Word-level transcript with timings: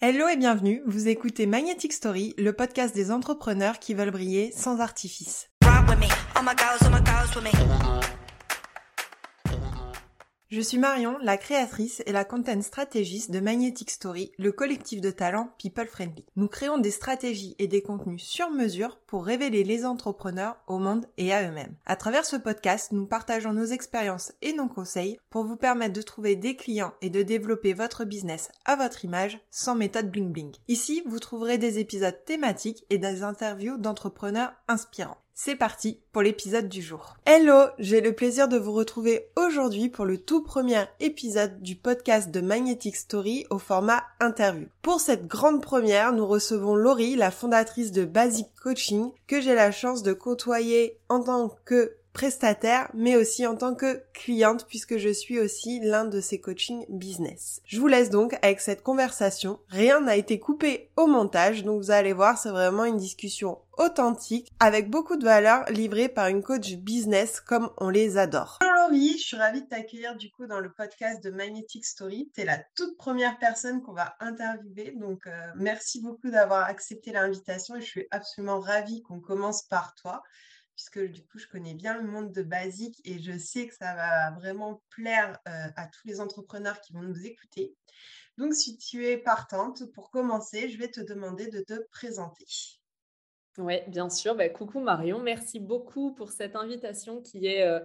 Hello 0.00 0.28
et 0.28 0.36
bienvenue, 0.36 0.80
vous 0.86 1.08
écoutez 1.08 1.46
Magnetic 1.46 1.92
Story, 1.92 2.32
le 2.38 2.52
podcast 2.52 2.94
des 2.94 3.10
entrepreneurs 3.10 3.80
qui 3.80 3.94
veulent 3.94 4.12
briller 4.12 4.52
sans 4.52 4.78
artifice. 4.78 5.50
Je 10.50 10.62
suis 10.62 10.78
Marion, 10.78 11.18
la 11.20 11.36
créatrice 11.36 12.02
et 12.06 12.12
la 12.12 12.24
content 12.24 12.62
stratégiste 12.62 13.30
de 13.30 13.38
Magnetic 13.38 13.90
Story, 13.90 14.32
le 14.38 14.50
collectif 14.50 15.02
de 15.02 15.10
talents 15.10 15.50
People 15.58 15.86
Friendly. 15.86 16.24
Nous 16.36 16.48
créons 16.48 16.78
des 16.78 16.90
stratégies 16.90 17.54
et 17.58 17.66
des 17.66 17.82
contenus 17.82 18.22
sur 18.22 18.50
mesure 18.50 18.98
pour 19.06 19.26
révéler 19.26 19.62
les 19.62 19.84
entrepreneurs 19.84 20.56
au 20.66 20.78
monde 20.78 21.04
et 21.18 21.34
à 21.34 21.46
eux-mêmes. 21.46 21.74
À 21.84 21.96
travers 21.96 22.24
ce 22.24 22.36
podcast, 22.36 22.92
nous 22.92 23.04
partageons 23.04 23.52
nos 23.52 23.66
expériences 23.66 24.32
et 24.40 24.54
nos 24.54 24.68
conseils 24.68 25.20
pour 25.28 25.44
vous 25.44 25.56
permettre 25.56 25.92
de 25.92 26.00
trouver 26.00 26.34
des 26.34 26.56
clients 26.56 26.94
et 27.02 27.10
de 27.10 27.22
développer 27.22 27.74
votre 27.74 28.06
business 28.06 28.50
à 28.64 28.74
votre 28.74 29.04
image 29.04 29.38
sans 29.50 29.74
méthode 29.74 30.10
bling 30.10 30.32
bling. 30.32 30.54
Ici, 30.66 31.02
vous 31.04 31.18
trouverez 31.18 31.58
des 31.58 31.78
épisodes 31.78 32.24
thématiques 32.24 32.86
et 32.88 32.96
des 32.96 33.22
interviews 33.22 33.76
d'entrepreneurs 33.76 34.54
inspirants. 34.66 35.18
C'est 35.40 35.54
parti 35.54 36.00
pour 36.10 36.22
l'épisode 36.22 36.68
du 36.68 36.82
jour. 36.82 37.16
Hello, 37.24 37.66
j'ai 37.78 38.00
le 38.00 38.12
plaisir 38.12 38.48
de 38.48 38.58
vous 38.58 38.72
retrouver 38.72 39.28
aujourd'hui 39.36 39.88
pour 39.88 40.04
le 40.04 40.18
tout 40.18 40.42
premier 40.42 40.82
épisode 40.98 41.62
du 41.62 41.76
podcast 41.76 42.32
de 42.32 42.40
Magnetic 42.40 42.96
Story 42.96 43.46
au 43.48 43.58
format 43.58 44.02
interview. 44.18 44.66
Pour 44.82 45.00
cette 45.00 45.28
grande 45.28 45.62
première, 45.62 46.12
nous 46.12 46.26
recevons 46.26 46.74
Laurie, 46.74 47.14
la 47.14 47.30
fondatrice 47.30 47.92
de 47.92 48.04
Basic 48.04 48.48
Coaching, 48.60 49.12
que 49.28 49.40
j'ai 49.40 49.54
la 49.54 49.70
chance 49.70 50.02
de 50.02 50.12
côtoyer 50.12 50.98
en 51.08 51.22
tant 51.22 51.56
que 51.64 51.94
prestataire, 52.18 52.90
mais 52.94 53.14
aussi 53.14 53.46
en 53.46 53.54
tant 53.54 53.76
que 53.76 54.02
cliente, 54.12 54.66
puisque 54.66 54.96
je 54.98 55.08
suis 55.08 55.38
aussi 55.38 55.78
l'un 55.78 56.04
de 56.04 56.20
ces 56.20 56.40
coachings 56.40 56.84
business. 56.88 57.60
Je 57.64 57.78
vous 57.78 57.86
laisse 57.86 58.10
donc 58.10 58.36
avec 58.42 58.58
cette 58.60 58.82
conversation. 58.82 59.60
Rien 59.68 60.00
n'a 60.00 60.16
été 60.16 60.40
coupé 60.40 60.90
au 60.96 61.06
montage, 61.06 61.62
donc 61.62 61.80
vous 61.80 61.92
allez 61.92 62.12
voir, 62.12 62.36
c'est 62.36 62.50
vraiment 62.50 62.84
une 62.84 62.96
discussion 62.96 63.60
authentique, 63.76 64.50
avec 64.58 64.90
beaucoup 64.90 65.14
de 65.14 65.24
valeur 65.24 65.64
livrée 65.70 66.08
par 66.08 66.26
une 66.26 66.42
coach 66.42 66.74
business 66.74 67.40
comme 67.40 67.70
on 67.76 67.88
les 67.88 68.18
adore. 68.18 68.58
Laurie, 68.62 69.16
je 69.16 69.24
suis 69.24 69.36
ravie 69.36 69.62
de 69.62 69.68
t'accueillir 69.68 70.16
du 70.16 70.32
coup 70.32 70.48
dans 70.48 70.58
le 70.58 70.72
podcast 70.72 71.22
de 71.22 71.30
Magnetic 71.30 71.84
Story. 71.84 72.32
Tu 72.34 72.40
es 72.40 72.44
la 72.44 72.58
toute 72.74 72.96
première 72.96 73.38
personne 73.38 73.80
qu'on 73.80 73.92
va 73.92 74.16
interviewer, 74.18 74.92
donc 74.96 75.28
euh, 75.28 75.30
merci 75.54 76.02
beaucoup 76.02 76.30
d'avoir 76.30 76.64
accepté 76.64 77.12
l'invitation 77.12 77.76
et 77.76 77.80
je 77.80 77.86
suis 77.86 78.08
absolument 78.10 78.58
ravie 78.58 79.02
qu'on 79.02 79.20
commence 79.20 79.62
par 79.62 79.94
toi 79.94 80.24
puisque 80.78 81.00
du 81.10 81.24
coup, 81.24 81.38
je 81.38 81.48
connais 81.48 81.74
bien 81.74 82.00
le 82.00 82.06
monde 82.06 82.30
de 82.30 82.42
Basique 82.42 83.00
et 83.04 83.18
je 83.18 83.36
sais 83.36 83.66
que 83.66 83.74
ça 83.74 83.96
va 83.96 84.30
vraiment 84.38 84.80
plaire 84.90 85.36
euh, 85.48 85.66
à 85.74 85.88
tous 85.88 86.06
les 86.06 86.20
entrepreneurs 86.20 86.80
qui 86.80 86.92
vont 86.92 87.02
nous 87.02 87.26
écouter. 87.26 87.74
Donc, 88.36 88.54
si 88.54 88.78
tu 88.78 89.04
es 89.04 89.18
partante, 89.18 89.90
pour 89.92 90.12
commencer, 90.12 90.68
je 90.68 90.78
vais 90.78 90.86
te 90.86 91.00
demander 91.00 91.48
de 91.48 91.62
te 91.62 91.74
présenter. 91.90 92.46
Oui, 93.58 93.80
bien 93.88 94.08
sûr. 94.08 94.36
Bah, 94.36 94.48
coucou 94.50 94.78
Marion, 94.78 95.18
merci 95.20 95.58
beaucoup 95.58 96.14
pour 96.14 96.30
cette 96.30 96.54
invitation 96.54 97.22
qui 97.22 97.46
est 97.46 97.66
euh, 97.66 97.80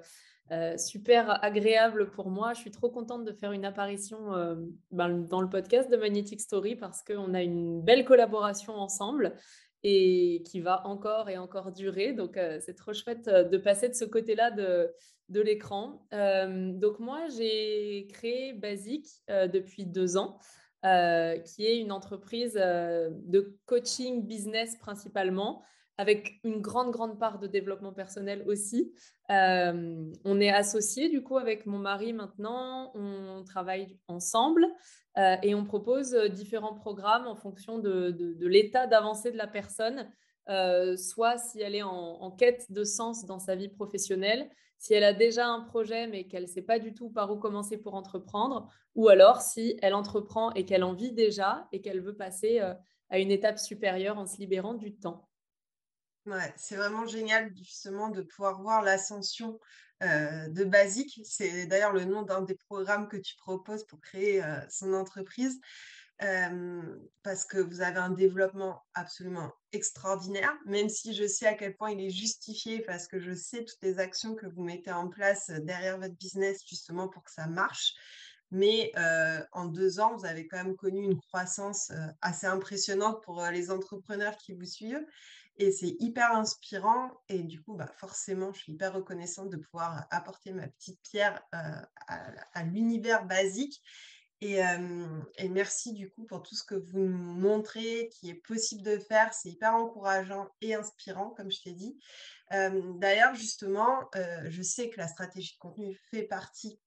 euh, 0.51 0.77
super 0.77 1.43
agréable 1.43 2.11
pour 2.11 2.29
moi. 2.29 2.53
Je 2.53 2.59
suis 2.59 2.69
trop 2.69 2.91
contente 2.91 3.25
de 3.25 3.33
faire 3.33 3.53
une 3.53 3.65
apparition 3.65 4.67
ben, 4.91 5.17
dans 5.17 5.41
le 5.41 5.49
podcast 5.49 5.89
de 5.89 5.97
Magnetic 5.97 6.39
Story 6.39 6.75
parce 6.75 7.01
qu'on 7.01 7.33
a 7.33 7.41
une 7.41 7.81
belle 7.81 8.05
collaboration 8.05 8.75
ensemble 8.75 9.35
et 9.83 10.43
qui 10.45 10.61
va 10.61 10.85
encore 10.87 11.29
et 11.29 11.37
encore 11.37 11.71
durer. 11.71 12.13
Donc, 12.13 12.37
euh, 12.37 12.59
c'est 12.61 12.73
trop 12.73 12.93
chouette 12.93 13.27
euh, 13.27 13.43
de 13.43 13.57
passer 13.57 13.89
de 13.89 13.93
ce 13.93 14.05
côté-là 14.05 14.51
de, 14.51 14.93
l'écran. 15.29 16.05
Euh, 16.13 16.71
donc, 16.73 16.99
moi, 16.99 17.27
j'ai 17.35 18.07
créé 18.11 18.53
Basic 18.53 19.07
depuis 19.27 19.85
deux 19.85 20.15
ans, 20.15 20.39
qui 20.83 21.65
est 21.65 21.79
une 21.79 21.91
entreprise 21.91 22.53
de 22.53 23.57
coaching 23.65 24.27
business 24.27 24.77
principalement 24.77 25.63
avec 25.97 26.39
une 26.43 26.59
grande, 26.59 26.91
grande 26.91 27.19
part 27.19 27.39
de 27.39 27.47
développement 27.47 27.93
personnel 27.93 28.43
aussi. 28.47 28.93
Euh, 29.29 30.11
on 30.25 30.39
est 30.41 30.49
associés 30.49 31.09
du 31.09 31.23
coup 31.23 31.37
avec 31.37 31.65
mon 31.65 31.77
mari 31.77 32.13
maintenant, 32.13 32.91
on 32.95 33.43
travaille 33.43 33.97
ensemble 34.07 34.65
euh, 35.17 35.35
et 35.43 35.53
on 35.55 35.63
propose 35.63 36.15
différents 36.31 36.73
programmes 36.73 37.27
en 37.27 37.35
fonction 37.35 37.77
de, 37.77 38.35
l'état 38.41 38.87
d'avancée 38.87 39.31
de 39.31 39.37
la 39.37 39.47
personne, 39.47 40.09
euh, 40.49 40.97
soit 40.97 41.37
si 41.37 41.61
elle 41.61 41.75
est 41.75 41.83
en, 41.83 42.31
quête 42.31 42.71
de 42.71 42.83
sens 42.83 43.25
dans 43.25 43.39
sa 43.39 43.55
vie 43.55 43.69
professionnelle, 43.69 44.49
si 44.79 44.93
elle 44.93 45.03
a 45.03 45.13
déjà 45.13 45.47
un 45.47 45.61
projet 45.61 46.07
mais 46.07 46.25
qu'elle 46.25 46.43
ne 46.43 46.47
sait 46.47 46.63
pas 46.63 46.79
du 46.79 46.93
tout 46.93 47.09
par 47.09 47.31
où 47.31 47.37
commencer 47.37 47.77
pour 47.77 47.93
entreprendre, 47.93 48.67
ou 48.95 49.09
alors 49.09 49.41
si 49.41 49.77
elle 49.83 49.93
entreprend 49.93 50.51
et 50.53 50.65
qu'elle 50.65 50.83
en 50.83 50.93
vit 50.93 51.13
déjà 51.13 51.67
et 51.71 51.81
qu'elle 51.81 52.01
veut 52.01 52.15
passer 52.15 52.59
à 53.09 53.19
une 53.19 53.29
étape 53.29 53.59
supérieure 53.59 54.17
en 54.17 54.25
se 54.25 54.37
libérant 54.37 54.73
du 54.73 54.95
temps. 54.95 55.29
C'est 56.55 56.75
vraiment 56.75 57.05
génial 57.05 57.51
justement 57.57 58.09
de 58.09 58.21
pouvoir 58.21 58.61
voir 58.61 58.81
l'ascension 58.81 59.59
de 60.01 60.63
Basique. 60.63 61.21
C'est 61.23 61.65
d'ailleurs 61.65 61.93
le 61.93 62.05
nom 62.05 62.23
d'un 62.23 62.41
des 62.41 62.55
programmes 62.55 63.07
que 63.07 63.17
tu 63.17 63.35
proposes 63.37 63.85
pour 63.85 63.99
créer 64.01 64.41
son 64.69 64.93
entreprise. 64.93 65.59
parce 67.23 67.45
que 67.45 67.57
vous 67.57 67.81
avez 67.81 67.97
un 67.97 68.11
développement 68.11 68.81
absolument 68.93 69.51
extraordinaire, 69.71 70.53
même 70.65 70.89
si 70.89 71.13
je 71.13 71.27
sais 71.27 71.47
à 71.47 71.53
quel 71.53 71.75
point 71.75 71.91
il 71.91 71.99
est 71.99 72.09
justifié, 72.09 72.81
parce 72.81 73.07
que 73.07 73.19
je 73.19 73.33
sais 73.33 73.65
toutes 73.65 73.81
les 73.81 73.99
actions 73.99 74.35
que 74.35 74.45
vous 74.45 74.63
mettez 74.63 74.91
en 74.91 75.07
place 75.09 75.49
derrière 75.49 75.97
votre 75.99 76.15
business 76.15 76.61
justement 76.67 77.07
pour 77.07 77.23
que 77.23 77.31
ça 77.31 77.47
marche. 77.47 77.93
Mais 78.53 78.91
en 79.51 79.65
deux 79.65 79.99
ans, 79.99 80.15
vous 80.15 80.25
avez 80.25 80.47
quand 80.47 80.63
même 80.63 80.75
connu 80.75 81.03
une 81.03 81.19
croissance 81.19 81.91
assez 82.21 82.45
impressionnante 82.45 83.21
pour 83.23 83.43
les 83.51 83.71
entrepreneurs 83.71 84.37
qui 84.37 84.53
vous 84.53 84.65
suivent. 84.65 85.05
Et 85.57 85.71
c'est 85.71 85.95
hyper 85.99 86.35
inspirant. 86.35 87.11
Et 87.29 87.39
du 87.39 87.61
coup, 87.61 87.75
bah, 87.75 87.91
forcément, 87.97 88.53
je 88.53 88.59
suis 88.59 88.73
hyper 88.73 88.93
reconnaissante 88.93 89.49
de 89.49 89.57
pouvoir 89.57 90.05
apporter 90.11 90.51
ma 90.51 90.67
petite 90.67 90.99
pierre 91.01 91.41
à, 91.51 92.63
l'univers 92.63 93.25
basique. 93.25 93.81
Et, 94.41 94.59
et, 95.37 95.49
merci 95.49 95.93
du 95.93 96.11
coup 96.11 96.25
pour 96.25 96.43
tout 96.43 96.53
ce 96.53 96.63
que 96.63 96.75
vous 96.75 96.99
nous 96.99 97.33
montrez, 97.33 98.09
qui 98.11 98.29
est 98.29 98.35
possible 98.45 98.83
de 98.83 98.99
faire. 98.99 99.33
C'est 99.33 99.49
hyper 99.49 99.73
encourageant 99.73 100.47
et 100.61 100.75
inspirant, 100.75 101.31
comme 101.31 101.51
je 101.51 101.61
t'ai 101.61 101.73
dit. 101.73 101.97
D'ailleurs, 102.51 103.33
justement, 103.33 104.09
je 104.45 104.61
sais 104.61 104.91
que 104.91 104.99
la 104.99 105.07
stratégie 105.07 105.53
de 105.53 105.59
contenu 105.59 105.99
fait 106.11 106.23
partie 106.23 106.79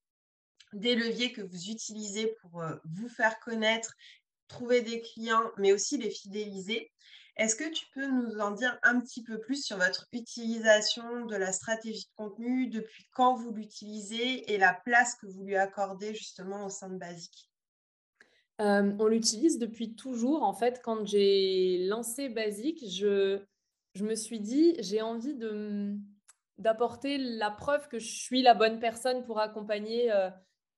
des 0.72 0.94
leviers 0.94 1.32
que 1.32 1.42
vous 1.42 1.70
utilisez 1.70 2.34
pour 2.40 2.62
vous 2.84 3.08
faire 3.08 3.38
connaître, 3.40 3.94
trouver 4.48 4.82
des 4.82 5.00
clients, 5.00 5.50
mais 5.58 5.72
aussi 5.72 5.98
les 5.98 6.10
fidéliser. 6.10 6.90
Est-ce 7.36 7.54
que 7.54 7.70
tu 7.70 7.84
peux 7.92 8.06
nous 8.06 8.38
en 8.38 8.52
dire 8.52 8.78
un 8.82 8.98
petit 8.98 9.22
peu 9.22 9.38
plus 9.38 9.62
sur 9.62 9.76
votre 9.76 10.06
utilisation 10.12 11.26
de 11.26 11.36
la 11.36 11.52
stratégie 11.52 12.04
de 12.04 12.14
contenu, 12.16 12.68
depuis 12.68 13.06
quand 13.12 13.34
vous 13.34 13.52
l'utilisez 13.52 14.50
et 14.52 14.56
la 14.56 14.72
place 14.72 15.16
que 15.16 15.26
vous 15.26 15.44
lui 15.44 15.56
accordez 15.56 16.14
justement 16.14 16.64
au 16.64 16.70
sein 16.70 16.88
de 16.88 16.96
Basic 16.96 17.50
euh, 18.62 18.90
On 18.98 19.06
l'utilise 19.06 19.58
depuis 19.58 19.94
toujours. 19.94 20.44
En 20.44 20.54
fait, 20.54 20.80
quand 20.82 21.04
j'ai 21.04 21.84
lancé 21.86 22.30
Basic, 22.30 22.82
je, 22.88 23.42
je 23.94 24.04
me 24.04 24.14
suis 24.14 24.40
dit, 24.40 24.74
j'ai 24.78 25.02
envie 25.02 25.34
de 25.34 25.94
d'apporter 26.58 27.18
la 27.18 27.50
preuve 27.50 27.86
que 27.88 27.98
je 27.98 28.08
suis 28.08 28.40
la 28.40 28.54
bonne 28.54 28.78
personne 28.78 29.26
pour 29.26 29.40
accompagner 29.40 30.10
euh, 30.10 30.30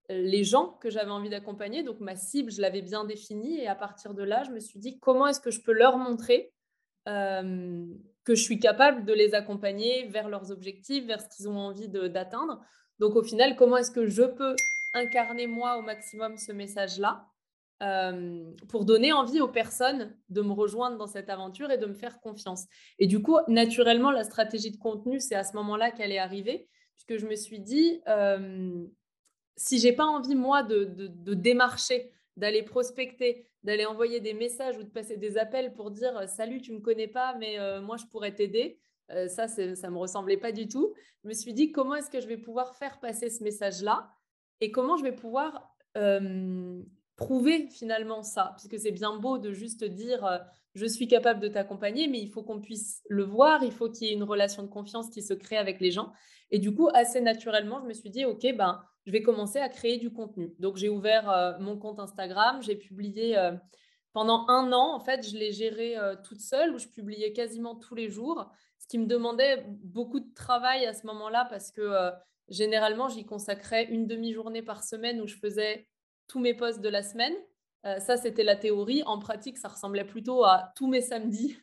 les 0.09 0.45
gens 0.45 0.79
que 0.81 0.91
j'avais 0.91 1.11
envie 1.11 1.29
d'accompagner. 1.29 1.83
Donc 1.83 2.01
ma 2.01 2.17
cible, 2.17 2.51
je 2.51 2.61
l'avais 2.61 2.83
bien 2.83 3.05
définie. 3.05 3.61
Et 3.61 3.67
à 3.67 3.75
partir 3.75 4.15
de 4.15 4.23
là, 4.23 4.43
je 4.45 4.51
me 4.51 4.61
suis 4.61 4.79
dit 4.79 4.99
comment 4.99 5.27
est-ce 5.27 5.41
que 5.41 5.51
je 5.51 5.61
peux 5.61 5.73
leur 5.73 5.99
montrer 5.99 6.53
euh, 7.09 7.87
que 8.25 8.35
je 8.35 8.43
suis 8.43 8.59
capable 8.59 9.05
de 9.05 9.13
les 9.13 9.35
accompagner 9.35 10.07
vers 10.09 10.29
leurs 10.29 10.51
objectifs, 10.51 11.07
vers 11.07 11.21
ce 11.21 11.29
qu'ils 11.29 11.49
ont 11.49 11.59
envie 11.59 11.89
d'atteindre? 11.89 12.61
Donc 12.99 13.17
au 13.17 13.23
final, 13.23 13.57
comment 13.57 13.77
est-ce 13.77 13.91
que 13.91 14.07
je 14.07 14.23
peux 14.23 14.57
incarner 14.95 15.47
moi 15.47 15.77
au 15.79 15.83
maximum 15.83 16.37
ce 16.37 16.53
message-là 16.53 17.27
euh, 17.83 18.51
pour 18.69 18.85
donner 18.85 19.13
envie 19.13 19.41
aux 19.41 19.49
personnes 19.49 20.17
de 20.31 20.43
me 20.43 20.53
rejoindre 20.53 20.97
dans 20.97 21.07
cette 21.07 21.31
aventure 21.31 21.71
et 21.71 21.79
de 21.79 21.87
me 21.87 21.95
faire 21.95 22.21
confiance? 22.21 22.67
Et 22.99 23.07
du 23.07 23.23
coup, 23.23 23.37
naturellement, 23.47 24.11
la 24.11 24.25
stratégie 24.25 24.71
de 24.71 24.79
contenu, 24.79 25.21
c'est 25.21 25.37
à 25.37 25.45
ce 25.45 25.55
moment-là 25.57 25.91
qu'elle 25.91 26.13
est 26.13 26.19
arrivée, 26.19 26.69
puisque 26.97 27.23
je 27.23 27.29
me 27.29 27.37
suis 27.37 27.61
dit, 27.61 28.01
euh, 28.09 28.85
si 29.59 29.79
j'ai 29.81 29.93
pas 29.93 30.07
envie, 30.07 30.37
moi, 30.37 30.63
de, 30.63 31.35
démarcher, 31.35 32.13
d'aller 32.37 32.63
prospecter, 32.63 33.45
d'aller 33.65 33.85
envoyer 33.85 34.21
des 34.21 34.33
messages 34.33 34.79
ou 34.79 34.85
de 34.85 34.89
passer 34.89 35.17
des 35.17 35.37
appels 35.37 35.75
pour 35.75 35.91
dire 35.91 36.17
euh, 36.17 36.27
salut, 36.29 36.63
tu 36.63 36.73
me 36.73 36.79
connais 36.79 37.09
pas, 37.09 37.35
mais 37.35 37.59
euh, 37.59 37.83
moi, 37.83 37.97
je 37.97 38.07
pourrais 38.07 38.33
t'aider. 38.33 38.79
Euh, 39.11 39.27
ça, 39.27 39.49
ça 39.49 39.91
me 39.91 39.99
ressemblait 39.99 40.37
pas 40.37 40.53
du 40.53 40.69
tout. 40.69 40.95
Je 41.25 41.29
me 41.29 41.35
suis 41.35 41.53
dit 41.55 41.73
comment 41.73 41.97
est-ce 41.97 42.09
que 42.09 42.21
je 42.21 42.29
vais 42.29 42.37
pouvoir 42.37 42.77
faire 42.77 43.01
passer 43.01 43.31
ce 43.31 43.43
message-là 43.43 44.09
et 44.61 44.71
comment 44.71 44.97
je 44.97 45.03
vais 45.03 45.15
pouvoir 45.15 45.75
prouver 47.17 47.67
finalement 47.71 48.23
ça, 48.23 48.55
puisque 48.57 48.79
c'est 48.81 48.93
bien 48.93 49.17
beau 49.17 49.39
de 49.39 49.51
juste 49.51 49.83
dire 49.83 50.41
je 50.75 50.87
suis 50.87 51.09
capable 51.09 51.41
de 51.41 51.49
t'accompagner, 51.49 52.07
mais 52.07 52.21
il 52.21 52.29
faut 52.29 52.45
qu'on 52.45 52.61
puisse 52.61 53.03
le 53.09 53.25
voir, 53.25 53.65
il 53.65 53.73
faut 53.73 53.91
qu'il 53.91 54.07
y 54.07 54.11
ait 54.11 54.15
une 54.15 54.23
relation 54.23 54.63
de 54.63 54.69
confiance 54.69 55.11
qui 55.11 55.23
se 55.23 55.35
crée 55.35 55.57
avec 55.57 55.81
les 55.81 55.91
gens. 55.91 56.13
Et 56.53 56.61
du 56.61 56.73
coup, 56.73 56.89
assez 56.95 57.21
naturellement, 57.21 57.81
je 57.81 57.87
me 57.87 57.93
suis 57.93 58.11
dit, 58.11 58.25
OK, 58.25 58.47
ben, 58.57 58.81
je 59.09 59.13
vais 59.13 59.23
commencer 59.23 59.59
à 59.59 59.71
créer 59.71 59.97
du 59.97 60.13
contenu. 60.13 60.55
Donc, 60.59 60.77
j'ai 60.77 60.91
ouvert 60.91 61.31
euh, 61.31 61.59
mon 61.61 61.79
compte 61.79 61.99
Instagram, 61.99 62.63
j'ai 62.63 62.77
publié 62.77 63.39
euh, 63.39 63.53
pendant 64.13 64.47
un 64.49 64.71
an, 64.71 64.95
en 64.95 65.01
fait, 65.01 65.27
je 65.27 65.35
l'ai 65.35 65.51
géré 65.51 65.97
toute 66.25 66.41
seule, 66.41 66.75
où 66.75 66.79
je 66.79 66.89
publiais 66.89 67.33
quasiment 67.33 67.75
tous 67.75 67.95
les 67.95 68.11
jours, 68.11 68.51
ce 68.79 68.87
qui 68.87 68.99
me 68.99 69.07
demandait 69.07 69.65
beaucoup 69.67 70.21
de 70.21 70.31
travail 70.35 70.85
à 70.85 70.93
ce 70.93 71.07
moment-là 71.07 71.47
parce 71.49 71.71
que 71.71 72.11
généralement, 72.49 73.09
j'y 73.09 73.25
consacrais 73.25 73.85
une 73.85 74.07
demi-journée 74.07 74.63
par 74.63 74.83
semaine 74.83 75.21
où 75.21 75.27
je 75.27 75.37
faisais 75.37 75.87
tous 76.27 76.41
mes 76.41 76.53
posts 76.53 76.81
de 76.81 76.89
la 76.89 77.03
semaine. 77.03 77.35
ça, 77.85 78.17
c'était 78.17 78.45
la 78.45 78.57
théorie. 78.57 79.03
En 79.05 79.19
pratique, 79.21 79.57
ça 79.57 79.69
ressemblait 79.69 80.05
plutôt 80.05 80.45
à 80.45 80.73
tous 80.75 80.89
mes 80.89 81.03
samedis 81.03 81.57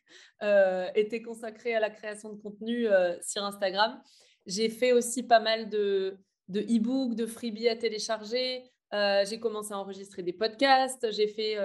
étaient 0.96 1.22
consacrés 1.22 1.76
à 1.76 1.80
la 1.80 1.90
création 1.90 2.32
de 2.32 2.42
contenu 2.42 2.88
sur 3.22 3.44
Instagram. 3.44 4.02
J'ai 4.46 4.70
fait 4.70 4.94
aussi 4.94 5.24
pas 5.24 5.42
mal 5.42 5.68
de, 5.70 6.18
de 6.50 6.62
e-books, 6.62 7.16
de 7.16 7.26
freebies 7.26 7.70
à 7.70 7.76
télécharger. 7.76 8.64
j'ai 8.92 9.40
commencé 9.40 9.74
à 9.74 9.80
enregistrer 9.80 10.24
des 10.24 10.34
podcasts. 10.34 11.12
J'ai 11.12 11.28
fait 11.28 11.58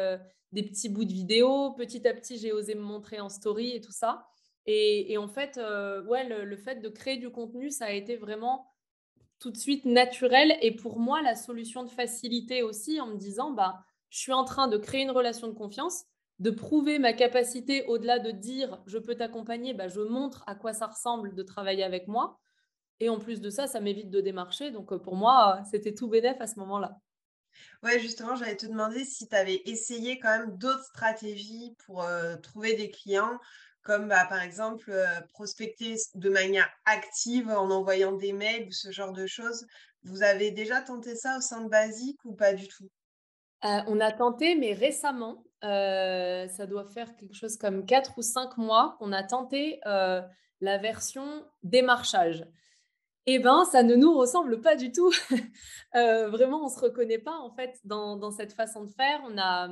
des 0.53 0.62
petits 0.62 0.88
bouts 0.88 1.05
de 1.05 1.12
vidéos. 1.12 1.73
Petit 1.73 2.06
à 2.06 2.15
petit, 2.15 2.38
j'ai 2.38 2.53
osé 2.53 2.75
me 2.75 2.82
montrer 2.82 3.21
en 3.21 3.29
story 3.29 3.73
et 3.77 3.81
tout 3.81 3.93
ça. 3.93 4.27
Et, 4.67 5.17
en 5.19 5.29
fait, 5.29 5.61
ouais, 6.09 6.29
le, 6.29 6.56
fait 6.56 6.77
de 6.77 6.88
créer 6.88 7.17
du 7.17 7.31
contenu, 7.31 7.71
ça 7.71 7.87
a 7.87 7.93
été 7.93 8.17
vraiment 8.17 8.71
tout 9.41 9.50
de 9.50 9.56
suite 9.56 9.87
naturel 9.87 10.56
et 10.61 10.71
pour 10.77 10.99
moi 10.99 11.23
la 11.23 11.35
solution 11.35 11.83
de 11.83 11.88
facilité 11.88 12.62
aussi 12.62 13.00
en 13.00 13.06
me 13.06 13.17
disant 13.17 13.53
bah 13.53 13.83
je 14.11 14.19
suis 14.19 14.33
en 14.33 14.44
train 14.44 14.69
de 14.69 14.76
créer 14.76 15.03
une 15.03 15.11
relation 15.11 15.49
de 15.49 15.55
confiance, 15.55 16.05
de 16.41 16.50
prouver 16.50 16.99
ma 16.99 17.12
capacité 17.15 17.85
au-delà 17.87 18.19
de 18.19 18.31
dire 18.31 18.83
je 18.87 18.99
peux 18.99 19.15
t'accompagner, 19.15 19.73
bah, 19.73 19.88
je 19.88 20.00
montre 20.00 20.44
à 20.47 20.55
quoi 20.55 20.73
ça 20.73 20.87
ressemble 20.87 21.35
de 21.35 21.43
travailler 21.43 21.85
avec 21.85 22.06
moi. 22.06 22.38
Et 23.00 23.08
en 23.08 23.19
plus 23.19 23.41
de 23.41 23.50
ça, 23.50 23.67
ça 23.67 23.81
m'évite 23.81 24.11
de 24.11 24.20
démarcher. 24.20 24.70
Donc 24.70 24.94
pour 25.02 25.17
moi, 25.17 25.62
c'était 25.70 25.94
tout 25.94 26.08
bénéf 26.08 26.41
à 26.41 26.47
ce 26.47 26.58
moment-là. 26.61 26.99
Ouais, 27.82 27.99
justement, 27.99 28.37
j'allais 28.37 28.56
te 28.56 28.67
demander 28.67 29.05
si 29.05 29.26
tu 29.26 29.35
avais 29.35 29.62
essayé 29.64 30.20
quand 30.20 30.38
même 30.38 30.56
d'autres 30.58 30.85
stratégies 30.85 31.75
pour 31.87 32.06
trouver 32.43 32.75
des 32.75 32.91
clients 32.91 33.38
comme 33.82 34.08
bah, 34.08 34.26
par 34.29 34.43
exemple 34.43 34.93
prospecter 35.31 35.97
de 36.14 36.29
manière 36.29 36.69
active 36.85 37.49
en 37.49 37.70
envoyant 37.70 38.12
des 38.12 38.35
mails 38.35 38.69
ou 38.69 38.73
ce 38.73 38.91
genre 38.91 39.12
de 39.12 39.26
choses. 39.26 39.67
Vous 40.02 40.23
avez 40.23 40.50
déjà 40.50 40.82
tenté 40.82 41.17
ça 41.17 41.38
au 41.38 41.41
sein 41.41 41.62
de 41.62 41.69
Basique 41.70 42.23
ou 42.25 42.35
pas 42.35 42.52
du 42.52 42.69
tout? 42.69 42.88
On 43.62 44.00
a 44.00 44.12
tenté, 44.12 44.55
mais 44.55 44.75
récemment, 44.75 45.44
ça 45.62 46.67
doit 46.67 46.85
faire 46.85 47.17
quelque 47.17 47.35
chose 47.35 47.56
comme 47.56 47.87
4 47.87 48.19
ou 48.19 48.23
5 48.23 48.58
mois 48.58 48.97
qu'on 48.99 49.12
a 49.12 49.23
tenté 49.23 49.81
la 49.85 50.79
version 50.79 51.47
démarchage. 51.62 52.44
Eh 53.27 53.39
bien, 53.39 53.65
ça 53.65 53.83
ne 53.83 53.95
nous 53.95 54.17
ressemble 54.17 54.61
pas 54.61 54.77
du 54.77 54.93
tout. 54.93 55.13
vraiment, 55.95 56.63
on 56.63 56.65
ne 56.65 56.71
se 56.71 56.81
reconnaît 56.81 57.19
pas 57.19 57.37
en 57.37 57.51
fait 57.51 57.79
dans, 57.85 58.31
cette 58.31 58.55
façon 58.55 58.85
de 58.85 58.91
faire. 58.91 59.21
On 59.29 59.39
a, 59.39 59.69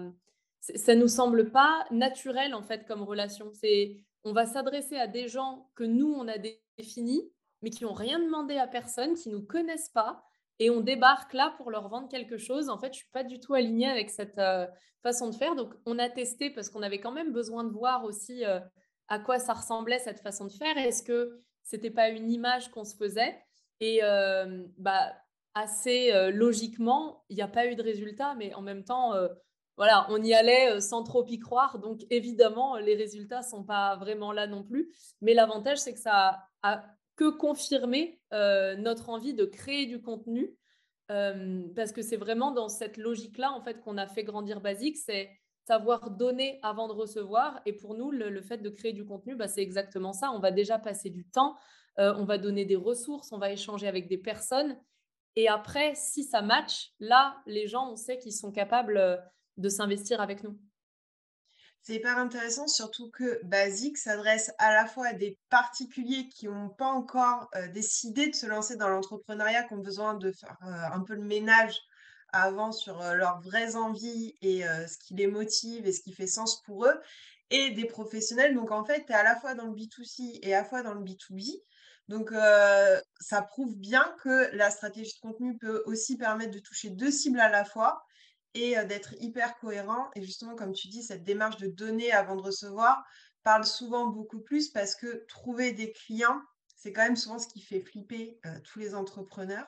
ça 0.61 0.95
nous 0.95 1.09
semble 1.09 1.51
pas 1.51 1.87
naturel 1.91 2.55
en 2.55 2.63
fait 2.63 2.87
comme 2.87 3.03
relation. 3.03 3.51
C'est 3.53 3.97
on 4.25 4.33
va 4.33 4.47
s'adresser 4.47 4.97
à 4.97 5.07
des 5.07 5.29
gens 5.29 5.71
que 5.75 5.85
nous 5.85 6.13
on 6.13 6.29
a 6.29 6.37
définis, 6.77 7.31
mais 7.63 7.71
qui 7.71 7.85
n'ont 7.85 7.95
rien 7.95 8.19
demandé 8.19 8.59
à 8.59 8.67
personne, 8.67 9.15
qui 9.15 9.31
nous 9.31 9.43
connaissent 9.43 9.91
pas, 9.91 10.23
et 10.59 10.71
on 10.71 10.81
débarque 10.81 11.33
là 11.35 11.55
pour 11.57 11.71
leur 11.71 11.89
vendre 11.89 12.09
quelque 12.09 12.37
chose. 12.37 12.69
En 12.69 12.79
fait, 12.79 12.93
je 12.93 12.99
suis 12.99 13.11
pas 13.13 13.25
du 13.25 13.39
tout 13.39 13.55
alignée 13.55 13.89
avec 13.89 14.11
cette 14.11 14.39
euh, 14.39 14.67
façon 15.03 15.31
de 15.31 15.35
faire. 15.35 15.55
Donc, 15.55 15.73
on 15.87 15.99
a 15.99 16.09
testé 16.09 16.51
parce 16.51 16.69
qu'on 16.69 16.83
avait 16.83 17.01
quand 17.01 17.13
même 17.13 17.33
besoin 17.33 17.65
de 17.65 17.71
voir 17.71 18.05
aussi 18.05 18.45
euh, 18.45 18.59
à 19.07 19.19
quoi 19.21 19.39
ça 19.39 19.53
ressemblait 19.53 20.01
cette 20.01 20.21
façon 20.21 20.47
de 20.47 20.53
faire. 20.53 20.77
Est-ce 20.77 21.03
que 21.03 21.41
c'était 21.69 21.91
pas 21.91 22.09
une 22.09 22.31
image 22.31 22.71
qu'on 22.71 22.85
se 22.85 22.97
faisait 22.97 23.39
Et 23.81 24.01
euh, 24.03 24.65
bah 24.77 25.13
assez 25.55 26.13
logiquement, 26.31 27.25
il 27.29 27.37
n'y 27.37 27.43
a 27.43 27.49
pas 27.49 27.67
eu 27.67 27.75
de 27.75 27.83
résultat, 27.83 28.35
mais 28.37 28.55
en 28.55 28.63
même 28.63 28.85
temps 28.85 29.13
voilà, 29.79 30.09
on 30.11 30.21
y 30.21 30.35
allait 30.35 30.73
euh, 30.73 30.81
sans 30.81 31.05
trop 31.05 31.25
y 31.29 31.39
croire. 31.39 31.79
Donc, 31.79 32.05
évidemment, 32.11 32.77
les 32.77 32.97
résultats 32.97 33.39
ne 33.39 33.45
sont 33.45 33.63
pas 33.63 33.95
vraiment 33.97 34.33
là 34.33 34.49
non 34.49 34.65
plus. 34.65 34.93
Mais 35.23 35.35
l'avantage, 35.35 35.79
c'est 35.79 35.95
que 35.95 36.01
ça 36.01 36.43
a 36.63 36.85
que 37.15 37.31
confirmé 37.31 38.21
euh, 38.35 38.75
notre 38.75 39.09
envie 39.09 39.35
de 39.35 39.45
créer 39.45 39.87
du 39.87 40.03
contenu. 40.03 40.53
Euh, 41.13 41.63
parce 41.77 41.93
que 41.93 42.03
c'est 42.03 42.17
vraiment 42.17 42.51
dans 42.51 42.69
cette 42.69 42.97
logique-là, 42.97 43.53
en 43.53 43.63
fait, 43.63 43.81
qu'on 43.81 43.99
a 43.99 44.09
fait 44.09 44.25
grandir 44.25 44.61
Basique. 44.61 44.97
C'est 44.97 45.31
savoir 45.69 46.11
donner 46.11 46.59
avant 46.63 46.89
de 46.89 46.95
recevoir. 46.95 47.61
Et 47.67 47.75
pour 47.75 47.95
nous, 47.95 48.11
le, 48.11 48.41
fait 48.41 48.57
de 48.59 48.71
créer 48.71 48.95
du 48.95 49.05
contenu, 49.05 49.37
bah, 49.37 49.49
c'est 49.49 49.63
exactement 49.63 50.15
ça. 50.15 50.31
On 50.33 50.41
va 50.41 50.51
déjà 50.51 50.79
passer 50.79 51.11
du 51.11 51.27
temps, 51.27 51.57
on 51.99 52.25
va 52.25 52.39
donner 52.39 52.65
des 52.65 52.77
ressources, 52.77 53.33
on 53.33 53.39
va 53.39 53.51
échanger 53.51 53.87
avec 53.87 54.09
des 54.09 54.19
personnes. 54.19 54.79
Et 55.37 55.49
après, 55.49 55.95
si 55.95 56.25
ça 56.25 56.43
match, 56.43 56.93
là, 57.01 57.37
les 57.47 57.67
gens, 57.67 57.93
on 57.93 57.97
sait 57.97 58.19
qu'ils 58.19 58.33
sont 58.33 58.51
capables 58.51 59.21
de 59.59 59.69
s'investir 59.69 60.21
avec 60.21 60.43
nous. 60.43 60.59
C'est 61.83 61.95
hyper 61.95 62.19
intéressant, 62.19 62.67
surtout 62.67 63.11
que 63.11 63.41
Basique 63.45 63.97
s'adresse 63.97 64.53
à 64.59 64.75
la 64.75 64.87
fois 64.87 65.09
à 65.09 65.13
des 65.15 65.39
particuliers 65.49 66.29
qui 66.29 66.47
n'ont 66.47 66.69
pas 66.69 66.87
encore 66.87 67.49
euh, 67.55 67.69
décidé 67.69 68.29
de 68.29 68.35
se 68.35 68.47
lancer 68.47 68.77
dans 68.77 68.89
l'entrepreneuriat, 68.89 69.65
qui 69.65 69.75
ont 69.75 69.79
besoin 69.79 70.15
de 70.15 70.31
faire 70.33 70.59
euh, 70.65 70.95
un 70.95 71.01
peu 71.01 71.15
le 71.15 71.23
ménage 71.23 71.81
avant 72.33 72.73
sur 72.73 72.99
leurs 72.99 73.41
vraies 73.41 73.77
envies 73.77 74.35
et 74.43 74.63
ce 74.63 74.99
qui 74.99 75.15
les 75.15 75.27
motive 75.27 75.87
et 75.87 75.93
ce 75.93 76.01
qui 76.01 76.13
fait 76.13 76.27
sens 76.27 76.63
pour 76.63 76.87
eux, 76.87 77.01
et 77.51 77.71
des 77.71 77.87
professionnels. 77.87 78.55
Donc 78.55 78.71
en 78.71 78.85
fait, 78.85 79.07
tu 79.07 79.13
es 79.13 79.15
à 79.15 79.23
la 79.23 79.37
fois 79.37 79.55
dans 79.55 79.67
le 79.67 79.73
B2C 79.73 80.39
et 80.43 80.55
à 80.55 80.61
la 80.61 80.65
fois 80.65 80.83
dans 80.83 80.95
le 80.95 81.01
B2B. 81.01 81.63
Donc 82.09 82.31
ça 83.21 83.43
prouve 83.43 83.77
bien 83.77 84.15
que 84.23 84.55
la 84.55 84.71
stratégie 84.71 85.15
de 85.15 85.21
contenu 85.21 85.57
peut 85.59 85.83
aussi 85.87 86.17
permettre 86.17 86.53
de 86.53 86.59
toucher 86.59 86.91
deux 86.91 87.11
cibles 87.11 87.41
à 87.41 87.49
la 87.49 87.65
fois 87.65 88.03
et 88.55 88.77
d'être 88.87 89.15
hyper 89.21 89.59
cohérent. 89.59 90.09
Et 90.15 90.23
justement, 90.23 90.55
comme 90.55 90.73
tu 90.73 90.89
dis, 90.89 91.03
cette 91.03 91.25
démarche 91.25 91.57
de 91.59 91.67
donner 91.69 92.13
avant 92.13 92.37
de 92.37 92.43
recevoir 92.43 93.03
parle 93.43 93.65
souvent 93.65 94.07
beaucoup 94.09 94.41
plus 94.41 94.69
parce 94.71 94.95
que 94.95 95.25
trouver 95.29 95.73
des 95.73 95.93
clients, 95.93 96.41
c'est 96.77 96.93
quand 96.93 97.03
même 97.03 97.17
souvent 97.17 97.39
ce 97.39 97.49
qui 97.49 97.61
fait 97.61 97.81
flipper 97.81 98.41
tous 98.65 98.79
les 98.79 98.95
entrepreneurs. 98.95 99.67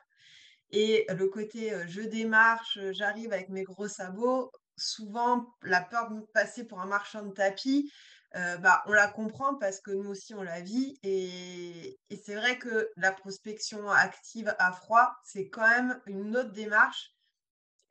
Et 0.72 1.06
le 1.08 1.28
côté 1.28 1.72
je 1.88 2.00
démarche, 2.02 2.78
j'arrive 2.92 3.32
avec 3.32 3.48
mes 3.48 3.64
gros 3.64 3.88
sabots, 3.88 4.52
souvent 4.76 5.46
la 5.62 5.80
peur 5.80 6.10
de 6.10 6.20
passer 6.32 6.64
pour 6.64 6.80
un 6.80 6.86
marchand 6.86 7.24
de 7.24 7.32
tapis, 7.32 7.92
bah, 8.34 8.82
on 8.86 8.92
la 8.92 9.08
comprend 9.08 9.56
parce 9.56 9.80
que 9.80 9.90
nous 9.90 10.10
aussi 10.10 10.34
on 10.34 10.42
la 10.42 10.60
vit. 10.60 10.98
Et, 11.02 11.98
c'est 12.24 12.36
vrai 12.36 12.58
que 12.58 12.88
la 12.96 13.12
prospection 13.12 13.90
active 13.90 14.54
à 14.58 14.72
froid, 14.72 15.12
c'est 15.24 15.48
quand 15.48 15.68
même 15.68 16.00
une 16.06 16.36
autre 16.36 16.52
démarche 16.52 17.14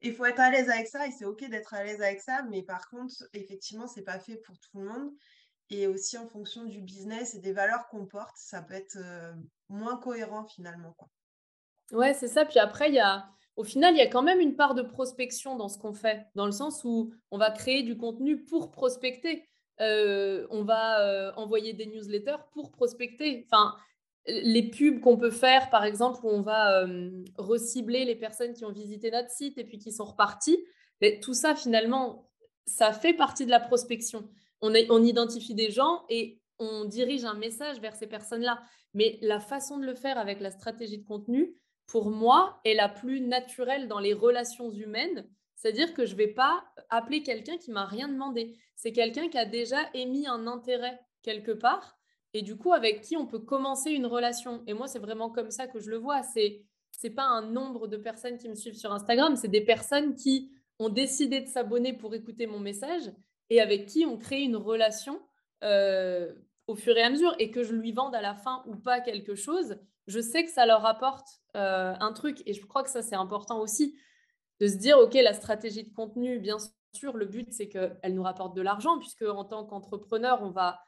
il 0.01 0.15
faut 0.15 0.25
être 0.25 0.39
à 0.39 0.49
l'aise 0.49 0.69
avec 0.69 0.87
ça 0.87 1.07
et 1.07 1.11
c'est 1.11 1.25
ok 1.25 1.49
d'être 1.49 1.73
à 1.73 1.83
l'aise 1.83 2.01
avec 2.01 2.21
ça, 2.21 2.43
mais 2.43 2.63
par 2.63 2.87
contre, 2.89 3.15
effectivement, 3.33 3.87
c'est 3.87 4.01
pas 4.01 4.19
fait 4.19 4.37
pour 4.37 4.57
tout 4.59 4.79
le 4.79 4.85
monde. 4.85 5.11
Et 5.71 5.85
aussi 5.87 6.17
en 6.17 6.27
fonction 6.27 6.63
du 6.65 6.81
business 6.81 7.35
et 7.35 7.39
des 7.39 7.53
valeurs 7.53 7.87
qu'on 7.89 8.05
porte, 8.05 8.35
ça 8.37 8.61
peut 8.61 8.73
être 8.73 8.97
moins 9.67 9.97
cohérent 9.97 10.47
finalement. 10.47 10.95
Ouais, 11.91 12.13
c'est 12.13 12.27
ça. 12.27 12.45
Puis 12.45 12.59
après, 12.59 12.89
il 12.89 12.95
y 12.95 12.99
a, 12.99 13.27
au 13.55 13.63
final, 13.63 13.93
il 13.95 13.97
y 13.97 14.01
a 14.01 14.07
quand 14.07 14.21
même 14.21 14.39
une 14.39 14.55
part 14.55 14.75
de 14.75 14.81
prospection 14.81 15.55
dans 15.55 15.67
ce 15.67 15.77
qu'on 15.77 15.93
fait, 15.93 16.25
dans 16.35 16.45
le 16.45 16.51
sens 16.51 16.83
où 16.83 17.13
on 17.31 17.37
va 17.37 17.51
créer 17.51 17.83
du 17.83 17.97
contenu 17.97 18.43
pour 18.43 18.71
prospecter. 18.71 19.47
Euh, 19.81 20.45
on 20.49 20.63
va 20.63 21.01
euh, 21.01 21.31
envoyer 21.35 21.73
des 21.73 21.85
newsletters 21.85 22.43
pour 22.51 22.71
prospecter. 22.71 23.45
Enfin, 23.49 23.75
les 24.27 24.69
pubs 24.69 24.99
qu'on 24.99 25.17
peut 25.17 25.31
faire, 25.31 25.69
par 25.69 25.83
exemple, 25.83 26.19
où 26.23 26.29
on 26.29 26.41
va 26.41 26.83
euh, 26.83 27.23
recibler 27.37 28.05
les 28.05 28.15
personnes 28.15 28.53
qui 28.53 28.65
ont 28.65 28.71
visité 28.71 29.09
notre 29.09 29.31
site 29.31 29.57
et 29.57 29.63
puis 29.63 29.77
qui 29.77 29.91
sont 29.91 30.05
reparties, 30.05 30.63
tout 31.21 31.33
ça, 31.33 31.55
finalement, 31.55 32.29
ça 32.65 32.91
fait 32.91 33.13
partie 33.13 33.45
de 33.45 33.51
la 33.51 33.61
prospection. 33.61 34.29
On, 34.61 34.73
on 34.89 35.03
identifie 35.03 35.55
des 35.55 35.71
gens 35.71 36.03
et 36.09 36.41
on 36.59 36.83
dirige 36.83 37.23
un 37.23 37.35
message 37.35 37.79
vers 37.79 37.95
ces 37.95 38.07
personnes-là. 38.07 38.61
Mais 38.93 39.17
la 39.21 39.39
façon 39.39 39.77
de 39.77 39.85
le 39.85 39.95
faire 39.95 40.17
avec 40.17 40.41
la 40.41 40.51
stratégie 40.51 40.97
de 40.97 41.05
contenu, 41.05 41.55
pour 41.89 42.11
moi, 42.11 42.61
est 42.65 42.75
la 42.75 42.87
plus 42.87 43.19
naturelle 43.19 43.87
dans 43.87 43.99
les 43.99 44.13
relations 44.13 44.71
humaines. 44.71 45.27
C'est-à-dire 45.55 45.93
que 45.93 46.05
je 46.05 46.13
ne 46.13 46.17
vais 46.17 46.27
pas 46.27 46.63
appeler 46.89 47.23
quelqu'un 47.23 47.57
qui 47.57 47.71
m'a 47.71 47.85
rien 47.85 48.07
demandé. 48.07 48.55
C'est 48.75 48.91
quelqu'un 48.91 49.27
qui 49.27 49.39
a 49.39 49.45
déjà 49.45 49.77
émis 49.95 50.27
un 50.27 50.45
intérêt 50.45 50.99
quelque 51.23 51.51
part 51.51 51.97
et 52.33 52.43
du 52.43 52.55
coup 52.55 52.73
avec 52.73 53.01
qui 53.01 53.17
on 53.17 53.25
peut 53.25 53.39
commencer 53.39 53.89
une 53.91 54.05
relation. 54.05 54.63
Et 54.67 54.73
moi, 54.73 54.87
c'est 54.87 54.99
vraiment 54.99 55.31
comme 55.31 55.49
ça 55.49 55.67
que 55.67 55.79
je 55.79 55.89
le 55.89 55.97
vois. 55.97 56.21
C'est 56.21 56.61
c'est 56.91 57.09
pas 57.09 57.25
un 57.25 57.41
nombre 57.41 57.87
de 57.87 57.97
personnes 57.97 58.37
qui 58.37 58.49
me 58.49 58.55
suivent 58.55 58.77
sur 58.77 58.91
Instagram, 58.91 59.35
c'est 59.35 59.47
des 59.47 59.63
personnes 59.63 60.15
qui 60.15 60.51
ont 60.79 60.89
décidé 60.89 61.39
de 61.41 61.47
s'abonner 61.47 61.93
pour 61.93 62.13
écouter 62.13 62.45
mon 62.45 62.59
message 62.59 63.11
et 63.49 63.61
avec 63.61 63.85
qui 63.85 64.05
on 64.05 64.17
crée 64.17 64.41
une 64.41 64.57
relation 64.57 65.21
euh, 65.63 66.33
au 66.69 66.75
fur 66.75 66.95
et 66.95 67.01
à 67.01 67.09
mesure 67.09 67.33
et 67.39 67.49
que 67.49 67.63
je 67.63 67.73
lui 67.73 67.91
vende 67.93 68.13
à 68.13 68.21
la 68.21 68.35
fin 68.35 68.63
ou 68.67 68.75
pas 68.75 69.01
quelque 69.01 69.33
chose, 69.33 69.79
je 70.05 70.19
sais 70.19 70.43
que 70.43 70.51
ça 70.51 70.67
leur 70.67 70.85
apporte 70.85 71.27
euh, 71.55 71.95
un 71.99 72.13
truc. 72.13 72.43
Et 72.45 72.53
je 72.53 72.63
crois 72.63 72.83
que 72.83 72.91
ça, 72.91 73.01
c'est 73.01 73.15
important 73.15 73.59
aussi 73.59 73.97
de 74.59 74.67
se 74.67 74.75
dire, 74.75 74.99
OK, 74.99 75.15
la 75.15 75.33
stratégie 75.33 75.83
de 75.83 75.91
contenu, 75.91 76.37
bien 76.37 76.57
sûr, 76.93 77.17
le 77.17 77.25
but, 77.25 77.51
c'est 77.51 77.69
qu'elle 77.69 78.13
nous 78.13 78.21
rapporte 78.21 78.55
de 78.55 78.61
l'argent, 78.61 78.99
puisque 78.99 79.23
en 79.23 79.45
tant 79.45 79.65
qu'entrepreneur, 79.65 80.43
on 80.43 80.51
va 80.51 80.79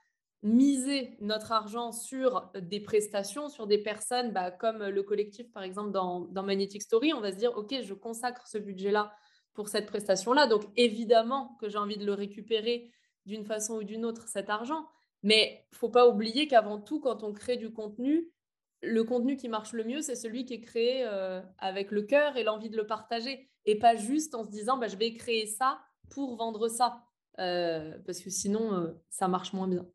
miser 0.43 1.17
notre 1.19 1.51
argent 1.51 1.91
sur 1.91 2.51
des 2.53 2.79
prestations, 2.79 3.49
sur 3.49 3.65
des 3.65 3.79
personnes 3.79 4.31
bah, 4.33 4.51
comme 4.51 4.83
le 4.83 5.01
collectif, 5.01 5.51
par 5.51 5.63
exemple, 5.63 5.89
dans, 5.89 6.29
Magnetic 6.43 6.83
Story, 6.83 7.11
on 7.11 7.21
va 7.21 7.31
se 7.31 7.37
dire, 7.37 7.57
OK, 7.57 7.73
je 7.81 7.93
consacre 7.95 8.45
ce 8.45 8.59
budget-là 8.59 9.11
pour 9.55 9.67
cette 9.67 9.87
prestation-là. 9.87 10.45
Donc, 10.45 10.61
évidemment 10.75 11.57
que 11.59 11.69
j'ai 11.69 11.79
envie 11.79 11.97
de 11.97 12.05
le 12.05 12.13
récupérer 12.13 12.91
d'une 13.25 13.45
façon 13.45 13.77
ou 13.77 13.83
d'une 13.83 14.05
autre, 14.05 14.27
cet 14.27 14.51
argent. 14.51 14.85
Mais 15.23 15.65
il 15.71 15.77
faut 15.77 15.89
pas 15.89 16.07
oublier 16.07 16.47
qu'avant 16.47 16.79
tout, 16.79 16.99
quand 16.99 17.23
on 17.23 17.33
crée 17.33 17.57
du 17.57 17.71
contenu, 17.71 18.29
le 18.81 19.03
contenu 19.03 19.37
qui 19.37 19.49
marche 19.49 19.73
le 19.73 19.83
mieux, 19.83 20.01
c'est 20.01 20.15
celui 20.15 20.45
qui 20.45 20.55
est 20.55 20.61
créé 20.61 21.03
euh, 21.05 21.41
avec 21.59 21.91
le 21.91 22.01
cœur 22.01 22.37
et 22.37 22.43
l'envie 22.43 22.69
de 22.69 22.77
le 22.77 22.87
partager. 22.87 23.49
Et 23.65 23.77
pas 23.77 23.95
juste 23.95 24.33
en 24.33 24.43
se 24.43 24.49
disant, 24.49 24.77
bah, 24.77 24.87
je 24.87 24.97
vais 24.97 25.13
créer 25.13 25.45
ça 25.45 25.79
pour 26.09 26.35
vendre 26.35 26.67
ça. 26.67 27.03
Euh, 27.39 27.97
parce 28.05 28.19
que 28.19 28.29
sinon, 28.29 28.73
euh, 28.73 28.91
ça 29.09 29.27
marche 29.27 29.53
moins 29.53 29.67
bien. 29.67 29.87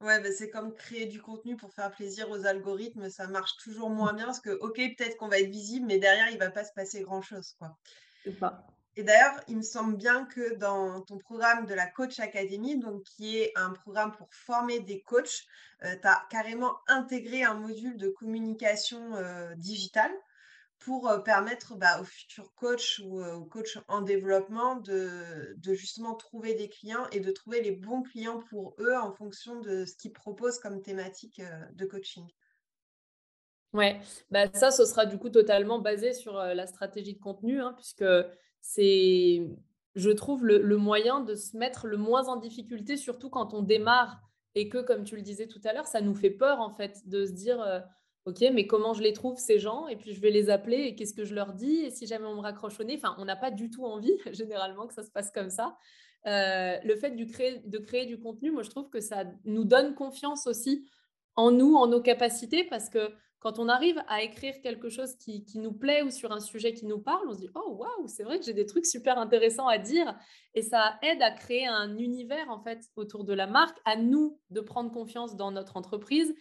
Ouais, 0.00 0.20
bah, 0.20 0.32
c'est 0.32 0.50
comme 0.50 0.74
créer 0.74 1.06
du 1.06 1.22
contenu 1.22 1.56
pour 1.56 1.72
faire 1.72 1.92
plaisir 1.92 2.28
aux 2.30 2.44
algorithmes, 2.44 3.08
ça 3.08 3.28
marche 3.28 3.56
toujours 3.58 3.88
moins 3.88 4.12
bien 4.12 4.26
parce 4.26 4.40
que, 4.40 4.50
ok, 4.50 4.74
peut-être 4.74 5.16
qu'on 5.16 5.28
va 5.28 5.38
être 5.38 5.50
visible, 5.50 5.86
mais 5.86 5.98
derrière, 5.98 6.28
il 6.32 6.38
va 6.38 6.50
pas 6.50 6.64
se 6.64 6.72
passer 6.72 7.02
grand-chose, 7.02 7.54
quoi. 7.56 7.78
C'est 8.24 8.36
pas. 8.36 8.66
Et 8.96 9.04
d'ailleurs, 9.04 9.40
il 9.48 9.56
me 9.56 9.62
semble 9.62 9.96
bien 9.96 10.26
que 10.26 10.54
dans 10.56 11.00
ton 11.00 11.16
programme 11.16 11.64
de 11.66 11.72
la 11.72 11.86
Coach 11.86 12.20
Academy, 12.20 12.78
donc 12.78 13.04
qui 13.04 13.38
est 13.38 13.52
un 13.56 13.70
programme 13.70 14.12
pour 14.12 14.28
former 14.34 14.80
des 14.80 15.00
coachs, 15.00 15.46
euh, 15.84 15.94
tu 16.00 16.06
as 16.06 16.26
carrément 16.30 16.76
intégré 16.88 17.42
un 17.42 17.54
module 17.54 17.96
de 17.96 18.08
communication 18.08 19.14
euh, 19.16 19.54
digitale 19.54 20.12
pour 20.78 21.08
euh, 21.08 21.20
permettre 21.20 21.74
bah, 21.76 22.00
aux 22.02 22.04
futurs 22.04 22.54
coachs 22.54 23.00
ou 23.02 23.24
aux 23.24 23.46
coachs 23.46 23.78
en 23.88 24.02
développement 24.02 24.76
de, 24.76 25.56
justement 25.62 26.14
trouver 26.14 26.52
des 26.54 26.68
clients 26.68 27.06
et 27.12 27.20
de 27.20 27.30
trouver 27.30 27.62
les 27.62 27.72
bons 27.72 28.02
clients 28.02 28.40
pour 28.50 28.76
eux 28.78 28.94
en 28.94 29.12
fonction 29.14 29.60
de 29.60 29.86
ce 29.86 29.96
qu'ils 29.96 30.12
proposent 30.12 30.58
comme 30.58 30.82
thématique 30.82 31.40
de 31.72 31.86
coaching. 31.86 32.26
Ouais, 33.72 33.98
bah 34.30 34.52
ça, 34.52 34.70
ce 34.70 34.84
sera 34.84 35.06
du 35.06 35.16
coup 35.16 35.30
totalement 35.30 35.78
basé 35.78 36.12
sur 36.12 36.34
la 36.34 36.66
stratégie 36.66 37.14
de 37.14 37.20
contenu, 37.20 37.62
hein, 37.62 37.72
puisque 37.74 38.04
c'est, 38.62 39.42
je 39.94 40.10
trouve, 40.10 40.46
le, 40.46 40.76
moyen 40.78 41.20
de 41.20 41.34
se 41.34 41.56
mettre 41.56 41.86
le 41.86 41.98
moins 41.98 42.28
en 42.28 42.36
difficulté, 42.36 42.96
surtout 42.96 43.28
quand 43.28 43.52
on 43.52 43.60
démarre 43.60 44.22
et 44.54 44.68
que, 44.68 44.78
comme 44.78 45.04
tu 45.04 45.16
le 45.16 45.22
disais 45.22 45.48
tout 45.48 45.60
à 45.64 45.74
l'heure, 45.74 45.86
ça 45.86 46.00
nous 46.00 46.14
fait 46.14 46.30
peur 46.30 46.60
en 46.60 46.70
fait 46.70 47.06
de 47.08 47.26
se 47.26 47.32
dire, 47.32 47.60
euh, 47.60 47.80
ok, 48.24 48.40
mais 48.52 48.66
comment 48.66 48.94
je 48.94 49.02
les 49.02 49.12
trouve 49.12 49.36
ces 49.36 49.58
gens? 49.58 49.88
Et 49.88 49.96
puis 49.96 50.14
je 50.14 50.20
vais 50.20 50.30
les 50.30 50.48
appeler 50.48 50.78
et 50.78 50.94
qu'est-ce 50.94 51.12
que 51.12 51.24
je 51.24 51.34
leur 51.34 51.52
dis? 51.52 51.80
Et 51.80 51.90
si 51.90 52.06
jamais 52.06 52.26
on 52.26 52.36
me 52.36 52.40
raccroche 52.40 52.78
au 52.78 52.84
nez, 52.84 52.96
enfin, 52.96 53.16
on 53.18 53.24
n'a 53.24 53.36
pas 53.36 53.50
du 53.50 53.68
tout 53.68 53.84
envie 53.84 54.16
généralement 54.32 54.86
que 54.86 54.94
ça 54.94 55.02
se 55.02 55.10
passe 55.10 55.30
comme 55.30 55.50
ça. 55.50 55.76
Euh, 56.26 56.76
le 56.84 56.94
fait 56.94 57.16
créer, 57.26 57.58
de 57.64 57.78
créer 57.78 58.06
du 58.06 58.20
contenu, 58.20 58.52
moi 58.52 58.62
je 58.62 58.70
trouve 58.70 58.88
que 58.90 59.00
ça 59.00 59.24
nous 59.44 59.64
donne 59.64 59.94
confiance 59.96 60.46
aussi 60.46 60.86
en 61.34 61.50
nous, 61.50 61.74
en 61.74 61.88
nos 61.88 62.00
capacités, 62.00 62.62
parce 62.64 62.88
que 62.88 63.12
quand 63.42 63.58
on 63.58 63.68
arrive 63.68 64.00
à 64.06 64.22
écrire 64.22 64.54
quelque 64.62 64.88
chose 64.88 65.16
qui, 65.16 65.44
nous 65.56 65.72
plaît 65.72 66.02
ou 66.02 66.10
sur 66.10 66.30
un 66.30 66.38
sujet 66.38 66.74
qui 66.74 66.86
nous 66.86 67.00
parle, 67.00 67.26
on 67.28 67.34
se 67.34 67.40
dit 67.40 67.50
Oh, 67.56 67.72
waouh, 67.72 68.06
c'est 68.06 68.22
vrai 68.22 68.38
que 68.38 68.44
j'ai 68.44 68.52
des 68.52 68.66
trucs 68.66 68.86
super 68.86 69.18
intéressants 69.18 69.66
à 69.66 69.78
dire. 69.78 70.16
Et 70.54 70.62
ça 70.62 70.96
aide 71.02 71.20
à 71.20 71.32
créer 71.32 71.66
un 71.66 71.98
univers, 71.98 72.48
en 72.50 72.62
fait, 72.62 72.84
autour 72.94 73.24
de 73.24 73.32
la 73.32 73.48
marque, 73.48 73.76
à 73.84 73.96
nous 73.96 74.38
de 74.50 74.60
prendre 74.60 74.92
confiance 74.92 75.34
dans 75.34 75.50
notre 75.50 75.76
entreprise 75.76 76.32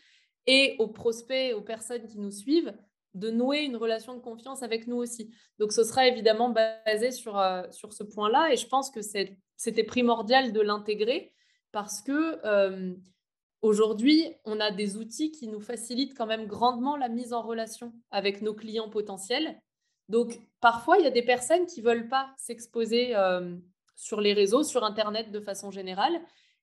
et 0.45 0.75
aux 0.77 0.89
prospects, 0.89 1.55
aux 1.55 1.61
personnes 1.61 2.05
qui 2.05 2.19
nous 2.19 2.29
suivent, 2.29 2.77
de 3.15 3.31
nouer 3.31 3.61
une 3.61 3.77
relation 3.77 4.13
de 4.13 4.21
confiance 4.21 4.61
avec 4.61 4.85
nous 4.85 4.97
aussi. 4.97 5.33
Donc, 5.57 5.71
ce 5.71 5.83
sera 5.83 6.05
évidemment 6.05 6.49
basé 6.49 7.09
sur, 7.09 7.39
euh, 7.39 7.63
sur 7.71 7.93
ce 7.93 8.03
point-là. 8.03 8.53
Et 8.53 8.57
je 8.57 8.67
pense 8.67 8.91
que 8.91 9.01
c'était 9.01 9.83
primordial 9.83 10.53
de 10.53 10.61
l'intégrer 10.61 11.33
parce 11.71 12.03
que. 12.03 12.45
Euh, 12.45 12.93
Aujourd'hui, 13.61 14.25
on 14.43 14.59
a 14.59 14.71
des 14.71 14.97
outils 14.97 15.31
qui 15.31 15.47
nous 15.47 15.59
facilitent 15.59 16.17
quand 16.17 16.25
même 16.25 16.47
grandement 16.47 16.97
la 16.97 17.09
mise 17.09 17.31
en 17.31 17.43
relation 17.43 17.93
avec 18.09 18.41
nos 18.41 18.55
clients 18.55 18.89
potentiels. 18.89 19.61
Donc, 20.09 20.39
parfois, 20.61 20.97
il 20.97 21.03
y 21.03 21.07
a 21.07 21.11
des 21.11 21.23
personnes 21.23 21.67
qui 21.67 21.81
ne 21.81 21.85
veulent 21.85 22.09
pas 22.09 22.33
s'exposer 22.37 23.15
euh, 23.15 23.55
sur 23.95 24.19
les 24.19 24.33
réseaux, 24.33 24.63
sur 24.63 24.83
Internet 24.83 25.31
de 25.31 25.39
façon 25.39 25.69
générale. 25.69 26.19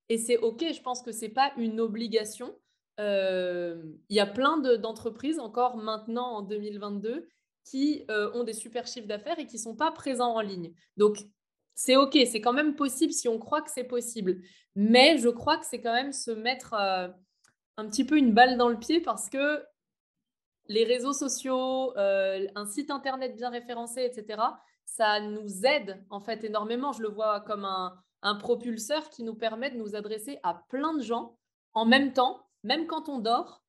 Et 0.09 0.19
c'est 0.19 0.39
OK, 0.39 0.65
je 0.73 0.83
pense 0.83 1.03
que 1.03 1.13
ce 1.13 1.23
n'est 1.23 1.33
pas 1.33 1.53
une 1.57 1.81
obligation. 1.81 2.59
Euh, 2.99 3.81
il 4.09 4.17
y 4.17 4.21
a 4.21 4.27
plein 4.27 4.59
d'entreprises 4.59 5.39
encore 5.39 5.77
maintenant 5.77 6.39
en 6.39 6.43
2022 6.43 7.29
qui 7.65 8.05
euh, 8.11 8.33
ont 8.35 8.43
des 8.43 8.55
super 8.55 8.87
chiffres 8.87 9.07
d'affaires 9.07 9.39
et 9.39 9.47
qui 9.47 9.57
ne 9.57 9.63
sont 9.63 9.77
pas 9.77 9.93
présents 9.93 10.35
en 10.35 10.41
ligne. 10.41 10.73
Donc, 10.97 11.19
c'est 11.79 11.95
OK, 11.95 12.19
c'est 12.27 12.41
quand 12.41 12.53
même 12.53 12.75
possible 12.75 13.13
si 13.13 13.29
on 13.29 13.39
croit 13.39 13.63
que 13.63 13.71
c'est 13.71 13.85
possible. 13.85 14.43
Mais 14.75 15.17
je 15.19 15.29
crois 15.29 15.59
que 15.59 15.65
c'est 15.65 15.81
quand 15.81 15.93
même 15.93 16.13
se 16.13 16.33
mettre 16.33 16.75
euh, 16.75 17.07
un 17.77 17.87
petit 17.87 18.05
peu 18.05 18.19
une 18.19 18.35
balle 18.35 18.59
dans 18.59 18.69
le 18.69 18.81
pied 18.81 19.01
parce 19.01 19.31
que 19.31 19.63
les 20.67 20.83
réseaux 20.83 21.13
sociaux, 21.13 21.97
euh, 21.97 22.49
un 22.57 22.67
site 22.67 22.91
internet 22.91 23.37
bien 23.37 23.51
référencé, 23.51 24.03
etc., 24.03 24.43
ça 24.87 25.21
nous 25.21 25.65
aide 25.65 26.05
en 26.11 26.19
fait 26.19 26.43
énormément. 26.43 26.91
Je 26.91 27.03
le 27.03 27.11
vois 27.11 27.43
comme 27.43 27.65
un, 27.65 28.35
propulseur 28.41 29.09
qui 29.09 29.23
nous 29.23 29.37
permet 29.37 29.71
de 29.71 29.77
nous 29.77 29.95
adresser 29.95 30.41
à 30.43 30.55
plein 30.71 30.95
de 30.95 31.03
gens 31.03 31.39
en 31.75 31.87
même 31.87 32.13
temps, 32.13 32.45
même 32.65 32.89
quand 32.89 33.09
on 33.09 33.21
dort. 33.21 33.63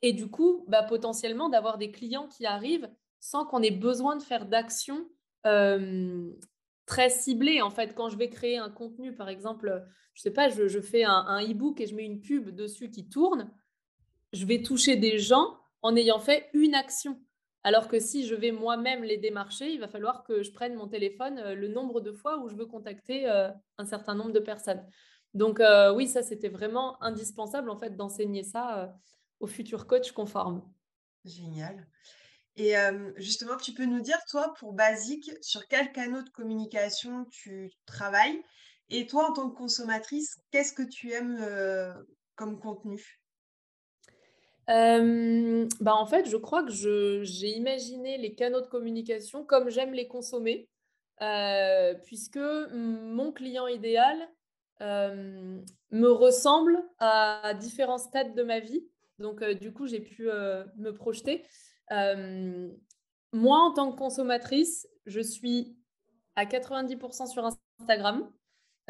Et 0.00 0.14
du 0.14 0.30
coup, 0.30 0.64
bah, 0.68 0.84
potentiellement 0.84 1.50
d'avoir 1.50 1.76
des 1.76 1.90
clients 1.90 2.28
qui 2.28 2.46
arrivent 2.46 2.90
sans 3.20 3.44
qu'on 3.44 3.60
ait 3.60 3.70
besoin 3.70 4.16
de 4.16 4.22
faire 4.22 4.46
d'action 4.46 5.06
euh, 5.44 6.32
très 6.86 7.10
ciblé. 7.10 7.62
En 7.62 7.70
fait, 7.70 7.94
quand 7.94 8.08
je 8.08 8.16
vais 8.16 8.28
créer 8.28 8.58
un 8.58 8.70
contenu, 8.70 9.14
par 9.14 9.28
exemple, 9.28 9.84
je 10.14 10.22
sais 10.22 10.30
pas, 10.30 10.48
je, 10.48 10.80
fais 10.80 11.04
un, 11.04 11.40
e-book 11.42 11.80
et 11.80 11.86
je 11.86 11.94
mets 11.94 12.04
une 12.04 12.20
pub 12.20 12.50
dessus 12.50 12.90
qui 12.90 13.08
tourne, 13.08 13.50
je 14.32 14.44
vais 14.46 14.62
toucher 14.62 14.96
des 14.96 15.18
gens 15.18 15.58
en 15.82 15.96
ayant 15.96 16.18
fait 16.18 16.48
une 16.54 16.74
action. 16.74 17.20
Alors 17.64 17.88
que 17.88 18.00
si 18.00 18.26
je 18.26 18.34
vais 18.34 18.50
moi-même 18.50 19.04
les 19.04 19.18
démarcher, 19.18 19.72
il 19.72 19.80
va 19.80 19.88
falloir 19.88 20.24
que 20.24 20.42
je 20.42 20.50
prenne 20.52 20.74
mon 20.74 20.88
téléphone 20.88 21.38
euh, 21.38 21.54
le 21.54 21.68
nombre 21.68 22.00
de 22.00 22.10
fois 22.10 22.38
où 22.38 22.48
je 22.48 22.56
veux 22.56 22.66
contacter 22.66 23.30
euh, 23.30 23.50
un 23.78 23.84
certain 23.84 24.14
nombre 24.14 24.32
de 24.32 24.40
personnes. 24.40 24.84
Donc 25.32 25.60
euh, 25.60 25.94
oui, 25.94 26.08
ça 26.08 26.22
c'était 26.22 26.48
vraiment 26.48 27.00
indispensable 27.02 27.70
en 27.70 27.76
fait 27.76 27.96
d'enseigner 27.96 28.42
ça 28.42 28.94
aux 29.38 29.46
futurs 29.46 29.86
coachs 29.86 30.12
conformes. 30.12 30.62
Génial. 31.24 31.86
Et 32.56 32.74
justement, 33.16 33.56
tu 33.56 33.72
peux 33.72 33.86
nous 33.86 34.00
dire, 34.00 34.18
toi, 34.30 34.52
pour 34.58 34.72
Basique, 34.74 35.30
sur 35.40 35.66
quels 35.68 35.90
canaux 35.92 36.22
de 36.22 36.28
communication 36.30 37.24
tu 37.30 37.72
travailles? 37.86 38.42
Et 38.90 39.06
toi, 39.06 39.30
en 39.30 39.32
tant 39.32 39.48
que 39.48 39.56
consommatrice, 39.56 40.38
qu'est-ce 40.50 40.74
que 40.74 40.82
tu 40.82 41.12
aimes 41.12 41.44
comme 42.36 42.60
contenu? 42.60 43.20
Bah 44.68 45.94
en 45.94 46.06
fait, 46.06 46.28
je 46.28 46.36
crois 46.36 46.62
que 46.62 46.70
j'ai 46.70 47.56
imaginé 47.56 48.18
les 48.18 48.34
canaux 48.34 48.60
de 48.60 48.66
communication 48.66 49.44
comme 49.44 49.70
j'aime 49.70 49.92
les 49.92 50.06
consommer, 50.06 50.68
puisque 52.04 52.38
mon 52.72 53.32
client 53.32 53.66
idéal 53.66 54.28
me 54.80 56.08
ressemble 56.08 56.82
à 56.98 57.54
différents 57.54 57.98
stades 57.98 58.34
de 58.34 58.42
ma 58.42 58.60
vie. 58.60 58.86
Donc, 59.18 59.42
du 59.42 59.72
coup, 59.72 59.86
j'ai 59.86 60.00
pu 60.00 60.24
me 60.24 60.90
projeter. 60.90 61.44
Euh, 61.92 62.68
moi, 63.32 63.58
en 63.58 63.72
tant 63.72 63.92
que 63.92 63.96
consommatrice, 63.96 64.88
je 65.06 65.20
suis 65.20 65.76
à 66.36 66.44
90% 66.44 67.26
sur 67.26 67.48
Instagram. 67.80 68.30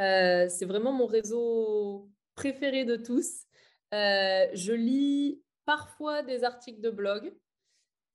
Euh, 0.00 0.48
c'est 0.48 0.64
vraiment 0.64 0.92
mon 0.92 1.06
réseau 1.06 2.10
préféré 2.34 2.84
de 2.84 2.96
tous. 2.96 3.44
Euh, 3.92 4.46
je 4.54 4.72
lis 4.72 5.42
parfois 5.64 6.22
des 6.22 6.44
articles 6.44 6.80
de 6.80 6.90
blog. 6.90 7.34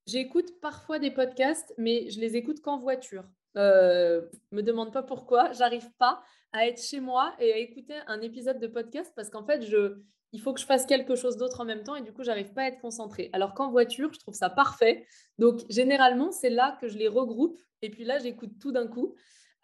J'écoute 0.08 0.60
parfois 0.62 1.00
des 1.00 1.12
podcasts, 1.12 1.74
mais 1.77 2.10
je 2.10 2.20
les 2.20 2.36
écoute 2.36 2.62
qu'en 2.62 2.77
voiture. 2.77 3.25
Euh, 3.58 4.22
me 4.51 4.62
demande 4.62 4.94
pas 4.94 5.03
pourquoi. 5.03 5.51
J'arrive 5.51 5.91
pas 5.98 6.24
à 6.53 6.67
être 6.67 6.82
chez 6.82 7.00
moi 7.00 7.36
et 7.39 7.53
à 7.53 7.58
écouter 7.58 7.96
un 8.08 8.22
épisode 8.22 8.60
de 8.60 8.67
podcast 8.67 9.12
parce 9.15 9.29
qu'en 9.29 9.46
fait, 9.46 9.63
je, 9.63 9.98
il 10.34 10.41
faut 10.41 10.53
que 10.53 10.60
je 10.60 10.65
fasse 10.65 10.86
quelque 10.86 11.15
chose 11.15 11.38
d'autre 11.38 11.62
en 11.62 11.65
même 11.65 11.84
temps 11.84 11.96
et 11.96 12.01
du 12.01 12.12
coup, 12.12 12.24
j'arrive 12.24 12.53
pas 12.53 12.63
à 12.63 12.67
être 12.67 12.79
concentrée. 12.79 13.29
Alors 13.34 13.53
qu'en 13.53 13.72
voiture, 13.72 14.12
je 14.13 14.19
trouve 14.19 14.34
ça 14.34 14.50
parfait. 14.50 15.05
Donc, 15.38 15.62
généralement, 15.69 16.31
c'est 16.31 16.50
là 16.50 16.77
que 16.81 16.88
je 16.88 16.98
les 16.98 17.07
regroupe 17.07 17.57
et 17.81 17.89
puis 17.89 18.03
là, 18.03 18.19
j'écoute 18.19 18.60
tout 18.60 18.72
d'un 18.72 18.88
coup. 18.88 19.15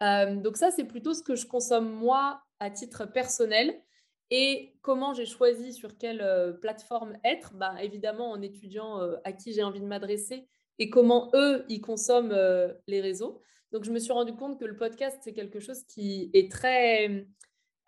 Euh, 0.02 0.36
donc, 0.36 0.56
ça, 0.56 0.70
c'est 0.70 0.84
plutôt 0.84 1.14
ce 1.14 1.22
que 1.22 1.34
je 1.34 1.46
consomme 1.46 1.90
moi 1.90 2.42
à 2.60 2.70
titre 2.70 3.04
personnel. 3.06 3.78
Et 4.30 4.74
comment 4.80 5.12
j'ai 5.12 5.26
choisi 5.26 5.72
sur 5.72 5.98
quelle 5.98 6.22
euh, 6.22 6.52
plateforme 6.52 7.18
être? 7.24 7.52
Bah, 7.54 7.74
Évidemment, 7.82 8.30
en 8.30 8.40
étudiant 8.40 9.00
euh, 9.00 9.16
à 9.24 9.32
qui 9.32 9.52
j'ai 9.52 9.62
envie 9.62 9.80
de 9.80 9.86
m'adresser 9.86 10.48
et 10.78 10.90
comment 10.90 11.30
eux, 11.34 11.64
ils 11.68 11.80
consomment 11.80 12.36
les 12.88 13.00
réseaux. 13.00 13.42
Donc, 13.70 13.84
je 13.84 13.92
me 13.92 13.98
suis 13.98 14.12
rendu 14.12 14.34
compte 14.34 14.58
que 14.58 14.64
le 14.64 14.76
podcast, 14.76 15.18
c'est 15.22 15.32
quelque 15.32 15.60
chose 15.60 15.84
qui 15.84 16.30
est 16.32 16.50
très 16.50 17.26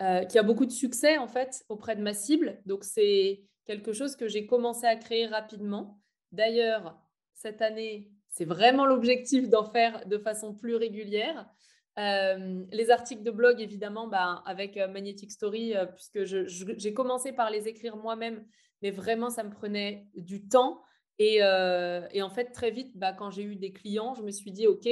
euh, 0.02 0.24
qui 0.24 0.38
a 0.38 0.42
beaucoup 0.42 0.66
de 0.66 0.72
succès 0.72 1.16
en 1.16 1.26
fait 1.26 1.64
auprès 1.70 1.96
de 1.96 2.02
ma 2.02 2.12
cible. 2.12 2.60
Donc 2.66 2.84
c'est 2.84 3.44
quelque 3.64 3.94
chose 3.94 4.14
que 4.14 4.28
j'ai 4.28 4.46
commencé 4.46 4.86
à 4.86 4.94
créer 4.94 5.26
rapidement. 5.26 5.98
D'ailleurs, 6.32 6.98
cette 7.32 7.62
année, 7.62 8.10
c'est 8.28 8.44
vraiment 8.44 8.84
l'objectif 8.84 9.48
d'en 9.48 9.64
faire 9.64 10.06
de 10.06 10.18
façon 10.18 10.54
plus 10.54 10.74
régulière. 10.74 11.48
Euh, 11.98 12.62
les 12.72 12.90
articles 12.90 13.22
de 13.22 13.30
blog, 13.30 13.58
évidemment, 13.58 14.06
bah, 14.06 14.42
avec 14.44 14.76
euh, 14.76 14.86
Magnetic 14.86 15.32
Story, 15.32 15.72
puisque 15.94 16.24
j'ai 16.24 16.92
commencé 16.92 17.32
par 17.32 17.50
les 17.50 17.66
écrire 17.66 17.96
moi-même, 17.96 18.44
mais 18.82 18.90
vraiment, 18.90 19.30
ça 19.30 19.44
me 19.44 19.50
prenait 19.50 20.06
du 20.14 20.46
temps. 20.46 20.82
Et, 21.18 21.42
en 21.42 22.30
fait, 22.30 22.52
très 22.52 22.70
vite, 22.70 22.98
bah, 22.98 23.14
quand 23.14 23.30
j'ai 23.30 23.44
eu 23.44 23.56
des 23.56 23.72
clients, 23.72 24.14
je 24.14 24.22
me 24.22 24.30
suis 24.30 24.52
dit, 24.52 24.66
OK, 24.66 24.86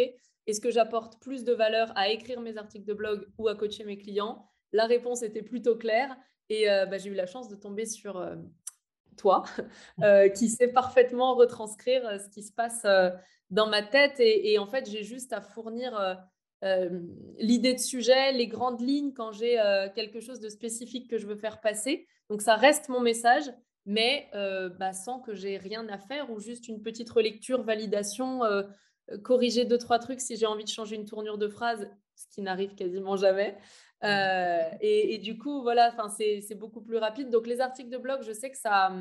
est-ce 0.46 0.62
que 0.62 0.70
j'apporte 0.70 1.20
plus 1.20 1.44
de 1.44 1.52
valeur 1.52 1.92
à 1.94 2.08
écrire 2.08 2.40
mes 2.40 2.56
articles 2.56 2.86
de 2.86 2.94
blog 2.94 3.26
ou 3.36 3.48
à 3.48 3.54
coacher 3.54 3.84
mes 3.84 3.98
clients 3.98 4.48
La 4.74 4.86
réponse 4.86 5.22
était 5.22 5.42
plutôt 5.42 5.76
claire 5.76 6.16
et 6.48 6.68
euh, 6.68 6.84
bah, 6.84 6.98
j'ai 6.98 7.08
eu 7.08 7.14
la 7.14 7.26
chance 7.26 7.48
de 7.48 7.54
tomber 7.54 7.86
sur 7.86 8.16
euh, 8.16 8.34
toi, 9.16 9.44
euh, 10.02 10.28
qui 10.28 10.48
sait 10.48 10.66
parfaitement 10.66 11.36
retranscrire 11.36 12.20
ce 12.20 12.28
qui 12.28 12.42
se 12.42 12.52
passe 12.52 12.84
dans 13.50 13.68
ma 13.68 13.82
tête. 13.82 14.16
Et, 14.18 14.58
en 14.58 14.66
fait, 14.66 14.90
j'ai 14.90 15.04
juste 15.04 15.32
à 15.32 15.40
fournir 15.40 16.18
l'idée 17.38 17.74
de 17.74 17.78
sujet, 17.78 18.32
les 18.32 18.48
grandes 18.48 18.80
lignes 18.80 19.12
quand 19.12 19.30
j'ai 19.30 19.60
quelque 19.94 20.20
chose 20.20 20.40
de 20.40 20.48
spécifique 20.48 21.08
que 21.08 21.18
je 21.18 21.26
veux 21.26 21.36
faire 21.36 21.60
passer. 21.60 22.08
Donc, 22.28 22.42
ça 22.42 22.56
reste 22.56 22.88
mon 22.88 23.00
message, 23.00 23.44
mais 23.86 24.28
bah, 24.32 24.92
sans 24.92 25.20
que 25.20 25.34
j'ai 25.34 25.56
rien 25.56 25.88
à 25.88 25.98
faire 25.98 26.30
ou 26.32 26.40
juste 26.40 26.66
une 26.66 26.82
petite 26.82 27.10
relecture, 27.10 27.62
validation, 27.62 28.40
corriger 29.22 29.66
deux, 29.66 29.78
trois 29.78 30.00
trucs 30.00 30.20
si 30.20 30.36
j'ai 30.36 30.46
envie 30.46 30.64
de 30.64 30.70
changer 30.70 30.96
une 30.96 31.04
tournure 31.04 31.38
de 31.38 31.48
phrase, 31.48 31.86
ce 32.16 32.26
qui 32.28 32.42
n'arrive 32.42 32.74
quasiment 32.74 33.16
jamais. 33.16 33.56
Euh, 34.04 34.62
et, 34.80 35.18
du 35.18 35.38
coup, 35.38 35.62
voilà, 35.62 35.94
c'est 36.16 36.54
beaucoup 36.54 36.82
plus 36.82 36.98
rapide. 36.98 37.30
Donc, 37.30 37.46
les 37.46 37.60
articles 37.60 37.90
de 37.90 37.98
blog, 37.98 38.22
je 38.22 38.32
sais 38.32 38.50
que 38.50 38.58
ça, 38.58 38.92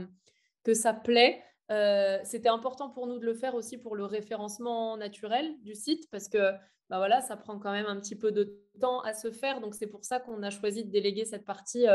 que 0.63 0.73
ça 0.73 0.93
plaît. 0.93 1.43
Euh, 1.71 2.19
c'était 2.23 2.49
important 2.49 2.89
pour 2.89 3.07
nous 3.07 3.19
de 3.19 3.25
le 3.25 3.33
faire 3.33 3.55
aussi 3.55 3.77
pour 3.77 3.95
le 3.95 4.05
référencement 4.05 4.97
naturel 4.97 5.55
du 5.61 5.75
site 5.75 6.09
parce 6.11 6.27
que 6.27 6.51
bah 6.89 6.97
voilà, 6.97 7.21
ça 7.21 7.37
prend 7.37 7.57
quand 7.57 7.71
même 7.71 7.85
un 7.85 7.97
petit 7.97 8.17
peu 8.17 8.31
de 8.31 8.61
temps 8.79 8.99
à 9.01 9.13
se 9.13 9.31
faire. 9.31 9.61
Donc, 9.61 9.73
c'est 9.75 9.87
pour 9.87 10.05
ça 10.05 10.19
qu'on 10.19 10.41
a 10.43 10.49
choisi 10.49 10.85
de 10.85 10.91
déléguer 10.91 11.25
cette 11.25 11.45
partie 11.45 11.85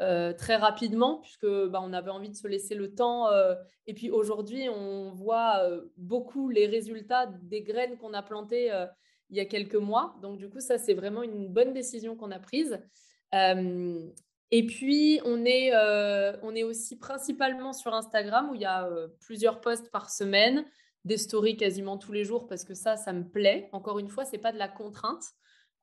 euh, 0.00 0.32
très 0.34 0.56
rapidement 0.56 1.20
puisque 1.20 1.46
bah, 1.46 1.80
on 1.82 1.92
avait 1.92 2.10
envie 2.10 2.30
de 2.30 2.36
se 2.36 2.48
laisser 2.48 2.74
le 2.74 2.94
temps. 2.94 3.28
et 3.86 3.94
puis 3.94 4.10
aujourd'hui, 4.10 4.68
on 4.68 5.12
voit 5.12 5.62
beaucoup 5.96 6.50
les 6.50 6.66
résultats 6.66 7.26
des 7.42 7.62
graines 7.62 7.96
qu'on 7.96 8.12
a 8.12 8.22
plantées 8.22 8.70
il 9.30 9.36
y 9.36 9.40
a 9.40 9.44
quelques 9.44 9.76
mois. 9.76 10.16
Donc, 10.22 10.38
du 10.38 10.48
coup, 10.48 10.60
ça, 10.60 10.78
c'est 10.78 10.94
vraiment 10.94 11.22
une 11.22 11.48
bonne 11.48 11.72
décision 11.72 12.16
qu'on 12.16 12.30
a 12.30 12.38
prise. 12.38 12.78
Euh, 13.34 14.06
et 14.50 14.66
puis, 14.66 15.20
on 15.24 15.44
est, 15.44 15.74
euh, 15.74 16.36
on 16.42 16.54
est 16.54 16.62
aussi 16.62 16.98
principalement 16.98 17.72
sur 17.72 17.94
Instagram 17.94 18.50
où 18.50 18.54
il 18.54 18.60
y 18.60 18.66
a 18.66 18.86
euh, 18.86 19.08
plusieurs 19.20 19.60
posts 19.60 19.90
par 19.90 20.10
semaine, 20.10 20.64
des 21.04 21.16
stories 21.16 21.56
quasiment 21.56 21.98
tous 21.98 22.12
les 22.12 22.24
jours 22.24 22.46
parce 22.46 22.64
que 22.64 22.74
ça, 22.74 22.96
ça 22.96 23.12
me 23.12 23.28
plaît. 23.28 23.68
Encore 23.72 23.98
une 23.98 24.08
fois, 24.08 24.24
ce 24.24 24.32
n'est 24.32 24.38
pas 24.38 24.52
de 24.52 24.58
la 24.58 24.68
contrainte. 24.68 25.24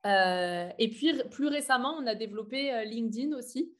et 0.05 0.89
puis, 0.89 1.13
plus 1.31 1.47
récemment, 1.47 1.95
on 1.97 2.07
a 2.07 2.15
développé 2.15 2.83
LinkedIn 2.85 3.35
aussi, 3.37 3.73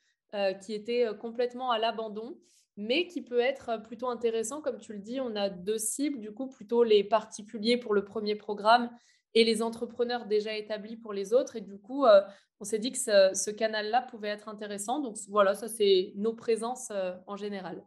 qui 0.62 0.74
était 0.74 1.08
complètement 1.20 1.72
à 1.72 1.80
l'abandon 1.80 2.38
mais 2.76 3.06
qui 3.06 3.22
peut 3.22 3.40
être 3.40 3.82
plutôt 3.84 4.08
intéressant. 4.08 4.62
Comme 4.62 4.80
tu 4.80 4.94
le 4.94 5.00
dis, 5.00 5.20
on 5.20 5.36
a 5.36 5.50
deux 5.50 5.78
cibles, 5.78 6.20
du 6.20 6.34
coup, 6.34 6.48
plutôt 6.48 6.84
les 6.84 7.04
particuliers 7.04 7.78
pour 7.78 7.94
le 7.94 8.04
premier 8.04 8.36
programme 8.36 8.90
et 9.36 9.44
les 9.44 9.62
entrepreneurs 9.62 10.26
déjà 10.26 10.56
établis 10.56 10.98
pour 10.98 11.14
les 11.14 11.34
autres. 11.34 11.56
Et 11.56 11.62
du 11.62 11.78
coup, 11.78 12.06
euh, 12.06 12.22
on 12.60 12.66
s'est 12.66 12.80
dit 12.80 12.92
que 12.92 12.98
ce, 12.98 13.50
canal-là 13.52 14.02
pouvait 14.02 14.30
être 14.30 14.50
intéressant. 14.50 15.00
Donc 15.00 15.18
voilà, 15.30 15.56
ça 15.56 15.68
c'est 15.68 16.14
nos 16.16 16.34
présences 16.34 16.90
euh, 16.92 17.14
en 17.28 17.36
général. 17.36 17.84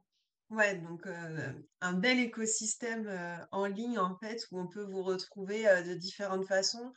Ouais, 0.50 0.76
donc 0.76 1.06
euh, 1.06 1.52
un 1.80 1.92
bel 1.92 2.20
écosystème 2.20 3.10
en 3.50 3.66
ligne 3.66 3.98
en 3.98 4.16
fait 4.16 4.46
où 4.52 4.60
on 4.60 4.68
peut 4.68 4.84
vous 4.84 5.02
retrouver 5.02 5.64
de 5.84 5.94
différentes 5.94 6.46
façons. 6.46 6.92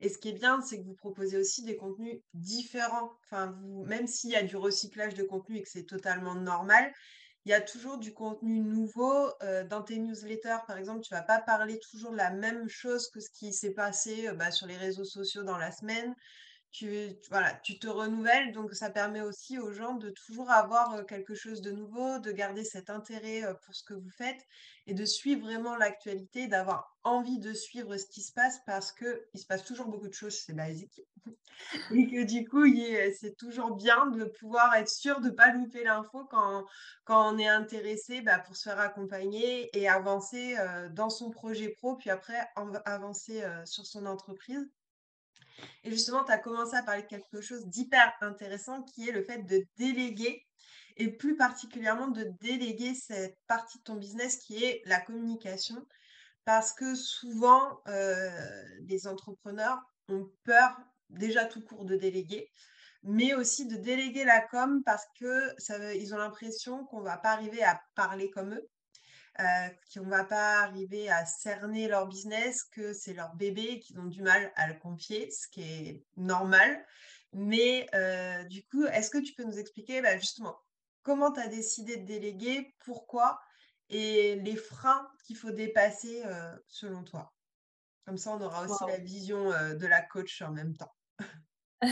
Et 0.00 0.08
ce 0.08 0.18
qui 0.18 0.28
est 0.28 0.34
bien, 0.34 0.60
c'est 0.60 0.78
que 0.78 0.84
vous 0.84 0.94
proposez 0.94 1.36
aussi 1.36 1.64
des 1.64 1.76
contenus 1.76 2.20
différents. 2.34 3.12
Enfin, 3.24 3.56
même 3.86 4.06
s'il 4.06 4.30
y 4.30 4.36
a 4.36 4.42
du 4.42 4.56
recyclage 4.56 5.14
de 5.14 5.22
contenu 5.22 5.56
et 5.56 5.62
que 5.62 5.68
c'est 5.68 5.86
totalement 5.86 6.34
normal, 6.34 6.92
il 7.44 7.50
y 7.50 7.54
a 7.54 7.60
toujours 7.60 7.98
du 7.98 8.14
contenu 8.14 8.60
nouveau. 8.60 9.30
Euh, 9.42 9.64
dans 9.64 9.82
tes 9.82 9.98
newsletters, 9.98 10.64
par 10.66 10.78
exemple, 10.78 11.02
tu 11.02 11.12
vas 11.12 11.22
pas 11.22 11.40
parler 11.40 11.78
toujours 11.78 12.10
de 12.10 12.16
la 12.16 12.30
même 12.30 12.68
chose 12.68 13.10
que 13.10 13.20
ce 13.20 13.30
qui 13.30 13.52
s'est 13.52 13.74
passé 13.74 14.28
euh, 14.28 14.34
bah, 14.34 14.50
sur 14.50 14.66
les 14.66 14.76
réseaux 14.76 15.04
sociaux 15.04 15.42
dans 15.42 15.58
la 15.58 15.70
semaine. 15.70 16.14
Tu, 16.74 17.16
voilà, 17.30 17.54
tu 17.62 17.78
te 17.78 17.86
renouvelles, 17.86 18.50
donc 18.50 18.74
ça 18.74 18.90
permet 18.90 19.20
aussi 19.20 19.60
aux 19.60 19.72
gens 19.72 19.94
de 19.94 20.10
toujours 20.10 20.50
avoir 20.50 21.06
quelque 21.06 21.36
chose 21.36 21.60
de 21.60 21.70
nouveau, 21.70 22.18
de 22.18 22.32
garder 22.32 22.64
cet 22.64 22.90
intérêt 22.90 23.42
pour 23.64 23.76
ce 23.76 23.84
que 23.84 23.94
vous 23.94 24.10
faites 24.10 24.44
et 24.88 24.92
de 24.92 25.04
suivre 25.04 25.42
vraiment 25.42 25.76
l'actualité, 25.76 26.48
d'avoir 26.48 26.96
envie 27.04 27.38
de 27.38 27.52
suivre 27.52 27.96
ce 27.96 28.06
qui 28.06 28.22
se 28.22 28.32
passe 28.32 28.58
parce 28.66 28.90
que 28.90 29.24
il 29.34 29.38
se 29.38 29.46
passe 29.46 29.64
toujours 29.64 29.86
beaucoup 29.86 30.08
de 30.08 30.14
choses, 30.14 30.34
c'est 30.34 30.52
basique. 30.52 31.00
et 31.92 32.08
que 32.08 32.24
du 32.24 32.44
coup, 32.48 32.66
c'est 33.20 33.36
toujours 33.36 33.76
bien 33.76 34.06
de 34.06 34.24
pouvoir 34.24 34.74
être 34.74 34.90
sûr 34.90 35.20
de 35.20 35.28
ne 35.28 35.32
pas 35.32 35.52
louper 35.52 35.84
l'info 35.84 36.24
quand, 36.28 36.64
quand 37.04 37.32
on 37.32 37.38
est 37.38 37.46
intéressé 37.46 38.20
bah, 38.20 38.40
pour 38.40 38.56
se 38.56 38.64
faire 38.64 38.80
accompagner 38.80 39.70
et 39.78 39.88
avancer 39.88 40.56
dans 40.90 41.08
son 41.08 41.30
projet 41.30 41.68
pro, 41.68 41.94
puis 41.94 42.10
après 42.10 42.48
avancer 42.84 43.44
sur 43.64 43.86
son 43.86 44.06
entreprise. 44.06 44.68
Et 45.82 45.90
justement, 45.90 46.24
tu 46.24 46.32
as 46.32 46.38
commencé 46.38 46.76
à 46.76 46.82
parler 46.82 47.02
de 47.02 47.08
quelque 47.08 47.40
chose 47.40 47.66
d'hyper 47.66 48.12
intéressant 48.20 48.82
qui 48.82 49.08
est 49.08 49.12
le 49.12 49.22
fait 49.22 49.42
de 49.42 49.64
déléguer 49.76 50.46
et 50.96 51.10
plus 51.10 51.36
particulièrement 51.36 52.08
de 52.08 52.24
déléguer 52.40 52.94
cette 52.94 53.38
partie 53.46 53.78
de 53.78 53.84
ton 53.84 53.96
business 53.96 54.36
qui 54.36 54.64
est 54.64 54.82
la 54.86 55.00
communication. 55.00 55.86
Parce 56.44 56.72
que 56.72 56.94
souvent, 56.94 57.80
euh, 57.88 58.30
les 58.82 59.06
entrepreneurs 59.06 59.80
ont 60.08 60.30
peur 60.44 60.76
déjà 61.08 61.44
tout 61.44 61.62
court 61.62 61.84
de 61.84 61.96
déléguer, 61.96 62.50
mais 63.02 63.34
aussi 63.34 63.66
de 63.66 63.76
déléguer 63.76 64.24
la 64.24 64.40
com 64.40 64.82
parce 64.84 65.06
que 65.18 65.52
ça, 65.58 65.94
ils 65.94 66.14
ont 66.14 66.18
l'impression 66.18 66.84
qu'on 66.86 67.00
ne 67.00 67.04
va 67.04 67.16
pas 67.16 67.32
arriver 67.32 67.62
à 67.62 67.80
parler 67.94 68.30
comme 68.30 68.54
eux, 68.54 68.68
euh, 69.40 69.68
qu'on 69.92 70.04
ne 70.04 70.10
va 70.10 70.24
pas 70.24 70.62
arriver 70.62 71.08
à 71.10 71.26
cerner 71.26 71.88
leur 71.88 72.06
business, 72.06 72.64
que 72.64 72.92
c'est 72.92 73.14
leur 73.14 73.34
bébé 73.34 73.62
et 73.62 73.80
qu'ils 73.80 73.98
ont 73.98 74.06
du 74.06 74.22
mal 74.22 74.52
à 74.56 74.68
le 74.68 74.74
confier, 74.74 75.30
ce 75.30 75.48
qui 75.48 75.62
est 75.62 76.04
normal. 76.16 76.84
Mais 77.34 77.88
euh, 77.94 78.44
du 78.44 78.64
coup, 78.64 78.84
est-ce 78.86 79.10
que 79.10 79.18
tu 79.18 79.34
peux 79.34 79.42
nous 79.42 79.58
expliquer 79.58 80.00
bah, 80.00 80.16
justement 80.18 80.56
comment 81.02 81.32
tu 81.32 81.40
as 81.40 81.48
décidé 81.48 81.96
de 81.96 82.06
déléguer, 82.06 82.74
pourquoi 82.84 83.40
et 83.90 84.36
les 84.36 84.56
freins 84.56 85.06
qu'il 85.24 85.36
faut 85.36 85.50
dépasser 85.50 86.22
euh, 86.24 86.56
selon 86.68 87.02
toi? 87.02 87.32
Comme 88.06 88.18
ça, 88.18 88.30
on 88.32 88.40
aura 88.40 88.64
aussi 88.64 88.84
la 88.86 88.98
vision 88.98 89.52
euh, 89.52 89.74
de 89.74 89.86
la 89.86 90.00
coach 90.00 90.42
en 90.42 90.52
même 90.52 90.76
temps. 90.76 90.94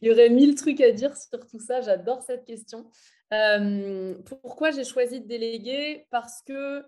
Il 0.00 0.08
y 0.08 0.10
aurait 0.10 0.30
mille 0.30 0.54
trucs 0.54 0.80
à 0.80 0.90
dire 0.90 1.16
sur 1.16 1.46
tout 1.46 1.60
ça. 1.60 1.80
J'adore 1.82 2.22
cette 2.22 2.44
question. 2.44 2.90
Pourquoi 3.30 4.70
j'ai 4.70 4.84
choisi 4.84 5.20
de 5.20 5.26
déléguer? 5.26 6.06
Parce 6.10 6.42
que 6.42 6.84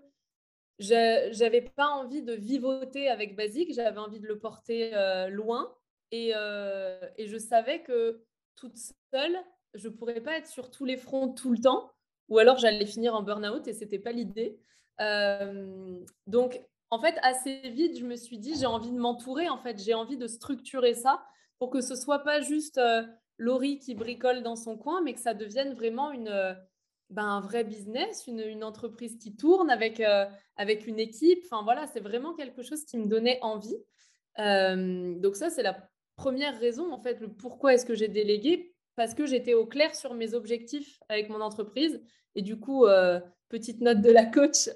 je 0.79 1.37
n'avais 1.39 1.61
pas 1.61 1.87
envie 1.87 2.21
de 2.21 2.33
vivoter 2.33 3.09
avec 3.09 3.35
Basique, 3.35 3.73
j'avais 3.73 3.99
envie 3.99 4.19
de 4.19 4.27
le 4.27 4.39
porter 4.39 4.91
euh, 4.93 5.27
loin. 5.27 5.73
Et, 6.11 6.29
et, 6.29 7.27
je 7.27 7.37
savais 7.37 7.83
que 7.83 8.23
toute 8.55 8.77
seule, 9.13 9.37
je 9.75 9.89
ne 9.89 9.93
pourrais 9.93 10.21
pas 10.21 10.37
être 10.37 10.47
sur 10.47 10.71
tous 10.71 10.85
les 10.85 10.97
fronts 10.97 11.29
tout 11.29 11.51
le 11.51 11.59
temps, 11.59 11.91
ou 12.29 12.39
alors 12.39 12.57
j'allais 12.57 12.87
finir 12.87 13.13
en 13.13 13.21
burn-out 13.21 13.67
et 13.67 13.73
ce 13.73 13.81
n'était 13.81 13.99
pas 13.99 14.11
l'idée. 14.11 14.57
donc, 16.25 16.59
en 16.91 16.99
fait, 16.99 17.17
assez 17.21 17.69
vite, 17.69 17.99
je 17.99 18.05
me 18.05 18.15
suis 18.15 18.39
dit, 18.39 18.55
j'ai 18.59 18.65
envie 18.65 18.91
de 18.91 18.97
m'entourer, 18.97 19.49
en 19.49 19.59
fait, 19.59 19.77
j'ai 19.79 19.93
envie 19.93 20.17
de 20.17 20.27
structurer 20.27 20.95
ça 20.95 21.23
pour 21.59 21.69
que 21.69 21.81
ce 21.81 21.95
soit 21.95 22.19
pas 22.19 22.41
juste 22.41 22.77
euh, 22.77 23.03
Laurie 23.39 23.79
qui 23.79 23.95
bricole 23.95 24.43
dans 24.43 24.57
son 24.57 24.77
coin, 24.77 25.01
mais 25.01 25.13
que 25.13 25.19
ça 25.19 25.33
devienne 25.33 25.73
vraiment 25.73 26.11
euh, 26.13 26.53
ben, 27.09 27.23
un 27.23 27.41
vrai 27.41 27.63
business, 27.63 28.27
une, 28.27 28.63
entreprise 28.63 29.17
qui 29.17 29.35
tourne 29.35 29.71
avec, 29.71 30.01
euh, 30.01 30.25
avec 30.57 30.85
une 30.85 30.99
équipe. 30.99 31.39
Enfin 31.45 31.63
voilà, 31.63 31.87
c'est 31.87 32.01
vraiment 32.01 32.35
quelque 32.35 32.61
chose 32.61 32.83
qui 32.85 32.97
me 32.97 33.07
donnait 33.07 33.39
envie. 33.41 33.77
donc 34.37 35.35
ça, 35.35 35.49
c'est 35.49 35.63
la 35.63 35.89
première 36.15 36.59
raison, 36.59 36.91
en 36.91 36.99
fait, 36.99 37.19
le 37.21 37.29
pourquoi 37.29 37.73
est-ce 37.73 37.85
que 37.85 37.95
j'ai 37.95 38.09
délégué 38.09 38.75
Parce 38.95 39.15
que 39.15 39.25
j'étais 39.25 39.53
au 39.53 39.65
clair 39.65 39.95
sur 39.95 40.13
mes 40.13 40.33
objectifs 40.33 40.99
avec 41.07 41.29
mon 41.29 41.39
entreprise. 41.39 42.01
Et 42.35 42.41
du 42.41 42.59
coup, 42.59 42.85
petite 43.47 43.79
note 43.79 44.01
de 44.01 44.11
la 44.11 44.25
coach, 44.25 44.69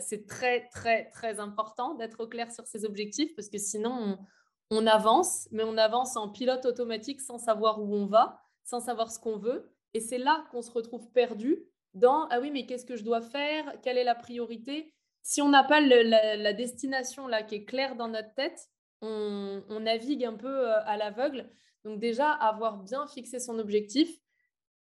c'est 0.00 0.26
très, 0.28 0.68
très, 0.68 1.10
très 1.10 1.40
important 1.40 1.94
d'être 1.94 2.20
au 2.20 2.28
clair 2.28 2.52
sur 2.52 2.66
ses 2.66 2.84
objectifs 2.84 3.34
parce 3.34 3.48
que 3.48 3.58
sinon, 3.58 3.90
on, 3.90 4.18
avance, 4.86 5.48
mais 5.52 5.64
on 5.64 5.76
avance 5.76 6.16
en 6.16 6.28
pilote 6.28 6.66
automatique 6.66 7.20
sans 7.20 7.38
savoir 7.38 7.80
où 7.80 7.94
on 7.94 8.06
va, 8.06 8.40
sans 8.64 8.80
savoir 8.80 9.10
ce 9.10 9.18
qu'on 9.18 9.36
veut. 9.36 9.70
Et 9.94 10.00
c'est 10.00 10.18
là 10.18 10.44
qu'on 10.50 10.62
se 10.62 10.70
retrouve 10.70 11.10
perdu 11.12 11.64
dans 11.94 12.26
Ah 12.28 12.40
oui, 12.40 12.50
mais 12.50 12.66
qu'est-ce 12.66 12.84
que 12.84 12.96
je 12.96 13.04
dois 13.04 13.22
faire? 13.22 13.64
Quelle 13.82 13.98
est 13.98 14.04
la 14.04 14.14
priorité? 14.14 14.92
Si 15.22 15.42
on 15.42 15.48
n'a 15.48 15.64
pas 15.64 15.80
la, 15.80 16.52
destination 16.52 17.26
là 17.26 17.42
qui 17.42 17.56
est 17.56 17.64
claire 17.64 17.96
dans 17.96 18.08
notre 18.08 18.34
tête, 18.34 18.68
on, 19.02 19.62
on 19.68 19.80
navigue 19.80 20.24
un 20.24 20.34
peu 20.34 20.68
à 20.70 20.96
l'aveugle. 20.96 21.50
Donc 21.84 21.98
déjà, 21.98 22.30
avoir 22.30 22.78
bien 22.78 23.06
fixé 23.06 23.38
son 23.38 23.58
objectif, 23.58 24.20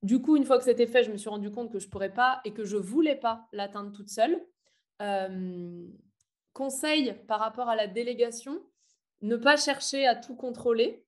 du 0.03 0.21
coup, 0.21 0.37
une 0.37 0.45
fois 0.45 0.59
que 0.59 0.65
c'était 0.65 0.87
fait, 0.87 1.03
je 1.03 1.11
me 1.11 1.17
suis 1.17 1.29
rendu 1.29 1.51
compte 1.51 1.73
que 1.73 1.79
je 1.79 1.87
ne 1.87 1.91
pourrais 1.91 2.13
pas 2.13 2.41
et 2.45 2.53
que 2.53 2.65
je 2.65 2.77
ne 2.77 2.83
voulais 2.83 3.17
pas 3.17 3.49
l'atteindre 3.53 3.93
toute 3.93 4.11
seule. 4.11 4.41
Euh, 5.03 5.87
conseil 6.53 7.15
par 7.27 7.41
rapport 7.41 7.69
à 7.69 7.77
la 7.77 7.87
délégation, 7.87 8.61
ne 9.23 9.37
pas 9.37 9.57
chercher 9.57 10.07
à 10.07 10.15
tout 10.15 10.37
contrôler. 10.37 11.05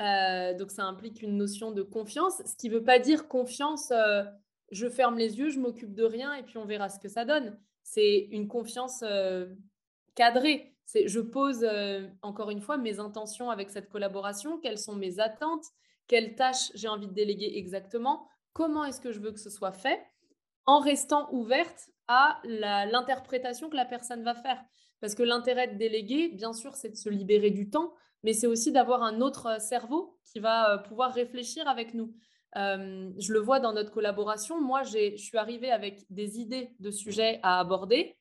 Euh, 0.00 0.54
donc, 0.54 0.70
ça 0.70 0.84
implique 0.84 1.22
une 1.22 1.36
notion 1.36 1.70
de 1.70 1.82
confiance, 1.82 2.42
ce 2.44 2.56
qui 2.56 2.68
ne 2.68 2.74
veut 2.74 2.84
pas 2.84 2.98
dire 2.98 3.28
confiance, 3.28 3.90
euh, 3.92 4.24
je 4.70 4.88
ferme 4.88 5.16
les 5.16 5.38
yeux, 5.38 5.48
je 5.48 5.60
m'occupe 5.60 5.94
de 5.94 6.04
rien 6.04 6.34
et 6.34 6.42
puis 6.42 6.58
on 6.58 6.66
verra 6.66 6.88
ce 6.88 6.98
que 6.98 7.08
ça 7.08 7.24
donne. 7.24 7.58
C'est 7.82 8.28
une 8.32 8.48
confiance 8.48 9.04
cadrée. 10.16 10.76
C'est, 10.86 11.08
je 11.08 11.20
pose 11.20 11.64
euh, 11.64 12.06
encore 12.22 12.50
une 12.50 12.60
fois 12.60 12.78
mes 12.78 13.00
intentions 13.00 13.50
avec 13.50 13.70
cette 13.70 13.88
collaboration, 13.88 14.58
quelles 14.58 14.78
sont 14.78 14.94
mes 14.94 15.18
attentes, 15.18 15.64
quelles 16.06 16.36
tâches 16.36 16.70
j'ai 16.74 16.86
envie 16.86 17.08
de 17.08 17.12
déléguer 17.12 17.52
exactement, 17.56 18.28
comment 18.52 18.84
est-ce 18.84 19.00
que 19.00 19.10
je 19.10 19.18
veux 19.18 19.32
que 19.32 19.40
ce 19.40 19.50
soit 19.50 19.72
fait, 19.72 20.00
en 20.64 20.78
restant 20.78 21.28
ouverte 21.32 21.90
à 22.06 22.40
l'interprétation 22.44 23.68
que 23.68 23.74
la 23.74 23.84
personne 23.84 24.22
va 24.22 24.36
faire. 24.36 24.62
Parce 25.00 25.14
que 25.14 25.22
l'intérêt 25.22 25.68
de 25.68 25.78
déléguer, 25.78 26.28
bien 26.28 26.52
sûr, 26.52 26.74
c'est 26.74 26.88
de 26.88 26.96
se 26.96 27.08
libérer 27.08 27.50
du 27.50 27.70
temps, 27.70 27.94
mais 28.22 28.32
c'est 28.32 28.46
aussi 28.46 28.72
d'avoir 28.72 29.02
un 29.02 29.20
autre 29.20 29.60
cerveau 29.60 30.18
qui 30.24 30.40
va 30.40 30.74
euh, 30.74 30.78
pouvoir 30.78 31.12
réfléchir 31.12 31.68
avec 31.68 31.94
nous. 31.94 32.14
Euh, 32.56 33.10
je 33.18 33.32
le 33.32 33.38
vois 33.38 33.60
dans 33.60 33.72
notre 33.72 33.90
collaboration. 33.90 34.60
Moi, 34.60 34.82
je 34.82 35.16
suis 35.16 35.36
arrivée 35.36 35.70
avec 35.70 36.04
des 36.10 36.40
idées 36.40 36.70
de 36.80 36.90
sujets 36.90 37.38
à 37.42 37.60
aborder. 37.60 38.16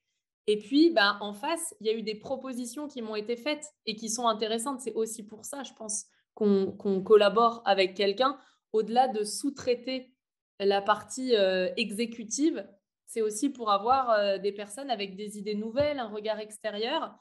Et 0.48 0.60
puis, 0.60 0.92
ben, 0.92 1.18
en 1.22 1.34
face, 1.34 1.74
il 1.80 1.88
y 1.88 1.90
a 1.90 1.94
eu 1.94 2.04
des 2.04 2.16
propositions 2.16 2.88
qui 2.88 3.02
m'ont 3.02 3.16
été 3.16 3.36
faites 3.36 3.66
et 3.86 3.96
qui 3.96 4.10
sont 4.10 4.28
intéressantes. 4.28 4.82
C'est 4.82 4.94
aussi 4.94 5.26
pour 5.26 5.46
ça, 5.46 5.64
je 5.64 5.74
pense, 5.74 6.06
qu'on 6.34 7.02
collabore 7.04 7.62
avec 7.66 7.96
quelqu'un. 7.96 8.38
Au-delà 8.74 9.08
de 9.08 9.24
sous-traiter 9.24 10.12
la 10.60 10.82
partie 10.82 11.36
euh, 11.36 11.70
exécutive, 11.78 12.68
c'est 13.06 13.22
aussi 13.22 13.50
pour 13.50 13.72
avoir 13.72 14.12
euh, 14.12 14.38
des 14.38 14.52
personnes 14.52 14.90
avec 14.90 15.16
des 15.16 15.38
idées 15.38 15.56
nouvelles, 15.56 16.00
un 16.00 16.10
regard 16.10 16.40
extérieur. 16.40 17.16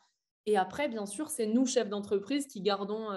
Et 0.46 0.56
après, 0.56 0.88
bien 0.88 1.06
sûr, 1.06 1.30
c'est 1.30 1.46
nous, 1.46 1.66
chefs 1.66 1.88
d'entreprise, 1.88 2.46
qui 2.46 2.60
gardons 2.60 3.08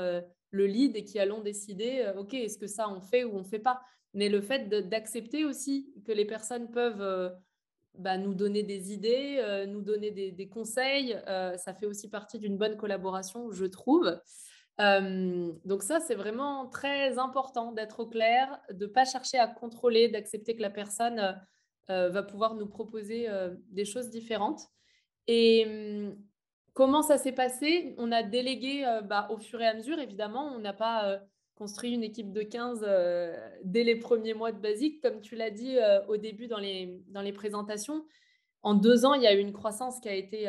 le 0.51 0.65
lead 0.65 0.95
et 0.95 1.03
qui 1.03 1.19
allons 1.19 1.41
décider, 1.41 2.03
euh, 2.06 2.19
OK, 2.19 2.34
est-ce 2.34 2.58
que 2.58 2.67
ça 2.67 2.89
on 2.89 3.01
fait 3.01 3.23
ou 3.23 3.36
on 3.36 3.43
fait 3.43 3.60
pas 3.60 3.82
Mais 4.13 4.30
le 4.30 4.41
fait 4.41 4.69
d'accepter 4.69 5.45
aussi 5.45 5.91
que 6.06 6.12
les 6.12 6.25
personnes 6.25 6.69
peuvent 6.71 7.01
euh, 7.01 7.30
bah, 7.95 8.17
nous 8.17 8.34
donner 8.34 8.63
des 8.63 8.93
idées, 8.93 9.38
euh, 9.39 9.65
nous 9.65 9.82
donner 9.82 10.12
des, 10.12 10.49
conseils, 10.49 11.17
ça 11.25 11.73
fait 11.73 11.86
aussi 11.86 12.10
partie 12.10 12.39
d'une 12.39 12.58
bonne 12.58 12.77
collaboration, 12.77 13.51
je 13.51 13.65
trouve. 13.65 14.19
donc 14.80 15.84
ça, 15.84 15.99
c'est 15.99 16.15
vraiment 16.15 16.67
très 16.67 17.17
important 17.17 17.71
d'être 17.71 18.01
au 18.01 18.08
clair, 18.08 18.60
de 18.71 18.86
ne 18.86 18.91
pas 18.91 19.06
chercher 19.06 19.39
à 19.39 19.47
contrôler, 19.47 20.10
d'accepter 20.10 20.56
que 20.56 20.62
la 20.62 20.69
personne 20.69 21.39
va 21.89 22.23
pouvoir 22.23 22.56
nous 22.56 22.67
proposer 22.67 23.28
des 23.69 23.86
choses 23.86 24.10
différentes. 24.10 24.62
Et 25.28 25.65
hum, 25.65 26.17
Comment 26.78 27.02
ça 27.02 27.17
s'est 27.17 27.32
passé? 27.32 27.95
On 27.97 28.12
a 28.12 28.21
délégué 28.21 28.86
euh, 28.86 29.02
bah, 29.02 29.28
au 29.32 29.39
fur 29.39 29.60
et 29.60 29.65
à 29.65 29.73
mesure, 29.73 29.97
évidemment. 29.97 30.54
On 30.56 30.60
n'a 30.60 30.73
pas 30.73 31.10
euh, 31.10 31.17
construit 31.56 31.91
une 31.91 32.04
équipe 32.04 32.32
de 32.32 32.43
15 32.43 32.86
euh, 32.88 33.36
dès 33.63 33.84
les 33.84 33.95
premiers 33.95 34.36
mois 34.36 34.52
de 34.52 34.60
Basique, 34.60 35.02
comme 35.02 35.19
tu 35.19 35.36
l'as 35.36 35.50
dit 35.50 35.76
au 36.08 36.17
début 36.17 36.45
dans 36.45 36.60
les, 36.60 37.02
dans 37.08 37.23
les 37.23 37.34
présentations. 37.34 38.06
En 38.62 38.76
deux 38.76 39.06
ans, 39.06 39.15
il 39.15 39.23
y 39.23 39.28
a 39.28 39.34
eu 39.34 39.39
une 39.39 39.54
croissance 39.54 40.00
qui 40.00 40.08
a 40.08 40.13
été 40.13 40.45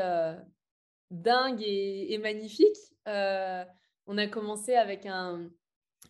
dingue 1.10 1.62
et, 1.62 2.18
magnifique. 2.18 2.76
on 3.06 4.18
a 4.18 4.26
commencé 4.26 4.74
avec 4.74 5.06
un, 5.06 5.48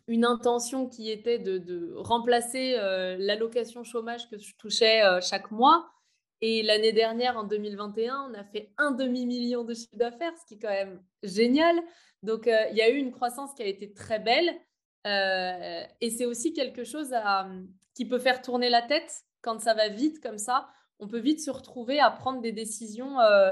une 0.09 0.25
intention 0.25 0.89
qui 0.89 1.11
était 1.11 1.39
de, 1.39 1.93
remplacer 1.97 2.73
l'allocation 3.19 3.85
chômage 3.85 4.29
que 4.29 4.39
je 4.39 4.57
touchais 4.57 5.03
chaque 5.21 5.51
mois 5.51 5.89
et 6.41 6.63
l'année 6.63 6.93
dernière, 6.93 7.37
en 7.37 7.45
2021, 7.45 8.31
on 8.31 8.35
a 8.35 8.45
fait 8.45 8.73
un 8.79 8.93
demi-million 8.93 9.65
de 9.65 9.75
chiffre 9.75 9.97
d'affaires, 9.97 10.37
ce 10.39 10.47
qui 10.47 10.55
est 10.55 10.59
quand 10.59 10.69
même 10.69 11.03
génial. 11.23 11.77
Donc, 12.23 12.47
euh, 12.47 12.67
il 12.71 12.77
y 12.77 12.83
a 12.83 12.89
eu 12.89 12.97
une 12.97 13.11
croissance 13.11 13.55
qui 13.55 13.63
a 13.63 13.67
été 13.67 13.93
très 13.93 14.21
belle. 14.21 14.55
Euh, 15.07 15.83
et 16.01 16.11
c'est 16.11 16.27
aussi 16.27 16.53
quelque 16.53 16.85
chose 16.85 17.13
qui 17.95 18.05
peut 18.07 18.19
faire 18.19 18.43
tourner 18.43 18.69
la 18.69 18.83
tête 18.83 19.13
quand 19.43 19.61
ça 19.61 19.75
va 19.75 19.89
vite 19.89 20.21
comme 20.21 20.39
ça. 20.39 20.69
On 21.01 21.09
peut 21.09 21.19
vite 21.19 21.41
se 21.41 21.51
retrouver 21.51 21.99
à 21.99 22.11
prendre 22.11 22.41
des 22.41 22.53
décisions 22.53 23.19
euh, 23.21 23.51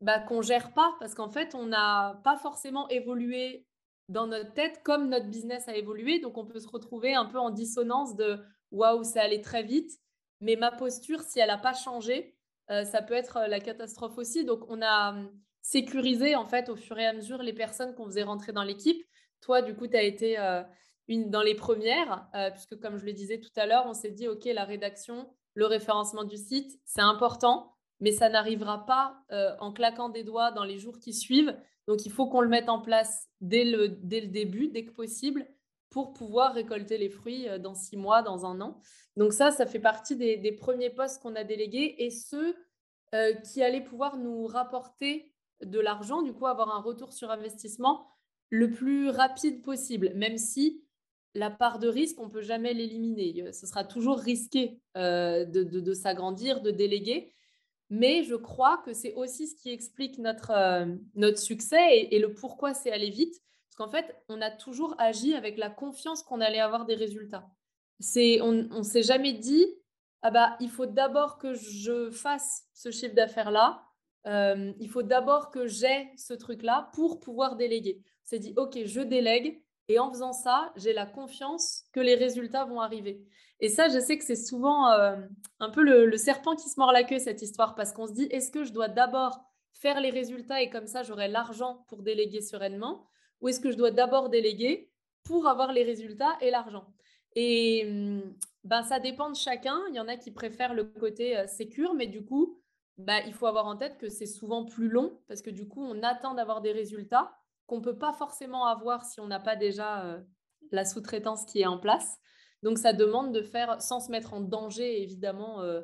bah, 0.00 0.18
qu'on 0.18 0.42
gère 0.42 0.72
pas 0.74 0.94
parce 0.98 1.14
qu'en 1.14 1.30
fait, 1.30 1.54
on 1.54 1.66
n'a 1.66 2.20
pas 2.24 2.36
forcément 2.36 2.88
évolué 2.88 3.66
dans 4.12 4.26
notre 4.26 4.52
tête 4.52 4.80
comme 4.84 5.08
notre 5.08 5.26
business 5.26 5.68
a 5.68 5.76
évolué. 5.76 6.20
Donc, 6.20 6.38
on 6.38 6.46
peut 6.46 6.60
se 6.60 6.68
retrouver 6.68 7.14
un 7.14 7.26
peu 7.26 7.38
en 7.38 7.50
dissonance 7.50 8.14
de 8.14 8.38
waouh, 8.70 9.02
ça 9.04 9.22
allait 9.22 9.42
très 9.42 9.62
vite 9.62 9.98
mais 10.42 10.56
ma 10.56 10.72
posture, 10.72 11.20
si 11.20 11.38
elle 11.38 11.46
n'a 11.46 11.56
pas 11.56 11.72
changé, 11.72 12.34
euh, 12.70 12.84
ça 12.84 13.00
peut 13.00 13.14
être 13.14 13.38
euh, 13.38 13.46
la 13.46 13.60
catastrophe 13.60 14.18
aussi. 14.18 14.44
Donc, 14.44 14.64
on 14.68 14.82
a 14.82 15.12
hum, 15.12 15.30
sécurisé, 15.62 16.34
en 16.34 16.44
fait, 16.44 16.68
au 16.68 16.76
fur 16.76 16.98
et 16.98 17.06
à 17.06 17.12
mesure, 17.12 17.42
les 17.42 17.52
personnes 17.52 17.94
qu'on 17.94 18.06
faisait 18.06 18.24
rentrer 18.24 18.52
dans 18.52 18.64
l'équipe. 18.64 19.02
Toi, 19.40 19.62
du 19.62 19.74
coup, 19.74 19.86
tu 19.86 19.96
as 19.96 20.02
été 20.02 20.38
euh, 20.38 20.62
une 21.08 21.30
dans 21.30 21.42
les 21.42 21.54
premières, 21.54 22.28
puisque, 22.52 22.78
comme 22.80 22.96
je 22.96 23.04
le 23.04 23.12
disais 23.12 23.40
tout 23.40 23.50
à 23.56 23.66
l'heure, 23.66 23.84
on 23.86 23.94
s'est 23.94 24.10
dit, 24.10 24.28
OK, 24.28 24.44
la 24.44 24.64
rédaction, 24.64 25.28
le 25.54 25.66
référencement 25.66 26.24
du 26.24 26.36
site, 26.36 26.80
c'est 26.84 27.00
important, 27.00 27.74
mais 28.00 28.12
ça 28.12 28.28
n'arrivera 28.28 28.86
pas 28.86 29.18
en 29.58 29.72
claquant 29.72 30.08
des 30.08 30.22
doigts 30.22 30.52
dans 30.52 30.62
les 30.62 30.78
jours 30.78 31.00
qui 31.00 31.12
suivent. 31.12 31.56
Donc, 31.88 32.06
il 32.06 32.12
faut 32.12 32.26
qu'on 32.26 32.40
le 32.40 32.48
mette 32.48 32.68
en 32.68 32.80
place 32.80 33.28
dès 33.40 33.64
le, 33.64 33.88
dès 33.88 34.20
le 34.20 34.28
début, 34.28 34.68
dès 34.68 34.84
que 34.84 34.92
possible, 34.92 35.46
pour 35.92 36.14
pouvoir 36.14 36.54
récolter 36.54 36.98
les 36.98 37.10
fruits 37.10 37.48
euh, 37.48 37.58
dans 37.58 37.74
six 37.74 37.96
mois, 37.96 38.22
dans 38.22 38.44
un 38.46 38.60
an. 38.60 38.80
Donc 39.16 39.32
ça, 39.32 39.52
ça 39.52 39.66
fait 39.66 39.78
partie 39.78 40.16
des, 40.16 40.52
premiers 40.52 40.90
postes 40.90 41.22
qu'on 41.22 41.36
a 41.36 41.44
délégués 41.44 41.94
et 41.98 42.10
ceux 42.10 42.56
euh, 43.14 43.34
qui 43.34 43.62
allaient 43.62 43.84
pouvoir 43.84 44.16
nous 44.16 44.46
rapporter 44.46 45.32
de 45.62 45.78
l'argent, 45.78 46.22
du 46.22 46.32
coup 46.32 46.46
avoir 46.46 46.74
un 46.74 46.80
retour 46.80 47.12
sur 47.12 47.30
investissement 47.30 48.08
le 48.48 48.70
plus 48.70 49.10
rapide 49.10 49.62
possible, 49.62 50.12
même 50.14 50.38
si 50.38 50.82
la 51.34 51.50
part 51.50 51.78
de 51.78 51.88
risque, 51.88 52.18
on 52.20 52.26
ne 52.26 52.30
peut 52.30 52.42
jamais 52.42 52.74
l'éliminer. 52.74 53.42
Euh, 53.42 53.52
ce 53.52 53.66
sera 53.66 53.84
toujours 53.84 54.18
risqué 54.18 54.80
de, 54.96 55.94
s'agrandir, 55.94 56.62
de 56.62 56.70
déléguer. 56.70 57.32
Mais 57.94 58.22
je 58.22 58.34
crois 58.34 58.78
que 58.86 58.94
c'est 58.94 59.12
aussi 59.16 59.46
ce 59.46 59.54
qui 59.54 59.68
explique 59.68 60.16
notre, 60.18 60.86
notre 61.14 61.38
succès 61.38 62.08
et, 62.10 62.18
le 62.18 62.32
pourquoi 62.32 62.72
c'est 62.72 62.90
aller 62.90 63.10
vite 63.10 63.42
parce 63.68 63.76
qu'en 63.76 63.94
fait, 63.94 64.16
on 64.30 64.40
a 64.40 64.50
toujours 64.50 64.94
agi 64.98 65.34
avec 65.34 65.58
la 65.58 65.68
confiance 65.68 66.22
qu'on 66.22 66.40
allait 66.40 66.60
avoir 66.60 66.86
des 66.86 66.94
résultats. 66.94 67.50
C'est, 68.00 68.40
on 68.40 68.52
ne 68.52 68.82
s'est 68.82 69.02
jamais 69.02 69.34
dit, 69.34 69.66
ah 70.22 70.30
bah, 70.30 70.56
il 70.58 70.70
faut 70.70 70.86
d'abord 70.86 71.36
que 71.36 71.52
je 71.52 72.10
fasse 72.10 72.64
ce 72.72 72.90
chiffre 72.90 73.14
d'affaires-là, 73.14 73.82
euh, 74.26 74.72
il 74.80 74.88
faut 74.88 75.02
d'abord 75.02 75.50
que 75.50 75.66
j'ai 75.66 76.10
ce 76.16 76.32
truc-là 76.32 76.90
pour 76.94 77.20
pouvoir 77.20 77.56
déléguer. 77.56 78.02
On 78.04 78.26
s'est 78.26 78.38
dit, 78.38 78.54
OK, 78.56 78.78
je 78.86 79.00
délègue, 79.00 79.62
et 79.88 79.98
en 79.98 80.10
faisant 80.10 80.32
ça, 80.32 80.72
j'ai 80.76 80.94
la 80.94 81.04
confiance 81.04 81.84
que 81.92 82.00
les 82.00 82.14
résultats 82.14 82.64
vont 82.64 82.80
arriver. 82.80 83.22
Et 83.62 83.68
ça, 83.68 83.88
je 83.88 84.00
sais 84.00 84.18
que 84.18 84.24
c'est 84.24 84.34
souvent 84.34 84.90
euh, 84.90 85.16
un 85.60 85.70
peu 85.70 85.82
le, 85.84 86.16
serpent 86.16 86.56
qui 86.56 86.68
se 86.68 86.78
mord 86.80 86.90
la 86.90 87.04
queue, 87.04 87.20
cette 87.20 87.42
histoire, 87.42 87.76
parce 87.76 87.92
qu'on 87.92 88.08
se 88.08 88.12
dit, 88.12 88.26
est-ce 88.32 88.50
que 88.50 88.64
je 88.64 88.72
dois 88.72 88.88
d'abord 88.88 89.38
faire 89.72 90.00
les 90.00 90.10
résultats 90.10 90.60
et 90.60 90.68
comme 90.68 90.88
ça, 90.88 91.04
j'aurai 91.04 91.28
l'argent 91.28 91.84
pour 91.88 92.02
déléguer 92.02 92.40
sereinement 92.40 93.06
ou 93.40 93.48
est-ce 93.48 93.60
que 93.60 93.70
je 93.70 93.76
dois 93.76 93.92
d'abord 93.92 94.30
déléguer 94.30 94.90
pour 95.22 95.46
avoir 95.46 95.72
les 95.72 95.84
résultats 95.84 96.36
et 96.40 96.50
l'argent? 96.50 96.92
Et 97.36 97.84
hum, 97.86 98.34
ben, 98.64 98.82
ça 98.82 98.98
dépend 98.98 99.30
de 99.30 99.36
chacun. 99.36 99.80
Il 99.90 99.94
y 99.94 100.00
en 100.00 100.08
a 100.08 100.16
qui 100.16 100.32
préfèrent 100.32 100.74
le 100.74 100.84
côté 100.84 101.38
euh, 101.38 101.46
sécure, 101.46 101.94
mais 101.94 102.08
du 102.08 102.24
coup, 102.24 102.60
ben, 102.98 103.22
il 103.26 103.32
faut 103.32 103.46
avoir 103.46 103.66
en 103.66 103.76
tête 103.76 103.96
que 103.96 104.08
c'est 104.08 104.26
souvent 104.26 104.64
plus 104.64 104.88
long 104.88 105.20
parce 105.28 105.40
que 105.40 105.50
du 105.50 105.68
coup, 105.68 105.84
on 105.84 106.02
attend 106.02 106.34
d'avoir 106.34 106.62
des 106.62 106.72
résultats 106.72 107.32
qu'on 107.66 107.78
ne 107.78 107.84
peut 107.84 107.98
pas 107.98 108.12
forcément 108.12 108.66
avoir 108.66 109.04
si 109.04 109.20
on 109.20 109.28
n'a 109.28 109.40
pas 109.40 109.54
déjà 109.54 110.04
euh, 110.04 110.20
la 110.72 110.84
sous-traitance 110.84 111.44
qui 111.44 111.60
est 111.60 111.66
en 111.66 111.78
place. 111.78 112.18
Donc, 112.62 112.78
ça 112.78 112.92
demande 112.92 113.32
de 113.32 113.42
faire 113.42 113.80
sans 113.80 114.00
se 114.00 114.10
mettre 114.10 114.34
en 114.34 114.40
danger, 114.40 115.02
évidemment. 115.02 115.62
Euh, 115.62 115.82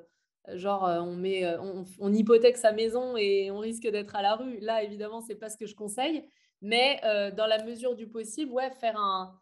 genre, 0.55 0.85
on, 0.85 1.17
met, 1.17 1.47
on, 1.59 1.85
on, 1.99 2.13
hypothèque 2.13 2.57
sa 2.57 2.73
maison 2.73 3.17
et 3.17 3.51
on 3.51 3.59
risque 3.59 3.87
d'être 3.89 4.15
à 4.17 4.23
la 4.23 4.37
rue. 4.37 4.59
Là, 4.61 4.83
évidemment, 4.83 5.21
ce 5.21 5.29
n'est 5.29 5.39
pas 5.39 5.51
ce 5.51 5.57
que 5.57 5.67
je 5.67 5.75
conseille. 5.75 6.25
Mais 6.61 7.01
euh, 7.05 7.31
dans 7.31 7.47
la 7.47 7.63
mesure 7.65 7.95
du 7.95 8.09
possible, 8.09 8.53
ouais, 8.53 8.71
faire 8.71 8.99
un, 8.99 9.39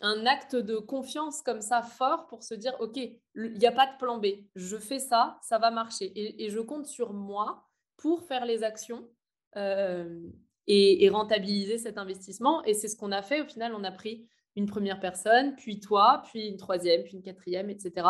acte 0.00 0.54
de 0.54 0.76
confiance 0.78 1.42
comme 1.42 1.60
ça 1.60 1.82
fort 1.82 2.28
pour 2.28 2.44
se 2.44 2.54
dire, 2.54 2.76
OK, 2.78 2.96
il 2.96 3.18
n'y 3.34 3.66
a 3.66 3.72
pas 3.72 3.86
de 3.86 3.98
plan 3.98 4.18
B. 4.18 4.26
Je 4.54 4.76
fais 4.76 5.00
ça, 5.00 5.38
ça 5.42 5.58
va 5.58 5.70
marcher. 5.70 6.12
Et, 6.14 6.48
je 6.50 6.60
compte 6.60 6.86
sur 6.86 7.12
moi 7.12 7.66
pour 7.96 8.22
faire 8.22 8.46
les 8.46 8.62
actions 8.62 9.08
euh, 9.56 10.20
et, 10.68 11.08
rentabiliser 11.08 11.78
cet 11.78 11.98
investissement. 11.98 12.62
Et 12.64 12.74
c'est 12.74 12.86
ce 12.86 12.96
qu'on 12.96 13.10
a 13.10 13.22
fait. 13.22 13.40
Au 13.40 13.46
final, 13.46 13.74
on 13.74 13.82
a 13.82 13.90
pris 13.90 14.28
une 14.58 14.66
première 14.66 15.00
personne, 15.00 15.54
puis 15.56 15.80
toi, 15.80 16.22
puis 16.26 16.48
une 16.48 16.56
troisième, 16.56 17.04
puis 17.04 17.14
une 17.14 17.22
quatrième, 17.22 17.70
etc. 17.70 18.06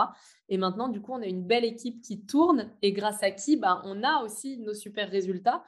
Et 0.48 0.56
maintenant, 0.56 0.88
du 0.88 1.00
coup, 1.00 1.12
on 1.12 1.22
a 1.22 1.26
une 1.26 1.44
belle 1.44 1.64
équipe 1.64 2.00
qui 2.02 2.24
tourne 2.24 2.70
et 2.82 2.92
grâce 2.92 3.22
à 3.22 3.30
qui 3.30 3.56
bah, 3.56 3.82
on 3.84 4.02
a 4.02 4.22
aussi 4.24 4.58
nos 4.58 4.74
super 4.74 5.10
résultats 5.10 5.62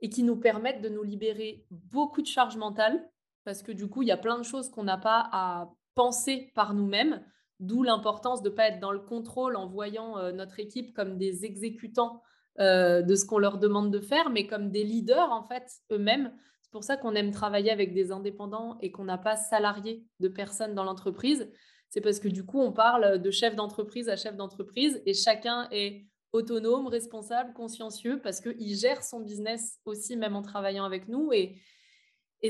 et 0.00 0.10
qui 0.10 0.22
nous 0.22 0.36
permettent 0.36 0.82
de 0.82 0.90
nous 0.90 1.02
libérer 1.02 1.64
beaucoup 1.70 2.20
de 2.20 2.26
charges 2.26 2.56
mentales 2.56 3.08
parce 3.44 3.62
que 3.62 3.72
du 3.72 3.88
coup, 3.88 4.02
il 4.02 4.08
y 4.08 4.12
a 4.12 4.16
plein 4.16 4.38
de 4.38 4.44
choses 4.44 4.68
qu'on 4.68 4.84
n'a 4.84 4.98
pas 4.98 5.28
à 5.32 5.70
penser 5.94 6.52
par 6.54 6.74
nous-mêmes, 6.74 7.24
d'où 7.60 7.82
l'importance 7.82 8.42
de 8.42 8.50
ne 8.50 8.54
pas 8.54 8.68
être 8.68 8.80
dans 8.80 8.92
le 8.92 8.98
contrôle 8.98 9.56
en 9.56 9.66
voyant 9.66 10.18
euh, 10.18 10.32
notre 10.32 10.60
équipe 10.60 10.94
comme 10.94 11.16
des 11.16 11.44
exécutants 11.44 12.22
euh, 12.58 13.02
de 13.02 13.14
ce 13.14 13.24
qu'on 13.24 13.38
leur 13.38 13.58
demande 13.58 13.90
de 13.90 14.00
faire, 14.00 14.28
mais 14.28 14.46
comme 14.46 14.70
des 14.70 14.84
leaders 14.84 15.30
en 15.30 15.44
fait 15.44 15.70
eux-mêmes. 15.92 16.32
C'est 16.66 16.72
pour 16.72 16.84
ça 16.84 16.96
qu'on 16.96 17.14
aime 17.14 17.30
travailler 17.30 17.70
avec 17.70 17.94
des 17.94 18.10
indépendants 18.10 18.76
et 18.80 18.90
qu'on 18.90 19.04
n'a 19.04 19.18
pas 19.18 19.36
salarié 19.36 20.04
de 20.18 20.28
personnes 20.28 20.74
dans 20.74 20.84
l'entreprise. 20.84 21.48
C'est 21.88 22.00
parce 22.00 22.18
que 22.18 22.28
du 22.28 22.44
coup, 22.44 22.60
on 22.60 22.72
parle 22.72 23.22
de 23.22 23.30
chef 23.30 23.54
d'entreprise 23.54 24.08
à 24.08 24.16
chef 24.16 24.36
d'entreprise 24.36 25.00
et 25.06 25.14
chacun 25.14 25.68
est 25.70 26.06
autonome, 26.32 26.88
responsable, 26.88 27.52
consciencieux, 27.54 28.20
parce 28.20 28.40
qu'il 28.40 28.74
gère 28.74 29.02
son 29.02 29.20
business 29.20 29.78
aussi, 29.84 30.16
même 30.16 30.36
en 30.36 30.42
travaillant 30.42 30.84
avec 30.84 31.08
nous. 31.08 31.32
Et, 31.32 31.56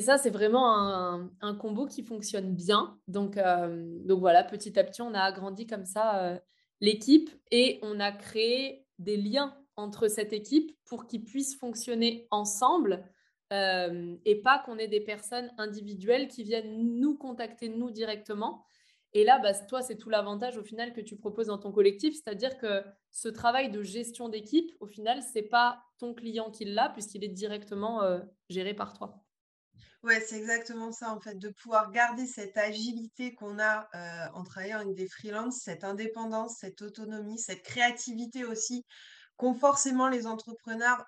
ça, 0.00 0.18
c'est 0.18 0.30
vraiment 0.30 0.74
un, 1.40 1.54
combo 1.54 1.86
qui 1.86 2.02
fonctionne 2.02 2.54
bien. 2.54 2.98
Donc, 3.08 3.38
euh, 3.38 3.86
donc 4.04 4.20
voilà, 4.20 4.44
petit 4.44 4.78
à 4.78 4.84
petit, 4.84 5.00
on 5.00 5.14
a 5.14 5.20
agrandi 5.20 5.66
comme 5.66 5.86
ça 5.86 6.22
euh, 6.22 6.38
l'équipe 6.82 7.30
et 7.50 7.78
on 7.82 7.98
a 7.98 8.12
créé 8.12 8.84
des 8.98 9.16
liens 9.16 9.56
entre 9.74 10.08
cette 10.08 10.34
équipe 10.34 10.76
pour 10.84 11.06
qu'ils 11.06 11.24
puissent 11.24 11.56
fonctionner 11.58 12.26
ensemble 12.30 13.04
euh, 13.52 14.16
et 14.24 14.42
pas 14.42 14.58
qu'on 14.58 14.78
ait 14.78 14.88
des 14.88 15.00
personnes 15.00 15.50
individuelles 15.58 16.28
qui 16.28 16.42
viennent 16.42 16.98
nous 16.98 17.16
contacter, 17.16 17.68
nous 17.68 17.90
directement. 17.90 18.64
Et 19.12 19.24
là, 19.24 19.38
bah, 19.38 19.54
toi, 19.54 19.82
c'est 19.82 19.96
tout 19.96 20.10
l'avantage 20.10 20.58
au 20.58 20.62
final 20.62 20.92
que 20.92 21.00
tu 21.00 21.16
proposes 21.16 21.46
dans 21.46 21.58
ton 21.58 21.72
collectif, 21.72 22.14
c'est-à-dire 22.14 22.58
que 22.58 22.84
ce 23.10 23.28
travail 23.28 23.70
de 23.70 23.82
gestion 23.82 24.28
d'équipe, 24.28 24.72
au 24.80 24.86
final, 24.86 25.22
c'est 25.22 25.42
pas 25.42 25.82
ton 25.98 26.12
client 26.12 26.50
qui 26.50 26.64
l'a, 26.64 26.90
puisqu'il 26.90 27.24
est 27.24 27.28
directement 27.28 28.02
euh, 28.02 28.20
géré 28.50 28.74
par 28.74 28.92
toi. 28.92 29.22
Ouais, 30.02 30.20
c'est 30.20 30.36
exactement 30.36 30.92
ça, 30.92 31.12
en 31.12 31.20
fait, 31.20 31.36
de 31.38 31.48
pouvoir 31.48 31.90
garder 31.90 32.26
cette 32.26 32.56
agilité 32.56 33.34
qu'on 33.34 33.58
a 33.58 33.88
euh, 33.94 34.26
en 34.34 34.44
travaillant 34.44 34.80
avec 34.80 34.94
des 34.94 35.08
freelances, 35.08 35.60
cette 35.60 35.82
indépendance, 35.82 36.58
cette 36.60 36.82
autonomie, 36.82 37.38
cette 37.38 37.62
créativité 37.62 38.44
aussi 38.44 38.84
qu'ont 39.36 39.54
forcément 39.54 40.08
les 40.08 40.26
entrepreneurs 40.26 41.04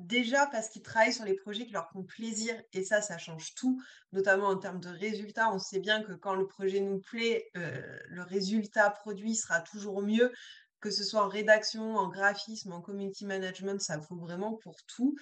Déjà 0.00 0.46
parce 0.46 0.70
qu'ils 0.70 0.82
travaillent 0.82 1.12
sur 1.12 1.24
les 1.24 1.34
projets 1.34 1.66
qui 1.66 1.72
leur 1.72 1.88
font 1.90 2.02
plaisir 2.02 2.54
et 2.72 2.84
ça, 2.84 3.00
ça 3.00 3.16
change 3.16 3.54
tout, 3.54 3.80
notamment 4.12 4.48
en 4.48 4.56
termes 4.56 4.80
de 4.80 4.88
résultats. 4.88 5.52
On 5.52 5.60
sait 5.60 5.78
bien 5.78 6.02
que 6.02 6.12
quand 6.12 6.34
le 6.34 6.48
projet 6.48 6.80
nous 6.80 6.98
plaît, 6.98 7.48
euh, 7.56 7.98
le 8.08 8.22
résultat 8.22 8.90
produit 8.90 9.36
sera 9.36 9.60
toujours 9.60 10.02
mieux, 10.02 10.32
que 10.80 10.90
ce 10.90 11.04
soit 11.04 11.24
en 11.24 11.28
rédaction, 11.28 11.94
en 11.96 12.08
graphisme, 12.08 12.72
en 12.72 12.80
community 12.80 13.24
management, 13.24 13.80
ça 13.80 13.96
vaut 13.98 14.16
vraiment 14.16 14.54
pour 14.54 14.82
tout. 14.86 15.14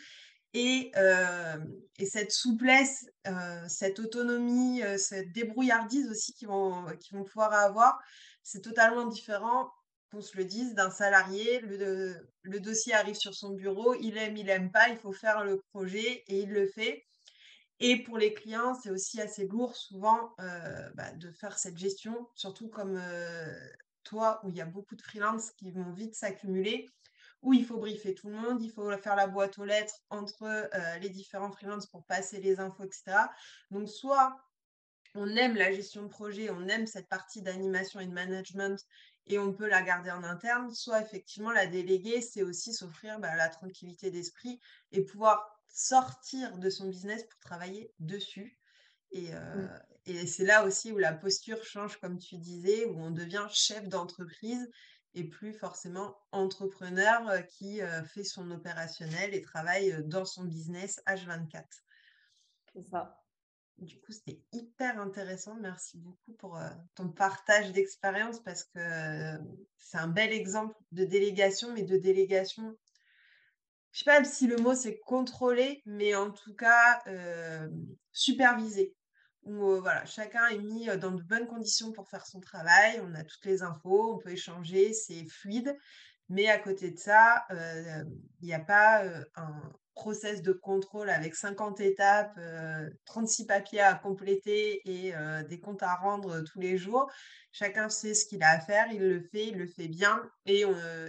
Et, 0.55 0.91
euh, 0.97 1.59
cette 2.07 2.33
souplesse, 2.33 3.07
euh, 3.27 3.65
cette 3.69 3.99
autonomie, 3.99 4.83
cette 4.97 5.33
débrouillardise 5.33 6.09
aussi 6.11 6.33
qu'ils 6.33 6.49
vont, 6.49 6.87
pouvoir 7.27 7.53
avoir, 7.53 7.99
c'est 8.43 8.63
totalement 8.63 9.05
différent 9.05 9.71
qu'on 10.13 10.21
se 10.21 10.37
le 10.37 10.45
dise, 10.45 10.75
d'un 10.75 10.91
salarié. 10.91 11.61
Le, 11.61 12.61
dossier 12.61 12.93
arrive 12.93 13.15
sur 13.17 13.35
son 13.35 13.51
bureau, 13.51 13.95
il 13.95 14.19
aime, 14.19 14.37
il 14.37 14.49
aime 14.51 14.71
pas, 14.71 14.89
il 14.91 14.99
faut 14.99 15.13
faire 15.13 15.43
le 15.43 15.61
projet 15.73 16.23
et 16.29 16.41
il 16.41 16.51
le 16.51 16.69
fait. 16.69 17.05
Et 17.81 18.03
pour 18.05 18.19
les 18.19 18.33
clients, 18.33 18.75
c'est 18.75 18.91
aussi 18.91 19.21
assez 19.21 19.47
lourd 19.49 19.75
souvent 19.75 20.35
euh, 20.41 20.91
bah, 20.95 21.11
de 21.13 21.33
faire 21.33 21.59
cette 21.59 21.79
gestion, 21.79 22.29
surtout 22.35 22.69
comme 22.69 22.97
euh, 22.97 23.53
toi, 24.05 24.41
où 24.45 24.51
il 24.51 24.57
y 24.57 24.61
a 24.61 24.67
beaucoup 24.67 24.95
de 24.95 25.03
freelances 25.03 25.51
qui 25.53 25.71
vont 25.73 25.91
vite 25.93 26.15
s'accumuler, 26.15 26.89
où 27.41 27.55
il 27.55 27.65
faut 27.65 27.79
briefer 27.79 28.15
tout 28.15 28.29
le 28.29 28.37
monde, 28.37 28.63
il 28.63 28.71
faut 28.71 28.97
faire 28.99 29.17
la 29.17 29.27
boîte 29.27 29.59
aux 29.59 29.65
lettres 29.65 29.97
entre 30.11 30.45
euh, 30.45 30.99
les 30.99 31.09
différents 31.09 31.51
freelances 31.51 31.87
pour 31.87 32.05
passer 32.05 32.41
les 32.41 32.61
infos, 32.61 32.85
etc. 32.85 33.17
Donc, 33.71 33.89
soit 33.89 34.37
on 35.15 35.29
aime 35.37 35.57
la 35.57 35.73
gestion 35.73 36.03
de 36.03 36.09
projet, 36.09 36.51
on 36.51 36.69
aime 36.69 36.87
cette 36.87 37.09
partie 37.09 37.43
d'animation 37.43 38.01
et 38.01 38.07
de 38.07 38.13
management 38.13 38.87
et 39.27 39.39
on 39.39 39.53
peut 39.53 39.69
la 39.69 39.83
garder 39.83 40.11
en 40.11 40.25
interne, 40.25 40.73
soit 40.75 41.01
effectivement 41.01 41.53
la 41.53 41.67
déléguer, 41.67 42.21
c'est 42.21 42.43
aussi 42.43 42.73
s'offrir 42.73 43.21
bah, 43.21 43.37
la 43.37 43.49
tranquillité 43.49 44.11
d'esprit 44.11 44.61
et 44.91 45.03
pouvoir 45.03 45.47
sortir 45.69 46.59
de 46.59 46.69
son 46.71 46.89
business 46.89 47.25
pour 47.25 47.41
travailler 47.41 47.93
dessus. 47.99 48.59
Et, 49.13 49.35
euh, 49.35 49.39
mmh. 49.39 49.81
et 50.07 50.27
c'est 50.27 50.45
là 50.45 50.65
aussi 50.65 50.91
où 50.93 50.99
la 50.99 51.13
posture 51.13 51.63
change, 51.65 51.99
comme 51.99 52.19
tu 52.19 52.37
disais, 52.37 52.87
où 52.87 52.99
on 53.01 53.11
devient 53.11 53.47
chef 53.51 53.89
d'entreprise 53.89 54.71
et 55.15 55.25
plus 55.25 55.53
forcément 55.53 56.17
entrepreneur 56.33 57.29
euh, 57.29 57.43
qui 57.43 57.83
euh, 57.83 58.03
fait 58.03 58.25
son 58.25 58.51
opérationnel 58.51 59.35
et 59.35 59.43
travaille 59.43 60.03
dans 60.05 60.25
son 60.25 60.45
business 60.45 61.01
H24. 61.07 61.65
C'est 62.73 62.83
ça. 62.91 63.22
Du 63.79 63.99
coup, 64.01 64.13
c'était 64.13 64.41
hyper 64.53 65.01
intéressant. 65.01 65.57
Merci 65.61 65.99
beaucoup 65.99 66.33
pour 66.35 66.57
euh, 66.57 66.69
ton 66.95 67.09
partage 67.09 67.73
d'expérience 67.73 68.41
parce 68.41 68.65
que 68.65 68.79
euh, 68.79 69.39
c'est 69.77 69.99
un 69.99 70.09
bel 70.09 70.33
exemple 70.33 70.75
de 70.93 71.05
délégation, 71.05 71.73
mais 71.73 71.83
de 71.83 71.97
délégation. 71.97 72.77
Je 73.91 73.99
sais 73.99 74.05
pas 74.05 74.23
si 74.25 74.47
le 74.47 74.57
mot 74.57 74.75
c'est 74.75 74.99
contrôler, 75.01 75.83
mais 75.85 76.15
en 76.15 76.31
tout 76.31 76.55
cas 76.55 77.03
euh, 77.09 77.69
superviser. 78.13 78.95
Où 79.43 79.81
voilà, 79.81 80.05
chacun 80.05 80.47
est 80.47 80.59
mis 80.59 80.87
dans 80.99 81.11
de 81.11 81.23
bonnes 81.23 81.49
conditions 81.49 81.91
pour 81.91 82.09
faire 82.09 82.25
son 82.25 82.39
travail. 82.39 83.01
On 83.03 83.13
a 83.15 83.25
toutes 83.25 83.45
les 83.45 83.65
infos, 83.65 84.15
on 84.15 84.19
peut 84.19 84.31
échanger, 84.31 84.93
c'est 84.93 85.27
fluide. 85.29 85.77
Mais 86.29 86.47
à 86.49 86.59
côté 86.59 86.93
de 86.93 86.99
ça, 86.99 87.45
il 87.51 88.47
n'y 88.47 88.55
a 88.55 88.61
pas 88.61 89.05
un, 89.35 89.73
process 89.95 90.43
de 90.43 90.53
contrôle 90.53 91.11
avec 91.11 91.35
50 91.35 91.81
étapes, 91.81 92.39
36 93.05 93.47
papiers 93.47 93.81
à 93.81 93.95
compléter 93.95 94.81
et 94.85 95.13
des 95.49 95.61
comptes 95.61 95.83
à 95.83 95.95
rendre 95.95 96.41
tous 96.41 96.61
les 96.61 96.79
jours. 96.79 97.11
Chacun 97.53 97.91
sait 97.91 98.15
ce 98.15 98.25
qu'il 98.25 98.43
a 98.43 98.51
à 98.51 98.61
faire, 98.61 98.91
il 98.91 99.01
le 99.01 99.21
fait, 99.21 99.49
il 99.49 99.59
le 99.59 99.67
fait 99.67 99.89
bien 99.89 100.23
et 100.47 100.65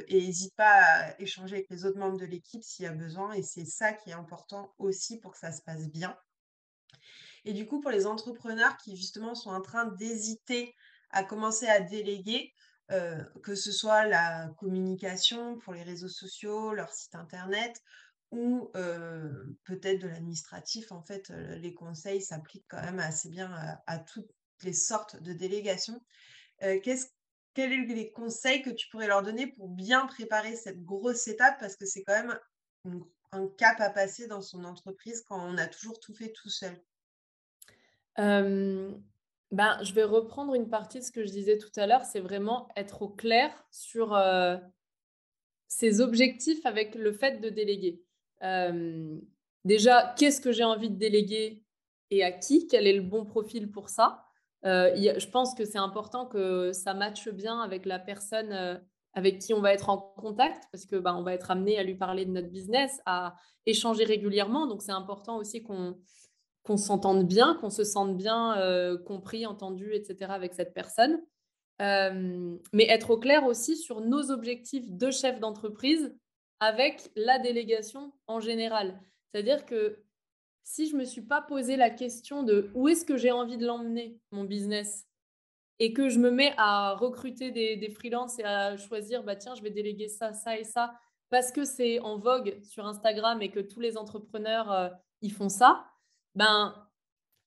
n'hésite 0.09 0.53
pas 0.55 0.83
à 0.83 1.21
échanger 1.21 1.55
avec 1.55 1.69
les 1.69 1.85
autres 1.85 1.97
membres 1.97 2.19
de 2.19 2.25
l'équipe 2.25 2.63
s'il 2.63 2.83
y 2.83 2.87
a 2.87 2.91
besoin. 2.91 3.31
Et 3.33 3.43
c'est 3.43 3.65
ça 3.65 3.93
qui 3.93 4.09
est 4.09 4.13
important 4.13 4.73
aussi 4.77 5.19
pour 5.19 5.31
que 5.31 5.37
ça 5.37 5.51
se 5.51 5.61
passe 5.61 5.87
bien. 5.89 6.17
Et 7.45 7.53
du 7.53 7.65
coup, 7.65 7.79
pour 7.79 7.91
les 7.91 8.05
entrepreneurs 8.05 8.77
qui 8.77 8.95
justement 8.97 9.35
sont 9.35 9.51
en 9.51 9.61
train 9.61 9.85
d'hésiter 9.85 10.75
à 11.11 11.23
commencer 11.23 11.67
à 11.67 11.79
déléguer, 11.79 12.53
que 13.41 13.55
ce 13.55 13.71
soit 13.71 14.05
la 14.05 14.49
communication 14.59 15.57
pour 15.59 15.73
les 15.73 15.83
réseaux 15.83 16.09
sociaux, 16.09 16.73
leur 16.73 16.91
site 16.91 17.15
internet, 17.15 17.81
ou 18.33 18.71
peut-être 19.63 20.01
de 20.01 20.07
l'administratif. 20.07 20.91
En 20.91 21.03
fait, 21.03 21.29
les 21.29 21.73
conseils 21.73 22.21
s'appliquent 22.21 22.65
quand 22.67 22.81
même 22.81 22.99
assez 22.99 23.29
bien 23.29 23.51
à, 23.85 23.99
toutes 23.99 24.29
les 24.63 24.73
sortes 24.73 25.21
de 25.21 25.33
délégations. 25.33 26.01
Quels 26.59 26.97
sont 26.97 27.07
les 27.55 28.11
conseils 28.11 28.63
que 28.63 28.71
tu 28.71 28.89
pourrais 28.89 29.07
leur 29.07 29.21
donner 29.21 29.47
pour 29.47 29.69
bien 29.69 30.07
préparer 30.07 30.55
cette 30.55 30.83
grosse 30.83 31.27
étape? 31.27 31.59
Parce 31.59 31.75
que 31.75 31.85
c'est 31.85 32.03
quand 32.03 32.13
même 32.13 32.39
un 33.31 33.47
cap 33.57 33.79
à 33.79 33.91
passer 33.91 34.27
dans 34.27 34.41
son 34.41 34.63
entreprise 34.63 35.23
quand 35.27 35.39
on 35.39 35.57
a 35.57 35.67
toujours 35.67 35.99
tout 35.99 36.15
fait 36.15 36.31
tout 36.31 36.49
seul. 36.49 36.81
ben, 38.17 39.83
je 39.83 39.93
vais 39.93 40.03
reprendre 40.03 40.55
une 40.55 40.69
partie 40.69 40.99
de 40.99 41.03
ce 41.03 41.11
que 41.11 41.23
je 41.23 41.29
disais 41.29 41.59
tout 41.59 41.71
à 41.75 41.85
l'heure, 41.85 42.05
c'est 42.05 42.19
vraiment 42.19 42.67
être 42.75 43.03
au 43.03 43.09
clair 43.09 43.67
sur 43.69 44.17
ses 45.67 46.01
objectifs 46.01 46.65
avec 46.65 46.95
le 46.95 47.13
fait 47.13 47.39
de 47.39 47.49
déléguer 47.49 48.03
déjà, 49.65 50.13
qu'est-ce 50.17 50.41
que 50.41 50.51
j'ai 50.51 50.63
envie 50.63 50.89
de 50.89 50.97
déléguer 50.97 51.63
et 52.11 52.23
à 52.23 52.31
qui? 52.31 52.67
Quel 52.67 52.87
est 52.87 52.93
le 52.93 53.01
bon 53.01 53.25
profil 53.25 53.71
pour 53.71 53.89
ça? 53.89 54.25
Je 54.63 55.29
pense 55.29 55.55
que 55.55 55.65
c'est 55.65 55.77
important 55.77 56.25
que 56.25 56.71
ça 56.73 56.93
matche 56.93 57.29
bien 57.29 57.59
avec 57.61 57.85
la 57.85 57.99
personne 57.99 58.81
avec 59.13 59.39
qui 59.39 59.53
on 59.53 59.61
va 59.61 59.73
être 59.73 59.89
en 59.89 59.97
contact 59.97 60.63
parce 60.71 60.85
que 60.85 60.95
bah, 60.95 61.15
on 61.15 61.21
va 61.21 61.33
être 61.33 61.51
amené 61.51 61.77
à 61.77 61.83
lui 61.83 61.95
parler 61.95 62.25
de 62.25 62.31
notre 62.31 62.49
business, 62.49 62.99
à 63.05 63.35
échanger 63.65 64.05
régulièrement. 64.05 64.65
Donc, 64.65 64.81
c'est 64.81 64.91
important 64.91 65.37
aussi 65.37 65.61
qu'on 65.63 65.97
qu'on 66.63 66.77
s'entende 66.77 67.27
bien, 67.27 67.55
qu'on 67.59 67.69
se 67.69 67.83
sente 67.83 68.15
bien 68.17 68.55
compris, 69.05 69.45
entendu, 69.45 69.93
etc. 69.93 70.31
avec 70.31 70.53
cette 70.53 70.73
personne. 70.73 71.19
mais 71.79 72.87
être 72.87 73.11
au 73.11 73.17
clair 73.17 73.45
aussi 73.45 73.77
sur 73.77 74.01
nos 74.01 74.31
objectifs 74.31 74.91
de 74.91 75.11
chef 75.11 75.39
d'entreprise 75.39 76.15
avec 76.63 77.11
la 77.15 77.39
délégation 77.39 78.11
en 78.27 78.39
général. 78.39 78.99
C'est-à-dire 79.31 79.65
que 79.65 80.03
si 80.63 80.87
je 80.87 80.93
ne 80.93 81.01
me 81.01 81.05
suis 81.05 81.21
pas 81.21 81.41
posé 81.41 81.75
la 81.75 81.89
question 81.89 82.43
de 82.43 82.69
où 82.73 82.87
est-ce 82.87 83.05
que 83.05 83.17
j'ai 83.17 83.31
envie 83.31 83.57
de 83.57 83.65
l'emmener, 83.65 84.17
mon 84.31 84.43
business, 84.43 85.07
et 85.79 85.91
que 85.91 86.07
je 86.07 86.19
me 86.19 86.31
mets 86.31 86.53
à 86.57 86.93
recruter 86.93 87.51
des, 87.51 87.75
des 87.75 87.89
freelances 87.89 88.39
et 88.39 88.43
à 88.43 88.77
choisir, 88.77 89.23
bah 89.23 89.35
tiens, 89.35 89.55
je 89.55 89.61
vais 89.61 89.71
déléguer 89.71 90.07
ça, 90.07 90.33
ça 90.33 90.57
et 90.57 90.63
ça, 90.63 90.93
parce 91.29 91.51
que 91.51 91.65
c'est 91.65 91.99
en 91.99 92.17
vogue 92.17 92.57
sur 92.61 92.85
Instagram 92.85 93.41
et 93.41 93.49
que 93.49 93.59
tous 93.59 93.79
les 93.79 93.97
entrepreneurs 93.97 94.71
euh, 94.71 94.89
y 95.21 95.29
font 95.29 95.49
ça, 95.49 95.85
ben 96.35 96.75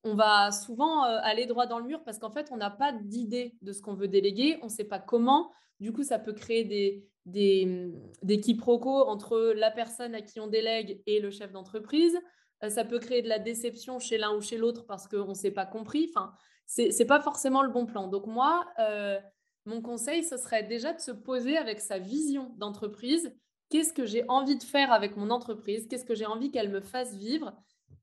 on 0.02 0.14
va 0.14 0.52
souvent 0.52 1.04
euh, 1.04 1.18
aller 1.22 1.46
droit 1.46 1.66
dans 1.66 1.78
le 1.78 1.86
mur 1.86 2.02
parce 2.04 2.18
qu'en 2.18 2.30
fait, 2.30 2.48
on 2.52 2.56
n'a 2.56 2.70
pas 2.70 2.92
d'idée 2.92 3.56
de 3.62 3.72
ce 3.72 3.82
qu'on 3.82 3.94
veut 3.94 4.08
déléguer, 4.08 4.58
on 4.62 4.66
ne 4.66 4.70
sait 4.70 4.84
pas 4.84 4.98
comment. 4.98 5.52
Du 5.80 5.92
coup, 5.92 6.04
ça 6.04 6.18
peut 6.18 6.32
créer 6.32 6.64
des, 6.64 7.06
des, 7.26 7.92
des 8.22 8.40
quiproquos 8.40 9.02
entre 9.08 9.52
la 9.54 9.70
personne 9.70 10.14
à 10.14 10.22
qui 10.22 10.40
on 10.40 10.46
délègue 10.46 11.02
et 11.06 11.20
le 11.20 11.30
chef 11.30 11.52
d'entreprise. 11.52 12.18
Euh, 12.62 12.70
ça 12.70 12.84
peut 12.84 12.98
créer 12.98 13.20
de 13.20 13.28
la 13.28 13.38
déception 13.38 13.98
chez 13.98 14.16
l'un 14.16 14.34
ou 14.34 14.40
chez 14.40 14.56
l'autre 14.56 14.86
parce 14.86 15.06
qu'on 15.08 15.28
ne 15.28 15.34
s'est 15.34 15.50
pas 15.50 15.66
compris. 15.66 16.10
Enfin, 16.14 16.32
ce 16.66 16.96
n'est 16.96 17.06
pas 17.06 17.20
forcément 17.20 17.62
le 17.62 17.70
bon 17.70 17.84
plan. 17.84 18.08
Donc 18.08 18.26
moi, 18.26 18.66
euh, 18.78 19.18
mon 19.66 19.82
conseil, 19.82 20.22
ce 20.22 20.36
serait 20.36 20.62
déjà 20.62 20.92
de 20.92 21.00
se 21.00 21.10
poser 21.10 21.56
avec 21.56 21.80
sa 21.80 21.98
vision 21.98 22.54
d'entreprise. 22.56 23.34
Qu'est-ce 23.68 23.92
que 23.92 24.06
j'ai 24.06 24.24
envie 24.28 24.56
de 24.56 24.62
faire 24.62 24.92
avec 24.92 25.16
mon 25.16 25.30
entreprise? 25.30 25.88
Qu'est-ce 25.88 26.04
que 26.04 26.14
j'ai 26.14 26.26
envie 26.26 26.52
qu'elle 26.52 26.70
me 26.70 26.80
fasse 26.80 27.14
vivre? 27.14 27.52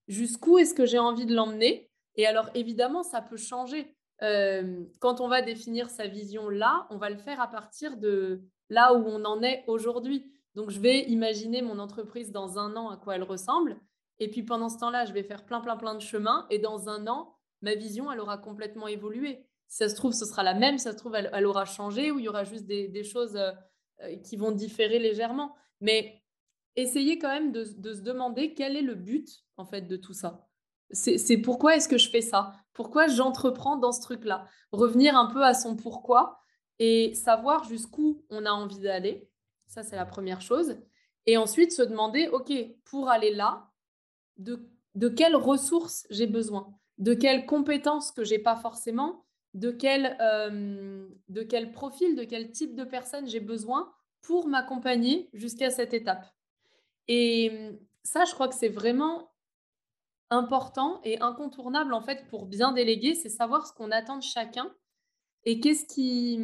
Jusqu'où 0.09 0.57
est-ce 0.57 0.73
que 0.73 0.85
j'ai 0.85 0.99
envie 0.99 1.25
de 1.25 1.33
l'emmener? 1.33 1.89
Et 2.15 2.27
alors, 2.27 2.49
évidemment, 2.53 3.03
ça 3.03 3.21
peut 3.21 3.37
changer. 3.37 3.95
Euh, 4.21 4.83
quand 4.99 5.21
on 5.21 5.27
va 5.27 5.41
définir 5.41 5.89
sa 5.89 6.07
vision 6.07 6.49
là, 6.49 6.85
on 6.89 6.97
va 6.97 7.09
le 7.09 7.17
faire 7.17 7.41
à 7.41 7.47
partir 7.47 7.97
de 7.97 8.43
là 8.73 8.93
où 8.93 9.05
on 9.07 9.23
en 9.23 9.41
est 9.41 9.63
aujourd'hui. 9.67 10.31
Donc, 10.55 10.69
je 10.69 10.79
vais 10.79 11.01
imaginer 11.05 11.61
mon 11.61 11.79
entreprise 11.79 12.31
dans 12.31 12.59
un 12.59 12.75
an 12.75 12.89
à 12.89 12.97
quoi 12.97 13.15
elle 13.15 13.23
ressemble. 13.23 13.79
Et 14.19 14.29
puis, 14.29 14.43
pendant 14.43 14.69
ce 14.69 14.77
temps-là, 14.79 15.05
je 15.05 15.13
vais 15.13 15.23
faire 15.23 15.45
plein, 15.45 15.61
plein, 15.61 15.77
plein 15.77 15.95
de 15.95 16.01
chemins. 16.01 16.45
Et 16.49 16.59
dans 16.59 16.89
un 16.89 17.07
an, 17.07 17.35
ma 17.61 17.75
vision, 17.75 18.11
elle 18.11 18.19
aura 18.19 18.37
complètement 18.37 18.87
évolué. 18.87 19.45
Si 19.67 19.77
ça 19.77 19.89
se 19.89 19.95
trouve, 19.95 20.13
ce 20.13 20.25
sera 20.25 20.43
la 20.43 20.53
même. 20.53 20.77
Si 20.77 20.83
ça 20.83 20.91
se 20.91 20.97
trouve, 20.97 21.15
elle, 21.15 21.45
aura 21.45 21.65
changé 21.65 22.11
ou 22.11 22.19
il 22.19 22.25
y 22.25 22.29
aura 22.29 22.43
juste 22.43 22.65
des, 22.65 23.03
choses 23.03 23.35
euh, 23.35 23.51
euh, 24.01 24.15
qui 24.17 24.37
vont 24.37 24.51
différer 24.51 24.99
légèrement. 24.99 25.55
Mais 25.81 26.21
essayez 26.75 27.17
quand 27.17 27.29
même 27.29 27.51
de, 27.51 27.63
se 27.63 28.01
demander 28.01 28.53
quel 28.53 28.77
est 28.77 28.81
le 28.81 28.95
but, 28.95 29.27
en 29.57 29.65
fait, 29.65 29.81
de 29.81 29.97
tout 29.97 30.13
ça. 30.13 30.47
C'est 30.91 31.37
pourquoi 31.39 31.75
est-ce 31.75 31.87
que 31.87 31.97
je 31.97 32.09
fais 32.09 32.21
ça? 32.21 32.53
Pourquoi 32.73 33.07
j'entreprends 33.07 33.77
dans 33.77 33.91
ce 33.91 34.01
truc-là? 34.01 34.47
Revenir 34.71 35.17
un 35.17 35.25
peu 35.25 35.43
à 35.43 35.55
son 35.55 35.75
pourquoi 35.75 36.42
et 36.85 37.13
savoir 37.13 37.63
jusqu'où 37.63 38.25
on 38.29 38.45
a 38.45 38.51
envie 38.51 38.79
d'aller. 38.79 39.29
Ça, 39.67 39.83
c'est 39.83 39.95
la 39.95 40.05
première 40.05 40.41
chose. 40.41 40.75
Et 41.25 41.37
ensuite, 41.37 41.71
se 41.71 41.81
demander, 41.81 42.27
OK, 42.27 42.51
pour 42.83 43.09
aller 43.09 43.33
là, 43.33 43.71
de, 44.35 44.69
de 44.95 45.07
quelles 45.07 45.37
ressources 45.37 46.05
j'ai 46.09 46.27
besoin? 46.27 46.77
De 46.97 47.13
quelles 47.13 47.45
compétences 47.45 48.11
que 48.11 48.25
j'ai 48.25 48.37
pas 48.37 48.57
forcément? 48.57 49.23
De 49.53 49.71
quel, 49.71 50.17
euh, 50.19 51.07
de 51.29 51.43
quel 51.43 51.71
profil, 51.71 52.17
de 52.17 52.25
quel 52.25 52.51
type 52.51 52.75
de 52.75 52.83
personne 52.83 53.29
j'ai 53.29 53.39
besoin 53.39 53.89
pour 54.21 54.49
m'accompagner 54.49 55.29
jusqu'à 55.31 55.69
cette 55.69 55.93
étape? 55.93 56.25
Et 57.07 57.79
ça, 58.03 58.25
je 58.25 58.33
crois 58.33 58.49
que 58.49 58.55
c'est 58.55 58.67
vraiment 58.67 59.31
important 60.29 60.99
et 61.05 61.21
incontournable 61.21 61.93
en 61.93 62.01
fait 62.01 62.27
pour 62.27 62.45
bien 62.45 62.73
déléguer, 62.73 63.15
c'est 63.15 63.29
savoir 63.29 63.67
ce 63.67 63.71
qu'on 63.71 63.91
attend 63.91 64.17
de 64.17 64.23
chacun 64.23 64.73
et 65.45 65.59
qu'est-ce 65.59 65.85
qui, 65.85 66.39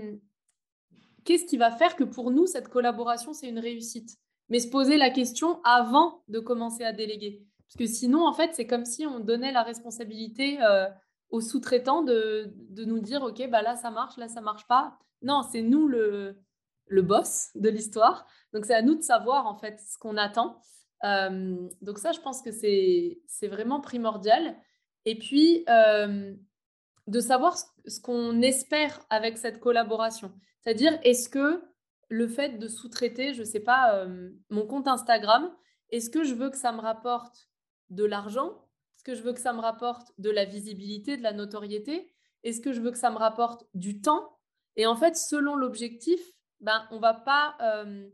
qu'est-ce 1.29 1.45
qui 1.45 1.57
va 1.57 1.69
faire 1.69 1.95
que 1.95 2.03
pour 2.03 2.31
nous, 2.31 2.47
cette 2.47 2.69
collaboration, 2.69 3.33
c'est 3.33 3.47
une 3.47 3.59
réussite? 3.59 4.17
Mais 4.49 4.59
se 4.59 4.67
poser 4.67 4.97
la 4.97 5.11
question 5.11 5.61
avant 5.63 6.23
de 6.27 6.39
commencer 6.39 6.83
à 6.83 6.91
déléguer. 6.91 7.45
Parce 7.67 7.77
que 7.77 7.85
sinon, 7.85 8.25
en 8.25 8.33
fait, 8.33 8.55
c'est 8.55 8.65
comme 8.65 8.83
si 8.83 9.05
on 9.05 9.19
donnait 9.19 9.51
la 9.51 9.61
responsabilité 9.61 10.59
euh, 10.63 10.87
aux 11.29 11.39
sous-traitants 11.39 12.01
de, 12.01 12.51
de, 12.71 12.83
nous 12.83 12.97
dire, 12.97 13.21
OK, 13.21 13.47
bah 13.47 13.61
là, 13.61 13.75
ça 13.75 13.91
marche, 13.91 14.17
là, 14.17 14.27
ça 14.27 14.41
marche 14.41 14.65
pas. 14.65 14.97
Non, 15.21 15.43
c'est 15.43 15.61
nous 15.61 15.87
le, 15.87 16.35
le 16.87 17.01
boss 17.03 17.49
de 17.53 17.69
l'histoire. 17.69 18.25
Donc, 18.51 18.65
c'est 18.65 18.73
à 18.73 18.81
nous 18.81 18.95
de 18.95 19.03
savoir, 19.03 19.45
en 19.45 19.55
fait, 19.55 19.79
ce 19.79 19.99
qu'on 19.99 20.17
attend. 20.17 20.59
Euh, 21.03 21.69
donc, 21.83 21.99
ça, 21.99 22.11
je 22.11 22.21
pense 22.21 22.41
que 22.41 22.51
c'est 22.51 23.47
vraiment 23.47 23.81
primordial. 23.81 24.57
Et 25.05 25.15
puis, 25.15 25.63
euh, 25.69 26.33
de 27.05 27.19
savoir 27.19 27.55
ce, 27.85 27.99
qu'on 28.01 28.41
espère 28.41 28.99
avec 29.11 29.37
cette 29.37 29.59
collaboration. 29.59 30.31
C'est-à-dire, 30.61 30.99
est-ce 31.03 31.29
que 31.29 31.63
le 32.09 32.27
fait 32.27 32.57
de 32.57 32.67
sous-traiter, 32.67 33.33
je 33.33 33.41
ne 33.41 33.45
sais 33.45 33.59
pas, 33.59 33.95
euh, 33.95 34.29
mon 34.49 34.65
compte 34.65 34.87
Instagram, 34.87 35.53
est-ce 35.89 36.09
que 36.09 36.23
je 36.23 36.33
veux 36.33 36.49
que 36.49 36.57
ça 36.57 36.71
me 36.71 36.81
rapporte 36.81 37.49
de 37.89 38.03
l'argent? 38.03 38.65
Est-ce 38.95 39.03
que 39.03 39.15
je 39.15 39.21
veux 39.21 39.33
que 39.33 39.39
ça 39.39 39.53
me 39.53 39.61
rapporte 39.61 40.11
de 40.17 40.29
la 40.29 40.45
visibilité, 40.45 41.17
de 41.17 41.23
la 41.23 41.33
notoriété? 41.33 42.13
Est-ce 42.43 42.61
que 42.61 42.73
je 42.73 42.81
veux 42.81 42.91
que 42.91 42.97
ça 42.97 43.11
me 43.11 43.17
rapporte 43.17 43.65
du 43.73 44.01
temps? 44.01 44.37
Et 44.75 44.85
en 44.85 44.95
fait, 44.95 45.15
selon 45.15 45.55
l'objectif, 45.55 46.19
ben, 46.61 46.85
on 46.91 46.95
ne 46.95 47.01
va 47.01 47.13
pas 47.13 47.55
euh, 47.61 48.09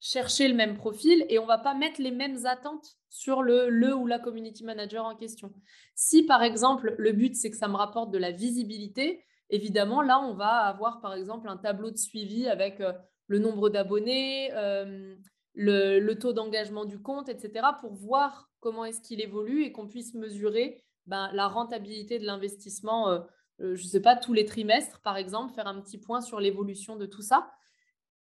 chercher 0.00 0.48
le 0.48 0.54
même 0.54 0.76
profil 0.76 1.24
et 1.28 1.38
on 1.38 1.42
ne 1.42 1.48
va 1.48 1.58
pas 1.58 1.74
mettre 1.74 2.00
les 2.00 2.10
mêmes 2.10 2.46
attentes 2.46 2.96
sur 3.08 3.42
le, 3.42 3.68
le 3.68 3.94
ou 3.94 4.06
la 4.06 4.18
community 4.18 4.64
manager 4.64 5.04
en 5.04 5.14
question. 5.14 5.52
Si, 5.94 6.24
par 6.24 6.42
exemple, 6.42 6.94
le 6.98 7.12
but, 7.12 7.36
c'est 7.36 7.50
que 7.50 7.56
ça 7.56 7.68
me 7.68 7.76
rapporte 7.76 8.10
de 8.10 8.18
la 8.18 8.30
visibilité, 8.30 9.24
évidemment, 9.52 10.02
là, 10.02 10.18
on 10.18 10.34
va 10.34 10.64
avoir, 10.64 11.00
par 11.00 11.14
exemple, 11.14 11.48
un 11.48 11.58
tableau 11.58 11.92
de 11.92 11.98
suivi 11.98 12.48
avec 12.48 12.80
euh, 12.80 12.92
le 13.28 13.38
nombre 13.38 13.68
d'abonnés, 13.68 14.50
euh, 14.54 15.14
le, 15.54 16.14
taux 16.14 16.32
d'engagement 16.32 16.84
du 16.84 17.00
compte, 17.00 17.28
etc., 17.28 17.66
pour 17.80 17.92
voir 17.94 18.50
comment 18.58 18.84
est-ce 18.84 19.00
qu'il 19.00 19.20
évolue 19.20 19.62
et 19.62 19.70
qu'on 19.70 19.86
puisse 19.86 20.14
mesurer 20.14 20.82
ben, 21.06 21.30
la 21.34 21.46
rentabilité 21.48 22.18
de 22.18 22.24
l'investissement, 22.24 23.10
euh, 23.10 23.20
je 23.60 23.82
ne 23.82 23.88
sais 23.88 24.00
pas, 24.00 24.16
tous 24.16 24.32
les 24.32 24.46
trimestres, 24.46 25.00
par 25.02 25.16
exemple, 25.16 25.54
faire 25.54 25.66
un 25.66 25.80
petit 25.80 25.98
point 25.98 26.22
sur 26.22 26.40
l'évolution 26.40 26.96
de 26.96 27.06
tout 27.06 27.22
ça. 27.22 27.52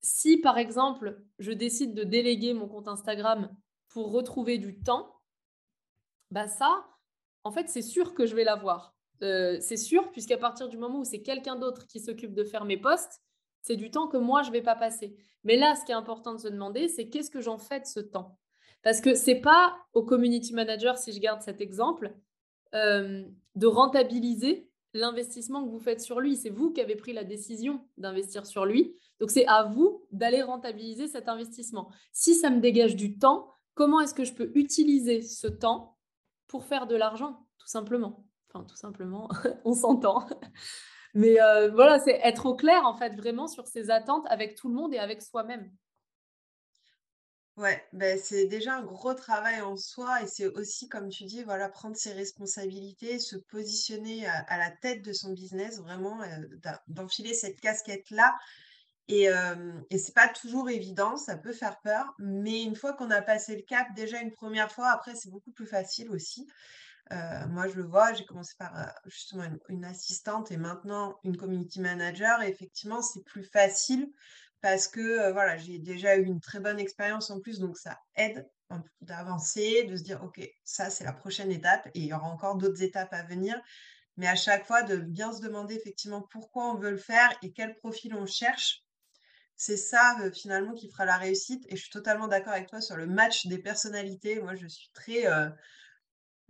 Si, 0.03 0.39
par 0.39 0.59
exemple, 0.59 1.23
je 1.39 1.53
décide 1.53 1.95
de 1.95 2.05
déléguer 2.05 2.55
mon 2.55 2.69
compte 2.69 2.89
Instagram 2.89 3.55
pour 3.89 4.13
retrouver 4.13 4.59
du 4.59 4.81
temps, 4.81 5.15
ben 6.31 6.49
ça, 6.49 6.87
en 7.45 7.53
fait, 7.53 7.69
c'est 7.69 7.83
sûr 7.83 8.15
que 8.15 8.27
je 8.27 8.35
vais 8.35 8.45
l'avoir. 8.45 8.95
Euh, 9.23 9.59
c'est 9.61 9.77
sûr, 9.77 10.11
puisqu'à 10.11 10.39
partir 10.39 10.69
du 10.69 10.79
moment 10.79 11.01
où 11.01 11.05
c'est 11.05 11.23
quelqu'un 11.23 11.57
d'autre 11.57 11.87
qui 11.87 12.01
s'occupe 12.01 12.35
de 12.35 12.45
faire 12.45 12.65
mes 12.65 12.77
posts, 12.77 13.21
c'est 13.63 13.77
du 13.77 13.91
temps 13.91 14.09
que 14.09 14.17
moi, 14.17 14.43
je 14.43 14.49
ne 14.49 14.55
vais 14.55 14.63
pas 14.63 14.77
passer. 14.77 15.17
Mais 15.45 15.57
là, 15.57 15.75
ce 15.75 15.85
qui 15.85 15.93
est 15.93 15.95
important 15.95 16.35
de 16.35 16.41
se 16.41 16.49
demander, 16.49 16.89
c'est 16.89 17.09
qu'est-ce 17.09 17.31
que 17.31 17.41
j'en 17.41 17.59
fais 17.59 17.81
de 17.81 17.87
ce 17.87 18.01
temps? 18.01 18.39
Parce 18.83 19.01
que 19.01 19.15
ce 19.15 19.31
n'est 19.31 19.41
pas 19.41 19.77
au 19.93 20.03
community 20.03 20.55
manager, 20.55 20.97
si 20.97 21.13
je 21.13 21.21
garde 21.21 21.43
cet 21.43 21.61
exemple, 21.61 22.15
euh, 22.75 23.25
de 23.57 23.67
rentabiliser 23.67 24.71
l'investissement 24.95 25.65
que 25.65 25.71
vous 25.71 25.79
faites 25.79 26.01
sur 26.01 26.21
lui. 26.21 26.37
C'est 26.37 26.51
vous 26.51 26.73
qui 26.73 26.81
avez 26.81 26.97
pris 26.97 27.13
la 27.13 27.25
décision 27.25 27.87
d'investir 27.99 28.47
sur 28.47 28.65
lui. 28.65 28.97
Donc, 29.19 29.31
c'est 29.31 29.47
à 29.47 29.65
vous 29.65 30.07
d'aller 30.13 30.43
rentabiliser 30.43 31.09
cet 31.09 31.29
investissement. 31.29 31.91
Si 32.13 32.35
ça 32.35 32.49
me 32.49 32.61
dégage 32.61 32.97
du 32.97 33.19
temps, 33.19 33.53
comment 33.75 34.01
est-ce 34.01 34.15
que 34.15 34.25
je 34.25 34.33
peux 34.33 34.51
utiliser 34.55 35.21
ce 35.21 35.47
temps 35.47 35.99
pour 36.49 36.65
faire 36.65 36.87
de 36.87 36.97
l'argent, 36.97 37.47
tout 37.59 37.69
simplement? 37.69 38.25
Enfin, 38.53 38.65
tout 38.65 38.77
simplement, 38.77 39.29
on 39.65 39.75
s'entend. 39.75 40.27
Mais 41.15 41.41
euh, 41.41 41.71
voilà, 41.71 41.99
c'est 41.99 42.19
être 42.23 42.47
au 42.47 42.55
clair, 42.55 42.85
en 42.85 42.97
fait, 42.97 43.15
vraiment 43.17 43.49
sur 43.49 43.67
ses 43.67 43.91
attentes 43.91 44.27
avec 44.29 44.55
tout 44.55 44.69
le 44.69 44.75
monde 44.75 44.95
et 44.95 44.99
avec 44.99 45.23
soi-même. 45.23 45.71
Ouais, 47.57 47.85
ben 47.93 48.19
c'est 48.19 48.47
déjà 48.47 48.77
un 48.77 48.83
gros 48.83 49.13
travail 49.13 49.61
en 49.61 49.77
soi 49.77 50.23
et 50.23 50.27
c'est 50.27 50.47
aussi, 50.47 50.89
comme 50.89 51.11
tu 51.11 51.25
dis, 51.25 51.43
voilà, 51.43 51.69
prendre 51.69 51.97
ses 51.97 52.13
responsabilités, 52.13 53.19
se 53.19 53.37
positionner 53.37 54.27
à, 54.27 54.57
la 54.57 54.71
tête 54.71 55.03
de 55.03 55.13
son 55.13 55.33
business, 55.33 55.79
vraiment, 55.79 56.23
euh, 56.23 56.71
d'enfiler 56.89 57.35
cette 57.35 57.61
casquette-là. 57.61 58.35
Et, 59.09 59.29
euh, 59.29 59.73
et 59.91 59.99
c'est 59.99 60.15
pas 60.15 60.29
toujours 60.29 60.71
évident, 60.71 61.17
ça 61.17 61.37
peut 61.37 61.53
faire 61.53 61.81
peur, 61.81 62.15
mais 62.19 62.63
une 62.63 62.77
fois 62.77 62.95
qu'on 62.95 63.11
a 63.11 63.21
passé 63.21 63.57
le 63.57 63.63
cap, 63.63 63.89
déjà 63.95 64.21
une 64.21 64.33
première 64.33 64.71
fois, 64.73 64.89
après, 64.91 65.15
c'est 65.15 65.31
beaucoup 65.31 65.53
plus 65.53 65.67
facile 65.67 66.11
aussi. 66.11 66.47
Euh, 67.13 67.47
moi, 67.49 67.67
je 67.69 67.75
le 67.75 67.85
vois, 67.85 68.13
j'ai 68.13 68.25
commencé 68.25 68.55
par 68.59 68.77
euh, 68.79 68.85
justement 69.07 69.45
une, 69.69 69.85
assistante 69.85 70.53
et 70.53 70.57
maintenant 70.57 71.19
une 71.25 71.37
community 71.37 71.81
manager. 71.81 72.43
Et 72.43 72.49
effectivement, 72.49 73.03
c'est 73.03 73.25
plus 73.25 73.43
facile 73.45 74.09
parce 74.61 74.87
que 74.87 75.01
euh, 75.01 75.33
voilà, 75.33 75.57
j'ai 75.57 75.79
déjà 75.79 76.17
eu 76.17 76.25
une 76.25 76.41
très 76.41 76.61
bonne 76.61 76.79
expérience 76.79 77.31
en 77.31 77.41
plus, 77.41 77.59
donc 77.59 77.77
ça 77.77 77.99
aide 78.15 78.49
d'avancer, 79.01 79.85
de 79.85 79.97
se 79.97 80.05
dire, 80.05 80.23
OK, 80.23 80.41
ça, 80.63 80.91
c'est 80.91 81.03
la 81.03 81.13
prochaine 81.13 81.51
étape 81.51 81.89
et 81.89 82.01
il 82.01 82.07
y 82.07 82.13
aura 82.13 82.29
encore 82.29 82.57
d'autres 82.57 82.83
étapes 82.83 83.13
à 83.13 83.25
venir. 83.25 83.61
Mais 84.17 84.29
à 84.29 84.37
chaque 84.37 84.65
fois, 84.67 84.83
de 84.83 84.97
bien 84.97 85.33
se 85.33 85.41
demander 85.41 85.75
effectivement 85.75 86.23
pourquoi 86.31 86.71
on 86.71 86.77
veut 86.77 86.91
le 86.91 86.97
faire 86.97 87.33
et 87.43 87.53
quel 87.53 87.75
profil 87.77 88.15
on 88.15 88.27
cherche. 88.27 88.85
C'est 89.57 89.77
ça 89.77 90.17
finalement 90.33 90.75
qui 90.75 90.89
fera 90.91 91.05
la 91.05 91.17
réussite. 91.17 91.65
Et 91.69 91.77
je 91.77 91.83
suis 91.83 91.91
totalement 91.91 92.29
d'accord 92.29 92.53
avec 92.53 92.69
toi 92.69 92.81
sur 92.81 92.97
le 92.97 93.07
match 93.07 93.47
des 93.47 93.59
personnalités. 93.59 94.41
Moi, 94.41 94.55
je 94.55 94.69
suis 94.69 94.91
très 94.95 95.27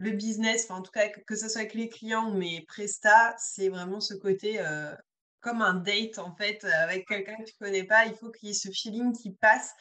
le 0.00 0.12
business, 0.12 0.64
enfin, 0.64 0.80
en 0.80 0.82
tout 0.82 0.92
cas, 0.92 1.08
que 1.08 1.36
ce 1.36 1.46
soit 1.48 1.60
avec 1.60 1.74
les 1.74 1.90
clients 1.90 2.30
ou 2.30 2.34
mes 2.34 2.62
prestats, 2.62 3.36
c'est 3.38 3.68
vraiment 3.68 4.00
ce 4.00 4.14
côté 4.14 4.58
euh, 4.58 4.94
comme 5.40 5.60
un 5.60 5.74
date, 5.74 6.18
en 6.18 6.34
fait, 6.34 6.64
avec 6.64 7.06
quelqu'un 7.06 7.36
que 7.36 7.44
tu 7.44 7.54
connais 7.58 7.84
pas. 7.84 8.06
Il 8.06 8.14
faut 8.14 8.30
qu'il 8.30 8.48
y 8.48 8.52
ait 8.52 8.54
ce 8.54 8.70
feeling 8.70 9.12
qui 9.12 9.32
passe, 9.32 9.72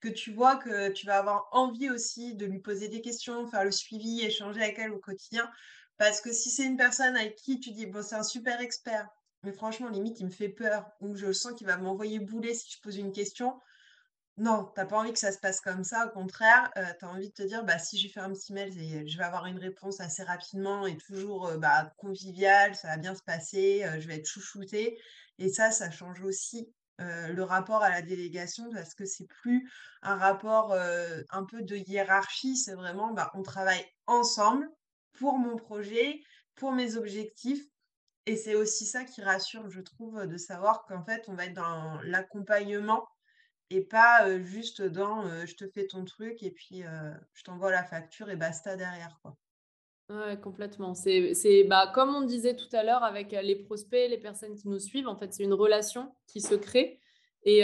que 0.00 0.08
tu 0.08 0.32
vois 0.32 0.56
que 0.56 0.90
tu 0.90 1.06
vas 1.06 1.18
avoir 1.18 1.48
envie 1.52 1.90
aussi 1.90 2.34
de 2.34 2.44
lui 2.44 2.58
poser 2.58 2.88
des 2.88 3.00
questions, 3.00 3.46
faire 3.46 3.64
le 3.64 3.70
suivi, 3.70 4.22
échanger 4.22 4.60
avec 4.60 4.80
elle 4.80 4.92
au 4.92 4.98
quotidien. 4.98 5.48
Parce 5.96 6.20
que 6.20 6.32
si 6.32 6.50
c'est 6.50 6.64
une 6.64 6.76
personne 6.76 7.16
avec 7.16 7.36
qui 7.36 7.60
tu 7.60 7.70
dis, 7.70 7.86
bon, 7.86 8.02
c'est 8.02 8.16
un 8.16 8.24
super 8.24 8.60
expert, 8.60 9.08
mais 9.44 9.52
franchement, 9.52 9.88
limite, 9.88 10.18
il 10.18 10.26
me 10.26 10.30
fait 10.30 10.48
peur, 10.48 10.90
ou 11.00 11.14
je 11.14 11.30
sens 11.32 11.52
qu'il 11.52 11.68
va 11.68 11.76
m'envoyer 11.76 12.18
bouler 12.18 12.52
si 12.52 12.68
je 12.72 12.80
pose 12.80 12.96
une 12.96 13.12
question, 13.12 13.54
non, 14.38 14.70
tu 14.72 14.80
n'as 14.80 14.86
pas 14.86 14.98
envie 14.98 15.12
que 15.12 15.18
ça 15.18 15.32
se 15.32 15.38
passe 15.38 15.60
comme 15.60 15.82
ça. 15.82 16.06
Au 16.06 16.10
contraire, 16.10 16.70
euh, 16.76 16.84
tu 16.98 17.04
as 17.04 17.08
envie 17.08 17.28
de 17.28 17.34
te 17.34 17.42
dire, 17.42 17.64
bah, 17.64 17.78
si 17.78 17.98
j'ai 17.98 18.08
fait 18.08 18.20
un 18.20 18.32
petit 18.32 18.52
mail, 18.52 18.72
je 18.72 19.18
vais 19.18 19.24
avoir 19.24 19.46
une 19.46 19.58
réponse 19.58 20.00
assez 20.00 20.22
rapidement 20.22 20.86
et 20.86 20.96
toujours 20.96 21.48
euh, 21.48 21.58
bah, 21.58 21.92
conviviale, 21.96 22.76
ça 22.76 22.86
va 22.88 22.96
bien 22.98 23.16
se 23.16 23.22
passer, 23.22 23.82
euh, 23.84 24.00
je 24.00 24.06
vais 24.06 24.16
être 24.16 24.28
chouchoutée. 24.28 24.96
Et 25.38 25.48
ça, 25.48 25.72
ça 25.72 25.90
change 25.90 26.22
aussi 26.22 26.72
le 27.00 27.42
rapport 27.42 27.84
à 27.84 27.90
la 27.90 28.02
délégation 28.02 28.70
parce 28.72 28.92
que 28.92 29.04
c'est 29.04 29.28
plus 29.28 29.70
un 30.02 30.16
rapport 30.16 30.74
un 30.74 31.44
peu 31.44 31.62
de 31.62 31.76
hiérarchie, 31.76 32.56
c'est 32.56 32.74
vraiment, 32.74 33.12
bah, 33.12 33.30
on 33.34 33.42
travaille 33.44 33.86
ensemble 34.08 34.68
pour 35.12 35.38
mon 35.38 35.54
projet, 35.54 36.20
pour 36.56 36.72
mes 36.72 36.96
objectifs. 36.96 37.64
Et 38.26 38.36
c'est 38.36 38.56
aussi 38.56 38.84
ça 38.84 39.04
qui 39.04 39.22
rassure, 39.22 39.70
je 39.70 39.80
trouve, 39.80 40.26
de 40.26 40.36
savoir 40.36 40.86
qu'en 40.86 41.04
fait, 41.04 41.22
on 41.28 41.34
va 41.34 41.44
être 41.44 41.54
dans 41.54 42.00
l'accompagnement 42.02 43.06
et 43.70 43.80
pas 43.82 44.38
juste 44.40 44.82
dans 44.82 45.24
je 45.46 45.54
te 45.54 45.68
fais 45.68 45.86
ton 45.86 46.04
truc 46.04 46.42
et 46.42 46.50
puis 46.50 46.82
je 47.34 47.42
t'envoie 47.44 47.70
la 47.70 47.84
facture 47.84 48.30
et 48.30 48.36
basta 48.36 48.76
derrière 48.76 49.18
quoi. 49.22 49.36
Ouais, 50.10 50.40
complètement. 50.40 50.94
C'est, 50.94 51.64
bah, 51.64 51.90
comme 51.94 52.14
on 52.14 52.22
disait 52.22 52.56
tout 52.56 52.74
à 52.74 52.82
l'heure 52.82 53.04
avec 53.04 53.32
les 53.32 53.56
prospects, 53.56 54.08
les 54.08 54.16
personnes 54.16 54.54
qui 54.54 54.66
nous 54.66 54.78
suivent, 54.78 55.06
en 55.06 55.16
fait, 55.18 55.34
c'est 55.34 55.42
une 55.42 55.52
relation 55.52 56.10
qui 56.26 56.40
se 56.40 56.54
crée. 56.54 56.98
Et, 57.44 57.62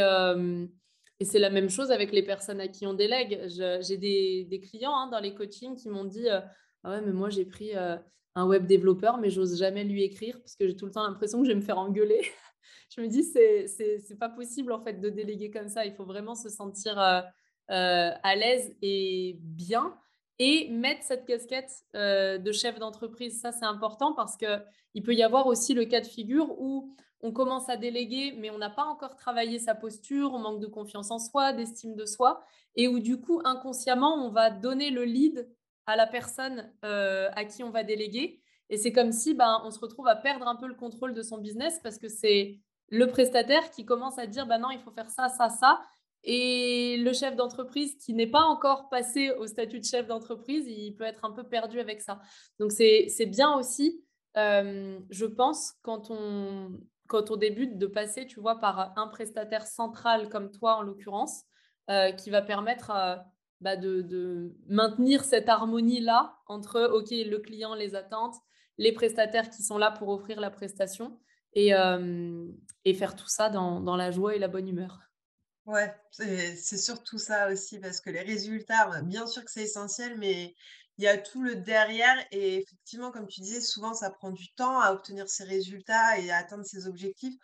Et 1.20 1.24
c'est 1.24 1.38
la 1.38 1.50
même 1.50 1.70
chose 1.70 1.90
avec 1.90 2.12
les 2.12 2.22
personnes 2.22 2.60
à 2.60 2.68
qui 2.68 2.86
on 2.86 2.94
délègue. 2.94 3.40
J'ai 3.46 3.96
des, 3.96 4.60
clients 4.60 4.94
hein, 4.94 5.08
dans 5.08 5.20
les 5.20 5.34
coachings 5.34 5.76
qui 5.76 5.88
m'ont 5.88 6.04
dit 6.04 6.28
ah 6.28 6.44
ouais, 6.84 7.00
mais 7.00 7.12
moi 7.12 7.30
j'ai 7.30 7.44
pris 7.44 7.72
un 7.74 8.46
web 8.46 8.66
développeur, 8.66 9.18
mais 9.18 9.30
j'ose 9.30 9.56
jamais 9.58 9.84
lui 9.84 10.02
écrire 10.02 10.38
parce 10.40 10.56
que 10.56 10.66
j'ai 10.66 10.76
tout 10.76 10.86
le 10.86 10.92
temps 10.92 11.06
l'impression 11.06 11.40
que 11.40 11.46
je 11.46 11.52
vais 11.52 11.58
me 11.58 11.64
faire 11.64 11.78
engueuler. 11.78 12.20
Je 12.94 13.00
me 13.00 13.08
dis, 13.08 13.22
c'est, 13.24 13.66
c'est, 13.66 14.18
pas 14.18 14.28
possible 14.28 14.72
en 14.72 14.80
fait 14.80 15.00
de 15.00 15.08
déléguer 15.08 15.50
comme 15.50 15.68
ça. 15.68 15.84
Il 15.84 15.94
faut 15.94 16.04
vraiment 16.04 16.34
se 16.34 16.48
sentir 16.48 16.98
euh, 16.98 17.20
euh, 17.70 18.10
à 18.22 18.36
l'aise 18.36 18.74
et 18.82 19.38
bien 19.40 19.96
et 20.38 20.68
mettre 20.70 21.02
cette 21.04 21.26
casquette 21.26 21.70
euh, 21.94 22.38
de 22.38 22.52
chef 22.52 22.78
d'entreprise. 22.78 23.40
Ça, 23.40 23.52
c'est 23.52 23.64
important 23.64 24.14
parce 24.14 24.36
qu'il 24.36 25.02
peut 25.02 25.14
y 25.14 25.22
avoir 25.22 25.46
aussi 25.46 25.74
le 25.74 25.84
cas 25.84 26.00
de 26.00 26.06
figure 26.06 26.60
où 26.60 26.94
on 27.20 27.32
commence 27.32 27.68
à 27.68 27.76
déléguer, 27.76 28.34
mais 28.38 28.50
on 28.50 28.58
n'a 28.58 28.70
pas 28.70 28.84
encore 28.84 29.16
travaillé 29.16 29.58
sa 29.58 29.74
posture, 29.74 30.32
on 30.34 30.38
manque 30.38 30.60
de 30.60 30.66
confiance 30.66 31.10
en 31.10 31.18
soi, 31.18 31.52
d'estime 31.52 31.94
de 31.94 32.04
soi, 32.04 32.44
et 32.76 32.86
où 32.86 32.98
du 32.98 33.20
coup, 33.20 33.40
inconsciemment, 33.44 34.26
on 34.26 34.30
va 34.30 34.50
donner 34.50 34.90
le 34.90 35.04
lead 35.04 35.48
à 35.86 35.96
la 35.96 36.06
personne 36.06 36.70
à 36.82 37.44
qui 37.44 37.62
on 37.62 37.70
va 37.70 37.82
déléguer. 37.82 38.42
Et 38.70 38.76
c'est 38.76 38.92
comme 38.92 39.12
si 39.12 39.34
ben, 39.34 39.60
on 39.64 39.70
se 39.70 39.78
retrouve 39.78 40.08
à 40.08 40.16
perdre 40.16 40.46
un 40.46 40.56
peu 40.56 40.66
le 40.66 40.74
contrôle 40.74 41.14
de 41.14 41.22
son 41.22 41.38
business 41.38 41.80
parce 41.82 41.98
que 41.98 42.08
c'est 42.08 42.58
le 42.88 43.06
prestataire 43.06 43.70
qui 43.70 43.84
commence 43.84 44.18
à 44.18 44.26
dire 44.26 44.46
bah 44.46 44.58
non, 44.58 44.70
il 44.70 44.80
faut 44.80 44.90
faire 44.90 45.10
ça, 45.10 45.28
ça, 45.28 45.48
ça. 45.48 45.80
Et 46.22 46.96
le 46.96 47.12
chef 47.12 47.36
d'entreprise 47.36 47.96
qui 47.96 48.14
n'est 48.14 48.26
pas 48.26 48.42
encore 48.42 48.88
passé 48.88 49.30
au 49.30 49.46
statut 49.46 49.78
de 49.78 49.84
chef 49.84 50.06
d'entreprise, 50.06 50.66
il 50.66 50.94
peut 50.96 51.04
être 51.04 51.24
un 51.24 51.32
peu 51.32 51.44
perdu 51.44 51.80
avec 51.80 52.00
ça. 52.00 52.20
Donc 52.58 52.72
c'est 52.72 53.26
bien 53.26 53.54
aussi, 53.54 54.02
euh, 54.38 54.98
je 55.10 55.26
pense, 55.26 55.74
quand 55.82 56.10
on, 56.10 56.80
quand 57.08 57.30
on 57.30 57.36
débute 57.36 57.78
de 57.78 57.86
passer, 57.86 58.26
tu 58.26 58.40
vois, 58.40 58.58
par 58.58 58.98
un 58.98 59.08
prestataire 59.08 59.66
central 59.66 60.30
comme 60.30 60.50
toi 60.50 60.76
en 60.76 60.82
l'occurrence, 60.82 61.42
euh, 61.90 62.12
qui 62.12 62.30
va 62.30 62.40
permettre 62.40 62.90
bah, 63.60 63.76
de, 63.76 64.00
de, 64.00 64.54
maintenir 64.68 65.24
cette 65.24 65.50
harmonie-là 65.50 66.38
entre, 66.46 66.90
OK, 66.92 67.10
le 67.10 67.38
client, 67.38 67.74
les 67.74 67.94
attentes, 67.94 68.36
les 68.78 68.92
prestataires 68.92 69.50
qui 69.50 69.62
sont 69.62 69.78
là 69.78 69.90
pour 69.90 70.08
offrir 70.08 70.40
la 70.40 70.50
prestation 70.50 71.18
et, 71.54 71.74
euh, 71.74 72.46
faire 72.96 73.16
tout 73.16 73.28
ça 73.28 73.48
dans, 73.48 73.96
la 73.96 74.10
joie 74.10 74.34
et 74.34 74.38
la 74.38 74.48
bonne 74.48 74.68
humeur. 74.68 75.00
Ouais, 75.66 75.94
c'est 76.10 76.76
surtout 76.76 77.18
ça 77.18 77.50
aussi, 77.50 77.78
parce 77.78 78.00
que 78.00 78.10
les 78.10 78.20
résultats, 78.20 78.86
bah, 78.86 79.02
bien 79.02 79.26
sûr 79.26 79.44
que 79.44 79.50
c'est 79.50 79.62
essentiel, 79.62 80.18
mais 80.18 80.54
il 80.98 81.04
y 81.04 81.08
a 81.08 81.16
tout 81.16 81.42
le 81.42 81.56
derrière. 81.56 82.16
Et 82.32 82.58
effectivement, 82.58 83.10
comme 83.10 83.26
tu 83.26 83.40
disais, 83.40 83.60
souvent, 83.60 83.94
ça 83.94 84.10
prend 84.10 84.30
du 84.30 84.52
temps 84.54 84.80
à 84.80 84.92
obtenir 84.92 85.28
ces 85.28 85.44
résultats 85.44 86.18
et 86.18 86.30
à 86.30 86.38
atteindre 86.38 86.64
ces 86.64 86.86
objectifs. 86.86 87.36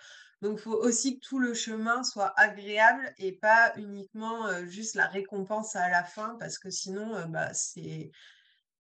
Donc, 0.43 0.59
il 0.59 0.63
faut 0.63 0.77
aussi 0.77 1.19
que 1.19 1.27
tout 1.27 1.39
le 1.39 1.55
chemin 1.55 2.03
soit 2.03 2.33
agréable 2.39 3.13
et 3.19 3.33
pas 3.33 3.73
uniquement 3.77 4.47
euh, 4.47 4.67
juste 4.67 4.95
la 4.95 5.07
récompense 5.07 5.77
à 5.77 5.91
la 5.91 6.03
fin, 6.03 6.37
parce 6.41 6.59
que 6.59 6.71
sinon, 6.71 7.15
euh, 7.15 7.27
bah, 7.27 7.53
c'est 7.53 8.11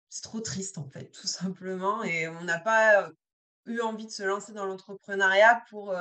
c'est 0.08 0.22
trop 0.22 0.40
triste 0.40 0.78
en 0.78 0.88
fait, 0.88 1.10
tout 1.10 1.26
simplement. 1.26 2.02
Et 2.02 2.28
on 2.28 2.42
n'a 2.42 2.58
pas 2.58 3.10
eu 3.66 3.80
envie 3.80 4.06
de 4.06 4.10
se 4.10 4.22
lancer 4.22 4.52
dans 4.52 4.66
l'entrepreneuriat 4.66 5.62
pour 5.68 5.94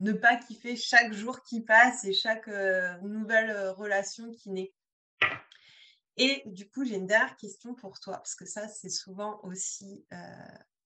ne 0.00 0.12
pas 0.12 0.36
kiffer 0.36 0.76
chaque 0.76 1.12
jour 1.12 1.42
qui 1.42 1.60
passe 1.60 2.04
et 2.04 2.12
chaque 2.12 2.48
nouvelle 3.02 3.70
relation 3.70 4.30
qui 4.32 4.50
naît. 4.50 4.72
Et 6.18 6.42
du 6.46 6.68
coup, 6.68 6.84
j'ai 6.84 6.96
une 6.96 7.06
dernière 7.06 7.36
question 7.36 7.74
pour 7.74 7.98
toi, 7.98 8.18
parce 8.18 8.34
que 8.34 8.44
ça, 8.44 8.68
c'est 8.68 8.90
souvent 8.90 9.40
aussi 9.44 10.04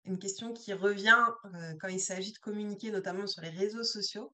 une 0.04 0.18
question 0.18 0.52
qui 0.52 0.72
revient 0.72 1.24
quand 1.80 1.88
il 1.88 2.00
s'agit 2.00 2.32
de 2.32 2.38
communiquer, 2.38 2.90
notamment 2.90 3.28
sur 3.28 3.42
les 3.42 3.50
réseaux 3.50 3.84
sociaux 3.84 4.32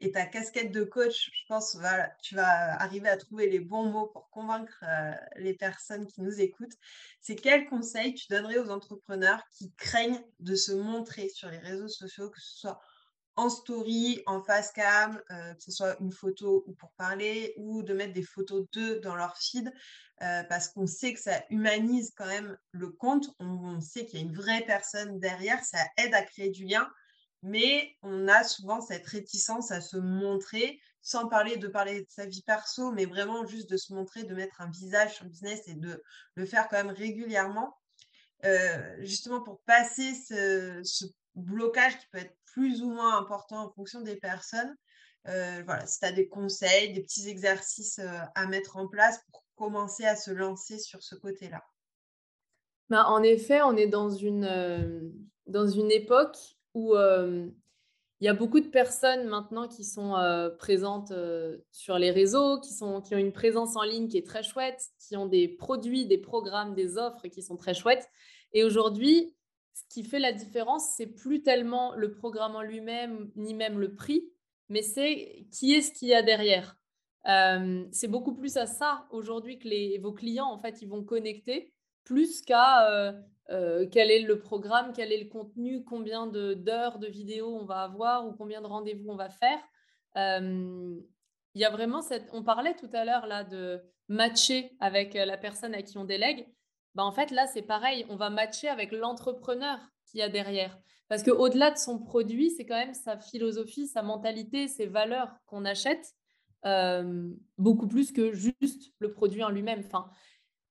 et 0.00 0.12
ta 0.12 0.26
casquette 0.26 0.70
de 0.70 0.84
coach, 0.84 1.30
je 1.32 1.46
pense, 1.48 1.74
voilà, 1.76 2.12
tu 2.22 2.34
vas 2.34 2.80
arriver 2.80 3.08
à 3.08 3.16
trouver 3.16 3.48
les 3.48 3.58
bons 3.58 3.90
mots 3.90 4.06
pour 4.06 4.30
convaincre 4.30 4.84
euh, 4.84 5.12
les 5.36 5.54
personnes 5.54 6.06
qui 6.06 6.20
nous 6.20 6.40
écoutent. 6.40 6.76
C'est 7.20 7.34
quel 7.34 7.66
conseil 7.68 8.14
tu 8.14 8.26
donnerais 8.30 8.58
aux 8.58 8.70
entrepreneurs 8.70 9.42
qui 9.50 9.72
craignent 9.74 10.22
de 10.40 10.54
se 10.54 10.72
montrer 10.72 11.28
sur 11.28 11.50
les 11.50 11.58
réseaux 11.58 11.88
sociaux, 11.88 12.30
que 12.30 12.40
ce 12.40 12.58
soit 12.58 12.80
en 13.34 13.50
story, 13.50 14.20
en 14.26 14.42
face 14.42 14.72
cam, 14.72 15.20
euh, 15.30 15.54
que 15.54 15.62
ce 15.62 15.70
soit 15.70 15.96
une 16.00 16.12
photo 16.12 16.64
ou 16.66 16.74
pour 16.74 16.92
parler, 16.92 17.54
ou 17.56 17.82
de 17.82 17.94
mettre 17.94 18.12
des 18.12 18.22
photos 18.22 18.66
d'eux 18.72 19.00
dans 19.00 19.14
leur 19.14 19.36
feed, 19.36 19.72
euh, 20.22 20.42
parce 20.44 20.68
qu'on 20.68 20.86
sait 20.86 21.12
que 21.12 21.20
ça 21.20 21.44
humanise 21.50 22.12
quand 22.16 22.26
même 22.26 22.56
le 22.72 22.90
compte, 22.90 23.30
on 23.38 23.80
sait 23.80 24.06
qu'il 24.06 24.18
y 24.18 24.22
a 24.22 24.26
une 24.26 24.34
vraie 24.34 24.62
personne 24.66 25.20
derrière, 25.20 25.62
ça 25.64 25.78
aide 25.96 26.14
à 26.14 26.22
créer 26.22 26.50
du 26.50 26.64
lien 26.64 26.88
mais 27.42 27.96
on 28.02 28.28
a 28.28 28.44
souvent 28.44 28.80
cette 28.80 29.06
réticence 29.06 29.70
à 29.70 29.80
se 29.80 29.96
montrer, 29.96 30.80
sans 31.00 31.28
parler 31.28 31.56
de 31.56 31.68
parler 31.68 32.00
de 32.00 32.06
sa 32.08 32.26
vie 32.26 32.42
perso, 32.42 32.90
mais 32.92 33.06
vraiment 33.06 33.46
juste 33.46 33.70
de 33.70 33.76
se 33.76 33.92
montrer, 33.94 34.24
de 34.24 34.34
mettre 34.34 34.60
un 34.60 34.70
visage 34.70 35.14
sur 35.14 35.24
le 35.24 35.30
business 35.30 35.66
et 35.68 35.74
de 35.74 36.02
le 36.34 36.46
faire 36.46 36.68
quand 36.68 36.76
même 36.76 36.94
régulièrement, 36.94 37.76
euh, 38.44 38.96
justement 39.00 39.42
pour 39.42 39.60
passer 39.62 40.14
ce, 40.14 41.06
blocage 41.34 41.96
qui 41.98 42.06
peut 42.10 42.18
être 42.18 42.36
plus 42.46 42.82
ou 42.82 42.90
moins 42.90 43.16
important 43.16 43.64
en 43.64 43.70
fonction 43.70 44.00
des 44.00 44.16
personnes. 44.16 44.74
Euh, 45.28 45.62
voilà, 45.64 45.86
si 45.86 46.00
tu 46.00 46.06
as 46.06 46.12
des 46.12 46.28
conseils, 46.28 46.92
des 46.92 47.02
petits 47.02 47.28
exercices 47.28 48.00
euh, 48.00 48.18
à 48.34 48.46
mettre 48.46 48.76
en 48.76 48.88
place 48.88 49.20
pour 49.30 49.44
commencer 49.54 50.04
à 50.04 50.16
se 50.16 50.32
lancer 50.32 50.78
sur 50.78 51.02
ce 51.02 51.14
côté-là. 51.14 51.62
Ben, 52.90 53.04
en 53.04 53.22
effet, 53.22 53.62
on 53.62 53.76
est 53.76 53.86
dans 53.86 54.10
une, 54.10 55.12
dans 55.46 55.68
une 55.68 55.90
époque 55.92 56.57
où 56.74 56.94
il 56.96 58.24
y 58.24 58.28
a 58.28 58.34
beaucoup 58.34 58.60
de 58.60 58.66
personnes 58.68 59.28
maintenant 59.28 59.68
qui 59.68 59.84
sont 59.84 60.14
présentes 60.58 61.12
sur 61.70 61.98
les 61.98 62.10
réseaux, 62.10 62.58
qui, 62.60 62.72
sont, 62.72 63.00
qui 63.00 63.14
ont 63.14 63.18
une 63.18 63.32
présence 63.32 63.76
en 63.76 63.82
ligne 63.82 64.08
qui 64.08 64.18
est 64.18 64.26
très 64.26 64.42
chouette, 64.42 64.82
qui 64.98 65.16
ont 65.16 65.26
des 65.26 65.48
produits, 65.48 66.06
des 66.06 66.18
programmes, 66.18 66.74
des 66.74 66.98
offres 66.98 67.28
qui 67.28 67.42
sont 67.42 67.56
très 67.56 67.74
chouettes. 67.74 68.08
Et 68.52 68.64
aujourd'hui, 68.64 69.34
ce 69.74 69.82
qui 69.88 70.02
fait 70.02 70.18
la 70.18 70.32
différence, 70.32 70.94
c'est 70.96 71.06
plus 71.06 71.42
tellement 71.42 71.94
le 71.94 72.10
programme 72.10 72.56
en 72.56 72.62
lui-même, 72.62 73.30
ni 73.36 73.54
même 73.54 73.78
le 73.78 73.94
prix, 73.94 74.28
mais 74.68 74.82
c'est 74.82 75.46
qui 75.52 75.74
est-ce 75.74 75.92
qu'il 75.92 76.08
y 76.08 76.14
a 76.14 76.22
derrière. 76.22 76.76
c'est 77.92 78.08
beaucoup 78.08 78.34
plus 78.34 78.56
à 78.56 78.66
ça 78.66 79.06
aujourd'hui 79.10 79.58
que 79.58 80.00
vos 80.00 80.12
clients, 80.12 80.50
en 80.50 80.58
fait, 80.58 80.82
ils 80.82 80.88
vont 80.88 81.04
connecter 81.04 81.72
plus 82.02 82.40
qu'à 82.42 83.14
euh, 83.50 83.86
quel 83.90 84.10
est 84.10 84.20
le 84.20 84.38
programme, 84.38 84.92
quel 84.94 85.10
est 85.10 85.22
le 85.22 85.28
contenu, 85.28 85.82
combien 85.84 86.26
d'heures 86.26 86.98
de, 86.98 87.06
vidéos 87.06 87.56
on 87.56 87.64
va 87.64 87.82
avoir 87.82 88.26
ou 88.26 88.32
combien 88.32 88.60
de 88.60 88.66
rendez-vous 88.66 89.08
on 89.08 89.16
va 89.16 89.30
faire? 89.30 89.58
Euh, 90.16 91.00
il 91.54 91.60
y 91.60 91.64
a 91.64 91.70
vraiment 91.70 92.02
cette. 92.02 92.28
On 92.32 92.42
parlait 92.42 92.74
tout 92.74 92.90
à 92.92 93.04
l'heure 93.04 93.26
là 93.26 93.44
de 93.44 93.80
matcher 94.08 94.76
avec 94.80 95.16
euh, 95.16 95.24
la 95.24 95.38
personne 95.38 95.74
à 95.74 95.82
qui 95.82 95.96
on 95.96 96.04
délègue. 96.04 96.46
Ben, 96.94 97.04
en 97.04 97.12
fait, 97.12 97.30
là, 97.30 97.46
c'est 97.46 97.62
pareil. 97.62 98.04
On 98.10 98.16
va 98.16 98.28
matcher 98.28 98.68
avec 98.68 98.92
l'entrepreneur 98.92 99.78
qui 100.04 100.18
y 100.18 100.22
a 100.22 100.28
derrière. 100.28 100.78
Parce 101.08 101.22
qu'au-delà 101.22 101.70
de 101.70 101.78
son 101.78 101.98
produit, 101.98 102.50
c'est 102.50 102.66
quand 102.66 102.76
même 102.76 102.94
sa 102.94 103.16
philosophie, 103.16 103.86
sa 103.86 104.02
mentalité, 104.02 104.68
ses 104.68 104.86
valeurs 104.86 105.32
qu'on 105.46 105.64
achète, 105.64 106.14
beaucoup 107.56 107.86
plus 107.86 108.12
que 108.12 108.32
juste 108.32 108.92
le 108.98 109.10
produit 109.10 109.42
en 109.42 109.48
lui-même. 109.48 109.82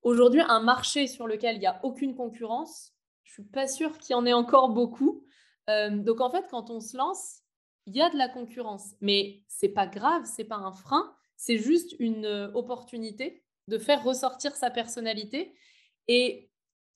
Aujourd'hui, 0.07 0.39
un 0.39 0.61
marché 0.61 1.05
sur 1.05 1.27
lequel 1.27 1.57
il 1.57 1.59
n'y 1.59 1.67
a 1.67 1.81
aucune 1.83 2.15
concurrence, 2.15 2.93
je 3.25 3.33
suis 3.33 3.43
pas 3.43 3.67
sûre 3.67 3.97
qu'il 3.97 4.13
y 4.13 4.15
en 4.15 4.25
ait 4.25 4.31
encore 4.31 4.69
beaucoup. 4.69 5.25
Euh, 5.69 5.89
donc 5.89 6.21
en 6.21 6.31
fait, 6.31 6.45
quand 6.49 6.69
on 6.69 6.79
se 6.79 6.95
lance, 6.95 7.41
il 7.87 7.93
y 7.97 8.01
a 8.01 8.09
de 8.09 8.15
la 8.15 8.29
concurrence, 8.29 8.93
mais 9.01 9.43
c'est 9.49 9.67
pas 9.67 9.85
grave, 9.85 10.21
c'est 10.23 10.45
pas 10.45 10.55
un 10.55 10.71
frein, 10.71 11.13
c'est 11.35 11.57
juste 11.57 11.93
une 11.99 12.23
euh, 12.23 12.49
opportunité 12.53 13.43
de 13.67 13.77
faire 13.77 14.01
ressortir 14.01 14.55
sa 14.55 14.71
personnalité. 14.71 15.53
Et 16.07 16.49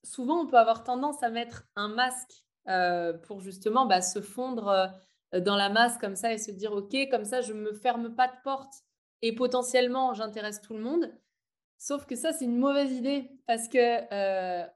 souvent, 0.05 0.43
on 0.43 0.47
peut 0.47 0.57
avoir 0.57 0.86
tendance 0.86 1.22
à 1.22 1.30
mettre 1.30 1.64
un 1.76 1.89
masque 1.89 2.45
euh, 2.70 3.12
pour 3.12 3.41
justement 3.41 3.86
bah, 3.86 4.01
se 4.01 4.22
fondre 4.22 4.89
dans 5.34 5.57
la 5.57 5.68
masse 5.68 5.97
comme 5.97 6.16
ça 6.16 6.32
et 6.32 6.38
se 6.38 6.51
dire 6.51 6.72
ok, 6.72 6.95
comme 7.09 7.26
ça, 7.26 7.41
je 7.41 7.51
me 7.51 7.74
ferme 7.74 8.16
pas 8.16 8.30
de 8.30 8.41
porte 8.45 8.74
et 9.22 9.36
potentiellement 9.36 10.14
j'intéresse 10.14 10.62
tout 10.62 10.76
le 10.76 10.80
monde. 10.80 11.12
Sauf 11.82 12.05
que 12.05 12.15
ça, 12.15 12.32
c'est 12.32 12.45
une 12.45 12.59
mauvaise 12.59 12.91
idée 12.91 13.32
parce 13.47 13.67
que 13.67 13.79
euh, 14.13 14.67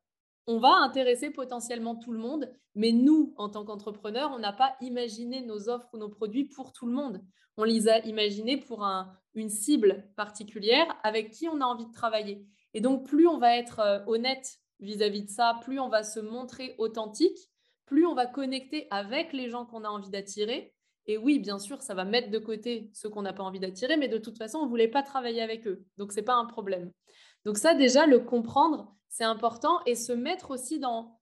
on 0.47 0.57
va 0.57 0.73
intéresser 0.77 1.29
potentiellement 1.29 1.95
tout 1.95 2.11
le 2.11 2.17
monde, 2.17 2.51
mais 2.73 2.93
nous, 2.93 3.35
en 3.37 3.47
tant 3.47 3.63
qu'entrepreneurs, 3.63 4.31
on 4.33 4.39
n'a 4.39 4.53
pas 4.53 4.75
imaginé 4.81 5.43
nos 5.43 5.69
offres 5.69 5.87
ou 5.93 5.99
nos 5.99 6.09
produits 6.09 6.45
pour 6.45 6.73
tout 6.73 6.87
le 6.87 6.93
monde. 6.93 7.21
On 7.57 7.63
les 7.63 7.89
a 7.89 7.99
imaginés 8.07 8.57
pour 8.57 8.83
une 9.35 9.51
cible 9.51 10.09
particulière 10.15 10.87
avec 11.03 11.29
qui 11.29 11.47
on 11.47 11.61
a 11.61 11.65
envie 11.65 11.85
de 11.85 11.93
travailler. 11.93 12.43
Et 12.73 12.81
donc, 12.81 13.05
plus 13.05 13.27
on 13.27 13.37
va 13.37 13.55
être 13.55 13.81
euh, 13.81 13.99
honnête 14.07 14.57
vis-à-vis 14.79 15.21
-vis 15.21 15.25
de 15.25 15.29
ça, 15.29 15.59
plus 15.61 15.79
on 15.79 15.89
va 15.89 16.01
se 16.01 16.19
montrer 16.19 16.73
authentique, 16.79 17.37
plus 17.85 18.07
on 18.07 18.15
va 18.15 18.25
connecter 18.25 18.87
avec 18.89 19.31
les 19.31 19.51
gens 19.51 19.67
qu'on 19.67 19.83
a 19.83 19.89
envie 19.89 20.09
d'attirer 20.09 20.74
et 21.07 21.17
oui, 21.17 21.39
bien 21.39 21.59
sûr, 21.59 21.81
ça 21.81 21.93
va 21.93 22.03
mettre 22.03 22.31
de 22.31 22.39
côté 22.39 22.89
ceux 22.93 23.09
qu'on 23.09 23.21
n'a 23.21 23.33
pas 23.33 23.43
envie 23.43 23.59
d'attirer, 23.59 23.97
mais 23.97 24.07
de 24.07 24.17
toute 24.17 24.37
façon, 24.37 24.59
on 24.59 24.65
ne 24.65 24.69
voulait 24.69 24.87
pas 24.87 25.03
travailler 25.03 25.41
avec 25.41 25.67
eux. 25.67 25.85
Donc, 25.97 26.11
ce 26.11 26.17
n'est 26.17 26.25
pas 26.25 26.33
un 26.33 26.45
problème. 26.45 26.91
Donc 27.45 27.57
ça, 27.57 27.75
déjà, 27.75 28.07
le 28.07 28.19
comprendre, 28.19 28.95
c'est 29.07 29.23
important 29.23 29.79
et 29.85 29.95
se 29.95 30.11
mettre 30.11 30.49
aussi 30.49 30.79
dans, 30.79 31.19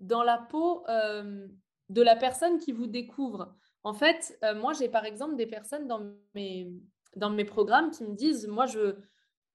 la 0.00 0.38
peau 0.38 0.84
euh, 0.88 1.46
de 1.88 2.02
la 2.02 2.16
personne 2.16 2.58
qui 2.58 2.72
vous 2.72 2.88
découvre. 2.88 3.54
En 3.84 3.94
fait, 3.94 4.36
euh, 4.44 4.54
moi, 4.54 4.72
j'ai 4.72 4.88
par 4.88 5.04
exemple 5.04 5.36
des 5.36 5.46
personnes 5.46 5.86
dans 5.86 6.12
mes, 6.34 7.44
programmes 7.46 7.90
qui 7.92 8.02
me 8.04 8.14
disent, 8.14 8.48
moi, 8.48 8.66
je 8.66 8.96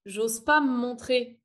j'ose 0.06 0.38
pas 0.40 0.60
me 0.60 0.70
montrer 0.70 1.40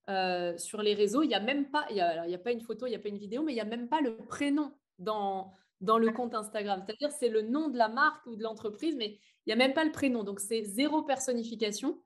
sur 0.57 0.83
les 0.83 0.93
réseaux. 0.93 1.23
Il 1.23 1.27
n'y 1.27 1.33
a 1.33 1.39
même 1.39 1.71
pas, 1.71 1.85
il 1.89 1.95
y 1.95 2.01
a, 2.01 2.21
a 2.21 2.37
pas 2.37 2.51
une 2.51 2.61
photo, 2.61 2.85
il 2.85 2.91
n'y 2.91 2.95
a 2.95 2.99
pas 2.99 3.09
une 3.09 3.17
vidéo, 3.17 3.41
mais 3.41 3.53
il 3.53 3.55
n'y 3.55 3.61
a 3.61 3.65
même 3.65 3.89
pas 3.89 4.01
le 4.01 4.15
prénom 4.17 4.71
dans, 4.99 5.51
dans 5.81 5.97
le 5.97 6.11
compte 6.11 6.33
Instagram. 6.33 6.81
C'est-à-dire, 6.85 7.11
c'est 7.11 7.29
le 7.29 7.41
nom 7.41 7.69
de 7.69 7.77
la 7.77 7.89
marque 7.89 8.25
ou 8.27 8.35
de 8.35 8.43
l'entreprise, 8.43 8.95
mais 8.95 9.19
il 9.45 9.49
n'y 9.49 9.53
a 9.53 9.55
même 9.55 9.73
pas 9.73 9.83
le 9.83 9.91
prénom. 9.91 10.23
Donc, 10.23 10.39
c'est 10.39 10.63
zéro 10.63 11.01
personnification. 11.01 11.99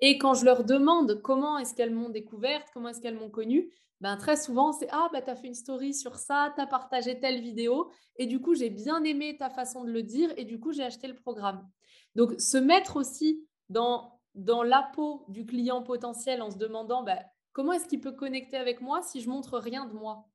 Et 0.00 0.18
quand 0.18 0.34
je 0.34 0.44
leur 0.44 0.64
demande 0.64 1.20
comment 1.22 1.58
est-ce 1.58 1.74
qu'elles 1.74 1.94
m'ont 1.94 2.08
découverte, 2.08 2.68
comment 2.72 2.88
est-ce 2.88 3.00
qu'elles 3.00 3.18
m'ont 3.18 3.30
connue, 3.30 3.70
ben, 4.00 4.16
très 4.16 4.36
souvent, 4.36 4.72
c'est 4.72 4.88
Ah, 4.92 5.08
bah, 5.12 5.22
tu 5.22 5.30
as 5.30 5.36
fait 5.36 5.48
une 5.48 5.54
story 5.54 5.92
sur 5.92 6.16
ça, 6.16 6.52
tu 6.54 6.60
as 6.60 6.66
partagé 6.66 7.18
telle 7.18 7.40
vidéo, 7.40 7.90
et 8.16 8.26
du 8.26 8.40
coup, 8.40 8.54
j'ai 8.54 8.70
bien 8.70 9.02
aimé 9.02 9.36
ta 9.36 9.50
façon 9.50 9.84
de 9.84 9.90
le 9.90 10.02
dire, 10.02 10.32
et 10.36 10.44
du 10.44 10.60
coup, 10.60 10.72
j'ai 10.72 10.84
acheté 10.84 11.08
le 11.08 11.16
programme. 11.16 11.68
Donc, 12.14 12.40
se 12.40 12.56
mettre 12.56 12.96
aussi 12.96 13.44
dans, 13.68 14.20
dans 14.34 14.62
la 14.62 14.88
peau 14.94 15.24
du 15.28 15.44
client 15.44 15.82
potentiel 15.82 16.42
en 16.42 16.50
se 16.50 16.58
demandant 16.58 17.02
bah, 17.02 17.18
comment 17.52 17.72
est-ce 17.72 17.88
qu'il 17.88 18.00
peut 18.00 18.12
connecter 18.12 18.56
avec 18.56 18.80
moi 18.80 19.02
si 19.02 19.20
je 19.20 19.28
montre 19.28 19.58
rien 19.58 19.86
de 19.86 19.92
moi? 19.92 20.28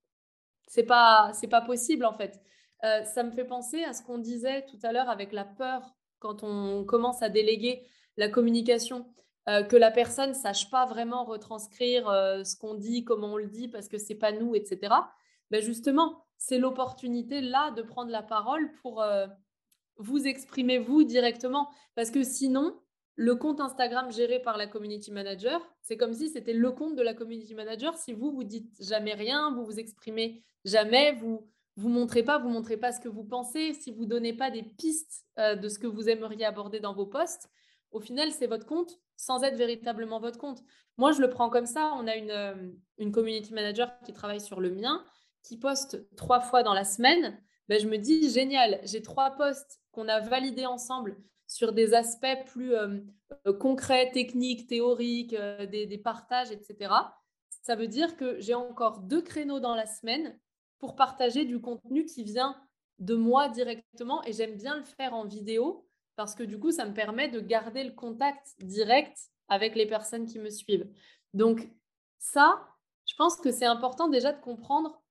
C'est 0.67 0.83
pas, 0.83 1.31
pas 1.49 1.61
possible, 1.61 2.05
en 2.05 2.13
fait. 2.13 2.41
Euh, 2.83 3.03
ça 3.03 3.23
me 3.23 3.31
fait 3.31 3.45
penser 3.45 3.83
à 3.83 3.93
ce 3.93 4.03
qu'on 4.03 4.17
disait 4.17 4.65
tout 4.65 4.79
à 4.83 4.91
l'heure 4.91 5.09
avec 5.09 5.31
la 5.31 5.45
peur 5.45 5.95
quand 6.19 6.43
on 6.43 6.83
commence 6.83 7.21
à 7.21 7.29
déléguer 7.29 7.85
la 8.17 8.29
communication. 8.29 9.07
Euh, 9.49 9.63
que 9.63 9.75
la 9.75 9.91
personne 9.91 10.29
ne 10.29 10.35
sache 10.35 10.69
pas 10.69 10.85
vraiment 10.85 11.25
retranscrire 11.25 12.07
euh, 12.09 12.45
ce 12.45 12.55
qu'on 12.55 12.75
dit, 12.75 13.03
comment 13.03 13.33
on 13.33 13.37
le 13.37 13.47
dit, 13.47 13.67
parce 13.67 13.89
que 13.89 13.97
c'est 13.97 14.15
pas 14.15 14.31
nous, 14.31 14.55
etc. 14.55 14.93
Ben 15.51 15.61
justement, 15.61 16.23
c'est 16.37 16.57
l'opportunité 16.57 17.41
là 17.41 17.71
de 17.71 17.81
prendre 17.81 18.09
la 18.09 18.23
parole 18.23 18.71
pour 18.81 19.03
vous 19.97 20.25
exprimer 20.25 20.79
vous 20.79 21.03
directement, 21.03 21.69
parce 21.95 22.09
que 22.09 22.23
sinon, 22.23 22.79
le 23.15 23.35
compte 23.35 23.59
Instagram 23.59 24.11
géré 24.11 24.39
par 24.39 24.57
la 24.57 24.65
community 24.65 25.11
manager, 25.11 25.61
c'est 25.81 25.97
comme 25.97 26.13
si 26.13 26.29
c'était 26.29 26.53
le 26.53 26.71
compte 26.71 26.95
de 26.95 27.03
la 27.03 27.13
community 27.13 27.53
manager. 27.53 27.95
Si 27.97 28.13
vous 28.13 28.31
vous 28.31 28.43
dites 28.43 28.81
jamais 28.81 29.13
rien, 29.13 29.53
vous 29.53 29.65
vous 29.65 29.79
exprimez 29.79 30.43
jamais, 30.65 31.11
vous 31.13 31.47
vous 31.75 31.89
montrez 31.89 32.23
pas, 32.23 32.37
vous 32.37 32.49
montrez 32.49 32.77
pas 32.77 32.91
ce 32.91 32.99
que 32.99 33.09
vous 33.09 33.23
pensez, 33.23 33.73
si 33.73 33.91
vous 33.91 34.05
donnez 34.05 34.33
pas 34.33 34.51
des 34.51 34.63
pistes 34.63 35.25
de 35.37 35.67
ce 35.67 35.79
que 35.79 35.87
vous 35.87 36.07
aimeriez 36.07 36.45
aborder 36.45 36.79
dans 36.79 36.93
vos 36.93 37.07
posts, 37.07 37.49
au 37.93 37.99
final, 37.99 38.31
c'est 38.31 38.47
votre 38.47 38.65
compte 38.65 38.99
sans 39.15 39.43
être 39.43 39.55
véritablement 39.55 40.19
votre 40.19 40.37
compte. 40.37 40.63
Moi, 40.97 41.11
je 41.11 41.21
le 41.21 41.29
prends 41.29 41.49
comme 41.49 41.67
ça. 41.67 41.93
On 41.95 42.07
a 42.07 42.15
une, 42.15 42.31
euh, 42.31 42.71
une 42.97 43.11
community 43.11 43.53
manager 43.53 43.91
qui 44.05 44.13
travaille 44.13 44.41
sur 44.41 44.59
le 44.59 44.71
mien, 44.71 45.03
qui 45.43 45.57
poste 45.57 46.05
trois 46.15 46.41
fois 46.41 46.63
dans 46.63 46.73
la 46.73 46.83
semaine. 46.83 47.39
Ben, 47.69 47.79
je 47.79 47.87
me 47.87 47.97
dis, 47.97 48.29
génial, 48.29 48.79
j'ai 48.83 49.01
trois 49.01 49.31
posts 49.31 49.79
qu'on 49.91 50.07
a 50.07 50.19
validés 50.19 50.65
ensemble 50.65 51.15
sur 51.47 51.71
des 51.71 51.93
aspects 51.93 52.45
plus 52.47 52.73
euh, 52.73 52.99
euh, 53.47 53.53
concrets, 53.53 54.11
techniques, 54.11 54.67
théoriques, 54.67 55.35
des, 55.69 56.01
partages, 56.03 56.51
etc. 56.51 56.91
Ça 57.61 57.75
veut 57.75 57.87
dire 57.87 58.17
que 58.17 58.39
j'ai 58.39 58.55
encore 58.55 58.99
deux 58.99 59.21
créneaux 59.21 59.59
dans 59.59 59.75
la 59.75 59.85
semaine 59.85 60.37
pour 60.83 60.97
partager 60.97 61.45
du 61.45 61.61
contenu 61.61 62.03
qui 62.03 62.25
vient 62.25 62.57
de 62.99 63.15
moi 63.15 63.47
directement 63.47 64.21
et 64.25 64.33
j'aime 64.33 64.57
bien 64.57 64.75
le 64.75 64.83
faire 64.83 65.13
en 65.13 65.25
vidéo 65.25 65.87
parce 66.17 66.35
que 66.35 66.43
du 66.43 66.59
coup, 66.59 66.71
ça 66.71 66.85
me 66.85 66.93
permet 66.93 67.29
de 67.29 67.39
garder 67.39 67.85
le 67.85 67.93
contact 67.93 68.53
direct 68.59 69.17
avec 69.47 69.75
les 69.75 69.85
personnes 69.85 70.25
qui 70.25 70.39
me 70.39 70.49
suivent. 70.49 70.91
Donc 71.33 71.69
ça, 72.19 72.67
je 73.05 73.15
pense 73.15 73.37
que 73.37 73.49
c'est 73.49 73.65
important 73.65 74.09
déjà 74.09 74.33
de 74.33 74.41
comprendre 74.41 75.01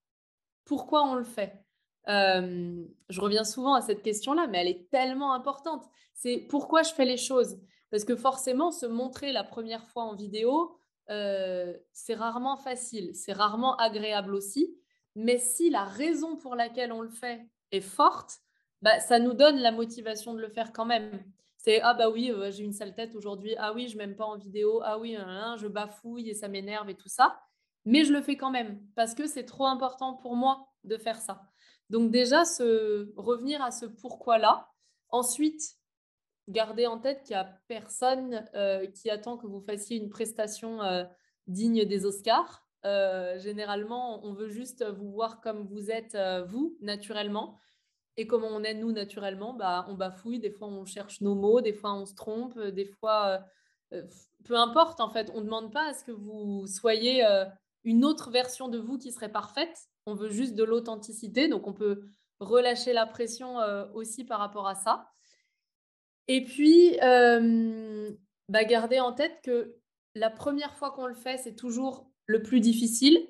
pourquoi 0.67 1.05
on 1.05 1.15
le 1.15 1.25
fait. 1.25 1.65
Euh, 2.07 2.85
je 3.09 3.21
reviens 3.23 3.45
souvent 3.45 3.73
à 3.73 3.81
cette 3.81 4.03
question-là, 4.03 4.49
mais 4.49 4.59
elle 4.59 4.69
est 4.69 4.91
tellement 4.91 5.33
importante. 5.33 5.87
C'est 6.13 6.37
pourquoi 6.51 6.83
je 6.83 6.93
fais 6.93 7.07
les 7.07 7.17
choses? 7.17 7.59
Parce 7.91 8.05
que 8.05 8.15
forcément, 8.15 8.73
se 8.73 8.85
montrer 8.85 9.33
la 9.33 9.43
première 9.43 9.87
fois 9.87 10.03
en 10.03 10.17
vidéo, 10.17 10.77
euh, 11.09 11.73
c'est 11.95 12.15
rarement 12.15 12.59
facile, 12.59 13.15
c'est 13.15 13.33
rarement 13.33 13.75
agréable 13.79 14.35
aussi. 14.35 14.77
Mais 15.15 15.39
si 15.39 15.71
la 15.71 15.85
raison 15.85 16.37
pour 16.37 16.55
laquelle 16.55 16.93
on 16.93 17.03
le 17.03 17.11
fait 17.11 17.47
est 17.71 17.81
forte, 17.81 18.39
bah, 18.81 18.99
ça 19.01 19.19
nous 19.19 19.35
donne 19.35 19.59
la 19.59 19.73
motivation 19.73 20.35
de 20.35 20.41
le 20.41 20.49
faire 20.49 20.73
quand 20.73 20.85
même. 20.85 21.23
C'est 21.57 21.81
ah 21.81 21.95
bah 21.95 22.11
oui, 22.11 22.31
euh, 22.31 22.51
j'ai 22.51 22.65
une 22.65 22.73
sale 22.73 22.95
tête 22.95 23.15
aujourd'hui. 23.15 23.55
Ah 23.57 23.73
oui, 23.73 23.89
je 23.89 23.97
m'aime 23.97 24.17
pas 24.17 24.25
en 24.25 24.37
vidéo. 24.37 24.81
Ah 24.85 24.99
oui, 24.99 25.17
je 25.59 25.69
bafouille 25.69 26.29
et 26.29 26.35
ça 26.35 26.49
m'énerve 26.49 26.91
et 26.91 26.97
tout 26.97 27.09
ça. 27.09 27.41
Mais 27.85 28.05
je 28.05 28.13
le 28.13 28.21
fais 28.21 28.37
quand 28.37 28.51
même 28.51 28.81
parce 28.95 29.15
que 29.15 29.27
c'est 29.27 29.45
trop 29.45 29.67
important 29.67 30.15
pour 30.15 30.35
moi 30.35 30.69
de 30.85 30.97
faire 30.97 31.21
ça. 31.21 31.43
Donc 31.91 32.11
déjà, 32.11 32.43
revenir 33.17 33.63
à 33.63 33.71
ce 33.71 33.87
pourquoi-là. 33.87 34.69
Ensuite, 35.11 35.63
garder 36.49 36.87
en 36.87 36.99
tête 36.99 37.23
qu'il 37.23 37.37
n'y 37.37 37.41
a 37.41 37.59
personne 37.69 38.45
euh, 38.55 38.87
qui 38.87 39.11
attend 39.11 39.37
que 39.37 39.47
vous 39.47 39.61
fassiez 39.61 39.97
une 39.97 40.09
prestation 40.09 40.83
euh, 40.83 41.05
digne 41.47 41.85
des 41.85 42.07
Oscars. 42.07 42.62
Généralement, 42.85 44.25
on 44.25 44.33
veut 44.33 44.49
juste 44.49 44.85
vous 44.85 45.11
voir 45.11 45.41
comme 45.41 45.67
vous 45.67 45.91
êtes, 45.91 46.17
vous, 46.49 46.77
naturellement. 46.81 47.59
Et 48.17 48.27
comment 48.27 48.49
on 48.49 48.63
est, 48.63 48.75
nous, 48.75 48.93
naturellement, 48.93 49.55
bah, 49.55 49.87
on 49.89 49.95
bafouille, 49.95 50.39
des 50.39 50.51
fois 50.51 50.69
on 50.69 50.85
cherche 50.85 51.21
nos 51.23 51.35
mots, 51.35 51.61
des 51.61 51.73
fois 51.73 51.95
on 51.95 52.05
se 52.05 52.15
trompe, 52.15 52.57
euh, 52.59 52.71
des 52.71 52.85
fois, 52.85 53.27
euh, 53.93 53.97
euh, 53.97 54.03
peu 54.45 54.57
importe, 54.57 55.01
en 55.01 55.09
fait, 55.09 55.31
on 55.35 55.41
ne 55.41 55.45
demande 55.45 55.73
pas 55.73 55.89
à 55.89 55.95
ce 55.95 56.05
que 56.05 56.13
vous 56.13 56.67
soyez 56.67 57.25
une 57.85 58.05
autre 58.05 58.31
version 58.31 58.69
de 58.69 58.79
vous 58.79 58.99
qui 58.99 59.13
serait 59.13 59.33
parfaite, 59.33 59.89
on 60.07 60.15
veut 60.15 60.31
juste 60.31 60.55
de 60.55 60.65
l'authenticité, 60.65 61.49
donc 61.49 61.67
on 61.67 61.73
peut 61.73 62.03
relâcher 62.41 62.93
la 62.93 63.07
pression 63.07 63.59
aussi 63.95 64.25
par 64.25 64.41
rapport 64.41 64.67
à 64.67 64.75
ça. 64.75 65.07
Et 66.27 66.43
puis, 66.45 66.97
bah, 68.49 68.65
garder 68.65 68.99
en 68.99 69.13
tête 69.13 69.41
que 69.45 69.77
la 70.15 70.31
première 70.31 70.75
fois 70.75 70.91
qu'on 70.91 71.07
le 71.07 71.15
fait, 71.15 71.39
c'est 71.39 71.55
toujours 71.55 72.11
le 72.27 72.43
plus 72.43 72.61
difficile. 72.61 73.27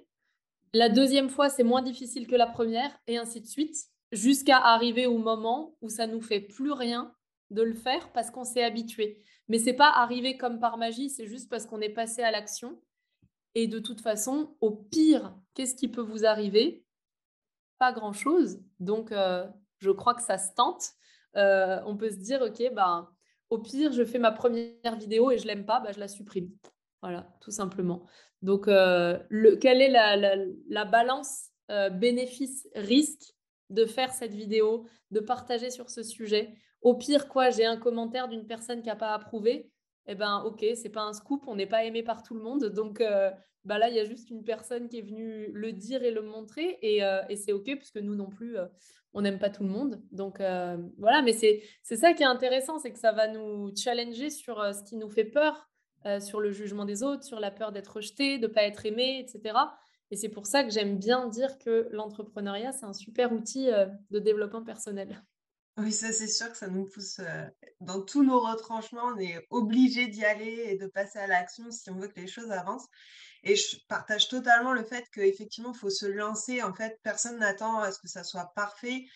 La 0.73 0.89
deuxième 0.89 1.29
fois, 1.29 1.49
c'est 1.49 1.65
moins 1.65 1.83
difficile 1.83 2.27
que 2.27 2.37
la 2.37 2.47
première, 2.47 2.91
et 3.07 3.19
ainsi 3.19 3.41
de 3.41 3.47
suite 3.47 3.77
jusqu'à 4.13 4.59
arriver 4.59 5.07
au 5.07 5.19
moment 5.19 5.77
où 5.81 5.89
ça 5.89 6.07
nous 6.07 6.21
fait 6.21 6.41
plus 6.41 6.73
rien 6.73 7.15
de 7.51 7.63
le 7.63 7.75
faire 7.75 8.13
parce 8.13 8.31
qu'on 8.31 8.45
s'est 8.45 8.63
habitué. 8.63 9.23
Mais 9.49 9.59
c'est 9.59 9.73
pas 9.73 9.91
arrivé 9.91 10.37
comme 10.37 10.61
par 10.61 10.79
magie, 10.79 11.11
c'est 11.11 11.27
juste 11.27 11.51
parce 11.51 11.67
qu'on 11.67 11.81
est 11.81 11.89
passé 11.89 12.23
à 12.23 12.31
l'action. 12.31 12.81
Et 13.55 13.67
de 13.67 13.79
toute 13.79 14.01
façon, 14.01 14.57
au 14.61 14.71
pire, 14.71 15.35
qu'est-ce 15.55 15.75
qui 15.75 15.89
peut 15.89 16.03
vous 16.03 16.25
arriver? 16.25 16.85
Pas 17.79 17.93
grand-chose. 17.93 18.63
Donc, 18.81 19.13
euh, 19.13 19.47
je 19.79 19.91
crois 19.91 20.15
que 20.15 20.23
ça 20.23 20.39
se 20.39 20.55
tente. 20.55 20.93
Euh, 21.37 21.81
on 21.85 21.97
peut 21.97 22.11
se 22.11 22.17
dire, 22.17 22.41
OK, 22.41 22.63
bah, 22.73 23.11
au 23.51 23.59
pire, 23.59 23.93
je 23.93 24.05
fais 24.05 24.19
ma 24.19 24.33
première 24.33 24.97
vidéo 24.97 25.31
et 25.31 25.39
je 25.39 25.47
l'aime 25.47 25.67
pas, 25.67 25.81
bah, 25.81 25.93
je 25.93 26.01
la 26.01 26.09
supprime. 26.09 26.51
Voilà, 27.03 27.27
tout 27.41 27.51
simplement. 27.51 28.07
Donc, 28.41 28.69
euh, 28.69 29.19
le, 29.29 29.57
quelle 29.57 29.83
est 29.83 29.91
la, 29.91 30.17
la 30.69 30.85
balance 30.85 31.49
bénéfice-risque 31.69 33.35
de 33.71 33.87
faire 33.87 34.13
cette 34.13 34.35
vidéo, 34.35 34.87
de 35.11 35.21
partager 35.21 35.71
sur 35.71 35.91
ce 35.91 36.03
sujet? 36.03 36.55
Au 36.83 36.95
pire, 36.95 37.29
quoi, 37.29 37.51
j'ai 37.51 37.65
un 37.65 37.77
commentaire 37.77 38.29
d'une 38.29 38.47
personne 38.47 38.83
qui 38.83 38.89
n'a 38.89 38.97
pas 38.97 39.15
approuvé. 39.15 39.71
Eh 40.07 40.15
ben, 40.15 40.43
ok, 40.45 40.65
c'est 40.75 40.91
pas 40.91 41.03
un 41.03 41.13
scoop, 41.13 41.45
on 41.47 41.55
n'est 41.55 41.67
pas 41.67 41.85
aimé 41.85 42.03
par 42.03 42.23
tout 42.23 42.35
le 42.35 42.43
monde. 42.43 42.65
Donc 42.67 43.01
euh, 43.01 43.31
bah 43.65 43.79
là, 43.79 43.89
il 43.89 43.95
y 43.95 44.01
a 44.01 44.05
juste 44.05 44.31
une 44.31 44.43
personne 44.43 44.89
qui 44.89 44.99
est 44.99 45.03
venue 45.03 45.51
le 45.53 45.73
dire 45.73 46.03
et 46.03 46.11
le 46.11 46.23
montrer. 46.23 46.79
Et, 46.83 47.05
euh, 47.05 47.23
c'est 47.37 47.53
ok, 47.53 47.77
puisque 47.77 47.99
nous 47.99 48.17
non 48.17 48.29
plus, 48.29 48.59
euh, 48.59 48.67
on 49.15 49.23
n'aime 49.23 49.39
pas 49.39 49.51
tout 49.51 49.63
le 49.63 49.69
monde. 49.69 50.03
Donc 50.11 50.39
voilà, 50.99 51.23
mais 51.23 51.33
c'est 51.33 51.63
ça 51.97 52.15
qui 52.15 52.23
est 52.23 52.27
intéressant, 52.27 52.79
c'est 52.79 52.93
que 52.93 52.99
ça 52.99 53.13
va 53.13 53.29
nous 53.29 53.71
challenger 53.77 54.31
sur 54.31 54.57
ce 54.75 54.83
qui 54.83 54.97
nous 54.97 55.11
fait 55.11 55.25
peur, 55.25 55.71
sur 56.21 56.41
le 56.41 56.53
jugement 56.53 56.85
des 56.85 57.03
autres, 57.03 57.25
sur 57.25 57.41
la 57.41 57.51
peur 57.51 57.73
d'être 57.73 57.97
rejeté, 57.97 58.39
de 58.39 58.47
ne 58.47 58.53
pas 58.53 58.63
être 58.63 58.87
aimé, 58.87 59.19
etc. 59.21 59.55
Et 60.13 60.17
c'est 60.17 60.29
pour 60.29 60.47
ça 60.47 60.63
que 60.63 60.69
j'aime 60.69 60.99
bien 60.99 61.27
dire 61.27 61.59
que 61.59 61.89
l'entrepreneuriat, 61.91 62.73
c'est 62.73 62.85
un 62.85 62.93
super 62.93 63.33
outil 63.33 63.71
euh, 63.71 63.87
de 64.11 64.19
développement 64.19 64.63
personnel. 64.63 65.25
Oui, 65.79 65.91
ça 65.91 66.13
c'est 66.13 66.29
sûr 66.29 66.51
que 66.51 66.59
ça 66.59 66.69
nous 66.69 66.85
pousse 66.85 67.19
euh, 67.21 67.47
dans 67.81 68.03
tous 68.03 68.23
nos 68.23 68.39
retranchements. 68.39 69.15
On 69.17 69.19
est 69.19 69.47
obligé 69.49 70.09
d'y 70.09 70.23
aller 70.23 70.67
et 70.69 70.77
de 70.77 70.87
passer 70.87 71.19
à 71.19 71.27
l'action 71.27 71.71
si 71.71 71.89
on 71.89 71.97
veut 71.97 72.09
que 72.09 72.21
les 72.21 72.27
choses 72.27 72.51
avancent. 72.51 72.89
Et 73.43 73.57
je 73.57 73.79
partage 73.89 74.29
totalement 74.29 74.75
le 74.75 74.85
fait 74.85 75.09
qu'effectivement, 75.15 75.73
il 75.73 75.79
faut 75.79 75.89
se 75.89 76.05
lancer. 76.05 76.63
En 76.63 76.75
fait, 76.75 77.01
personne 77.03 77.39
n'attend 77.39 77.79
à 77.79 77.91
ce 77.91 77.99
que 77.99 78.07
ça 78.07 78.23
soit 78.23 78.53
parfait. 78.55 79.07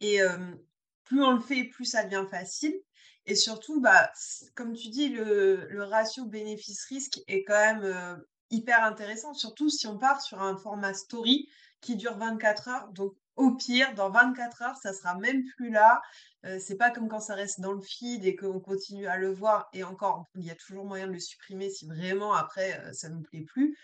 Et 0.00 0.22
euh, 0.22 0.54
plus 1.02 1.20
on 1.20 1.32
le 1.32 1.40
fait, 1.40 1.64
plus 1.64 1.84
ça 1.84 2.04
devient 2.04 2.28
facile. 2.30 2.80
Et 3.26 3.34
surtout, 3.34 3.80
bah, 3.80 4.10
comme 4.54 4.74
tu 4.74 4.88
dis, 4.88 5.08
le, 5.08 5.66
le 5.68 5.84
ratio 5.84 6.26
bénéfice-risque 6.26 7.20
est 7.26 7.44
quand 7.44 7.54
même 7.58 8.22
hyper 8.50 8.84
intéressant, 8.84 9.34
surtout 9.34 9.70
si 9.70 9.86
on 9.86 9.98
part 9.98 10.20
sur 10.20 10.42
un 10.42 10.56
format 10.56 10.94
story 10.94 11.48
qui 11.80 11.96
dure 11.96 12.16
24 12.16 12.68
heures. 12.68 12.88
Donc, 12.92 13.14
au 13.36 13.50
pire, 13.52 13.94
dans 13.94 14.10
24 14.10 14.62
heures, 14.62 14.76
ça 14.76 14.92
sera 14.92 15.16
même 15.16 15.44
plus 15.56 15.70
là. 15.70 16.00
Euh, 16.44 16.58
c'est 16.60 16.76
pas 16.76 16.90
comme 16.90 17.08
quand 17.08 17.20
ça 17.20 17.34
reste 17.34 17.60
dans 17.60 17.72
le 17.72 17.80
feed 17.80 18.24
et 18.24 18.36
qu'on 18.36 18.60
continue 18.60 19.06
à 19.06 19.16
le 19.16 19.32
voir. 19.32 19.68
Et 19.72 19.82
encore, 19.82 20.26
il 20.36 20.44
y 20.44 20.50
a 20.50 20.54
toujours 20.54 20.84
moyen 20.84 21.06
de 21.06 21.12
le 21.12 21.18
supprimer 21.18 21.70
si 21.70 21.86
vraiment 21.86 22.32
après 22.32 22.78
euh, 22.80 22.92
ça 22.92 23.08
ne 23.08 23.16
nous 23.16 23.22
plaît 23.22 23.42
plus. 23.42 23.76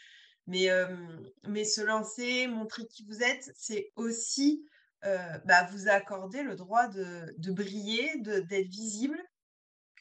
Mais, 0.47 0.71
euh, 0.71 0.87
mais 1.49 1.65
se 1.65 1.81
lancer, 1.81 2.47
montrer 2.47 2.87
qui 2.87 3.05
vous 3.05 3.23
êtes, 3.23 3.51
c'est 3.57 3.93
aussi 3.97 4.65
bah, 5.47 5.67
vous 5.73 5.89
accorder 5.89 6.43
le 6.43 6.57
droit 6.57 6.87
de, 6.87 7.35
de 7.39 7.53
briller, 7.53 8.19
d'être 8.19 8.69
visible 8.69 9.19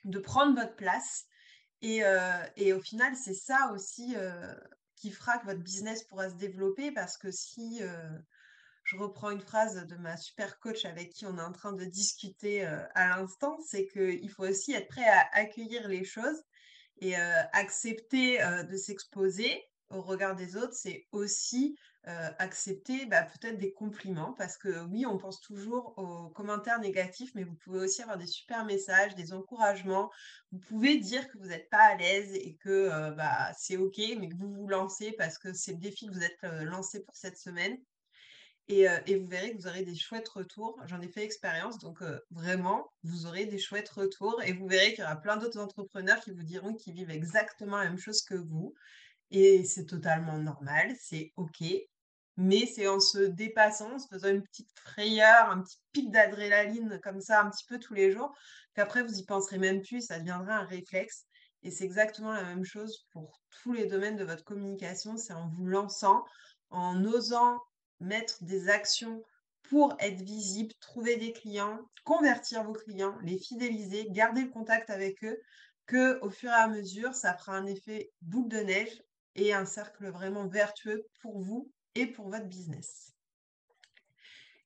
de 0.05 0.19
prendre 0.19 0.59
votre 0.59 0.75
place. 0.75 1.25
Et, 1.81 2.01
et 2.57 2.73
au 2.73 2.81
final, 2.81 3.15
c'est 3.15 3.33
ça 3.33 3.71
aussi 3.73 4.15
qui 4.95 5.11
fera 5.11 5.37
que 5.37 5.45
votre 5.45 5.61
business 5.61 6.03
pourra 6.03 6.29
se 6.29 6.35
développer 6.35 6.91
parce 6.91 7.17
que 7.17 7.31
si 7.31 7.81
je 8.83 8.97
reprends 8.97 9.29
une 9.29 9.39
phrase 9.39 9.85
de 9.87 9.95
ma 9.95 10.17
super 10.17 10.59
coach 10.59 10.83
avec 10.83 11.13
qui 11.13 11.25
on 11.25 11.37
est 11.37 11.41
en 11.41 11.53
train 11.53 11.71
de 11.71 11.85
discuter 11.85 12.65
à 12.65 13.17
l'instant, 13.17 13.57
c'est 13.65 13.87
qu'il 13.87 14.29
faut 14.29 14.45
aussi 14.45 14.73
être 14.73 14.89
prêt 14.89 15.07
à 15.07 15.29
accueillir 15.31 15.87
les 15.87 16.03
choses 16.03 16.43
et 16.99 17.15
accepter 17.15 18.39
de 18.69 18.75
s'exposer 18.75 19.63
au 19.89 20.01
regard 20.01 20.35
des 20.35 20.55
autres, 20.55 20.73
c'est 20.73 21.07
aussi 21.11 21.77
accepter 22.05 23.05
bah, 23.05 23.23
peut-être 23.23 23.57
des 23.57 23.71
compliments 23.71 24.33
parce 24.33 24.57
que 24.57 24.83
oui, 24.85 25.05
on 25.05 25.17
pense 25.17 25.41
toujours 25.41 25.93
aux 25.97 26.29
commentaires 26.29 26.79
négatifs, 26.79 27.31
mais 27.35 27.43
vous 27.43 27.55
pouvez 27.55 27.79
aussi 27.79 28.01
avoir 28.01 28.17
des 28.17 28.25
super 28.25 28.65
messages, 28.65 29.15
des 29.15 29.33
encouragements. 29.33 30.09
Vous 30.51 30.59
pouvez 30.59 30.97
dire 30.97 31.27
que 31.27 31.37
vous 31.37 31.47
n'êtes 31.47 31.69
pas 31.69 31.83
à 31.83 31.95
l'aise 31.95 32.33
et 32.33 32.55
que 32.55 33.11
bah, 33.11 33.51
c'est 33.57 33.77
OK, 33.77 33.99
mais 34.19 34.29
que 34.29 34.35
vous 34.35 34.51
vous 34.51 34.67
lancez 34.67 35.11
parce 35.13 35.37
que 35.37 35.53
c'est 35.53 35.73
le 35.73 35.79
défi 35.79 36.07
que 36.07 36.13
vous 36.13 36.23
êtes 36.23 36.41
lancé 36.63 37.03
pour 37.03 37.15
cette 37.15 37.37
semaine. 37.37 37.77
Et, 38.69 38.87
vous 39.15 39.27
verrez 39.27 39.51
que 39.51 39.57
vous 39.57 39.67
aurez 39.67 39.83
des 39.83 39.95
chouettes 39.95 40.29
retours. 40.29 40.79
J'en 40.85 41.01
ai 41.01 41.09
fait 41.09 41.23
expérience, 41.23 41.79
donc 41.79 42.03
vraiment, 42.29 42.91
vous 43.03 43.25
aurez 43.25 43.45
des 43.45 43.57
chouettes 43.57 43.89
retours 43.89 44.41
et 44.43 44.53
vous 44.53 44.67
verrez 44.67 44.93
qu'il 44.93 44.99
y 44.99 45.03
aura 45.03 45.15
plein 45.15 45.37
d'autres 45.37 45.59
entrepreneurs 45.59 46.19
qui 46.21 46.31
vous 46.31 46.43
diront 46.43 46.75
qu'ils 46.75 46.93
vivent 46.93 47.09
exactement 47.09 47.77
la 47.77 47.85
même 47.85 47.97
chose 47.97 48.21
que 48.21 48.35
vous. 48.35 48.75
Et 49.31 49.63
c'est 49.63 49.85
totalement 49.85 50.37
normal, 50.37 50.95
c'est 50.99 51.31
OK. 51.35 51.63
Mais 52.37 52.65
c'est 52.65 52.87
en 52.87 52.99
se 52.99 53.19
dépassant, 53.19 53.95
en 53.95 53.99
se 53.99 54.07
faisant 54.07 54.29
une 54.29 54.43
petite 54.43 54.71
frayeur, 54.79 55.49
un 55.49 55.61
petit 55.61 55.77
pic 55.91 56.11
d'adrénaline 56.11 56.99
comme 57.03 57.21
ça, 57.21 57.41
un 57.41 57.49
petit 57.49 57.65
peu 57.65 57.79
tous 57.79 57.93
les 57.93 58.11
jours, 58.11 58.33
qu'après 58.73 59.03
vous 59.03 59.19
y 59.19 59.25
penserez 59.25 59.57
même 59.57 59.81
plus, 59.81 60.01
ça 60.07 60.19
deviendra 60.19 60.53
un 60.53 60.65
réflexe. 60.65 61.25
Et 61.63 61.71
c'est 61.71 61.83
exactement 61.83 62.31
la 62.31 62.43
même 62.43 62.63
chose 62.63 63.05
pour 63.11 63.41
tous 63.61 63.73
les 63.73 63.85
domaines 63.85 64.15
de 64.15 64.23
votre 64.23 64.45
communication, 64.45 65.17
c'est 65.17 65.33
en 65.33 65.49
vous 65.49 65.65
lançant, 65.65 66.23
en 66.69 67.03
osant 67.03 67.59
mettre 67.99 68.43
des 68.43 68.69
actions 68.69 69.21
pour 69.63 69.95
être 69.99 70.21
visible, 70.21 70.73
trouver 70.79 71.17
des 71.17 71.33
clients, 71.33 71.79
convertir 72.05 72.63
vos 72.63 72.73
clients, 72.73 73.17
les 73.23 73.37
fidéliser, 73.37 74.07
garder 74.09 74.43
le 74.43 74.49
contact 74.49 74.89
avec 74.89 75.23
eux, 75.23 75.37
que 75.85 76.19
au 76.21 76.29
fur 76.29 76.49
et 76.49 76.53
à 76.53 76.67
mesure, 76.67 77.13
ça 77.13 77.35
fera 77.37 77.57
un 77.57 77.65
effet 77.65 78.11
boule 78.21 78.47
de 78.47 78.59
neige 78.59 79.03
et 79.35 79.53
un 79.53 79.65
cercle 79.65 80.09
vraiment 80.09 80.47
vertueux 80.47 81.05
pour 81.21 81.39
vous 81.39 81.71
et 81.95 82.07
pour 82.07 82.29
votre 82.29 82.47
business. 82.47 83.13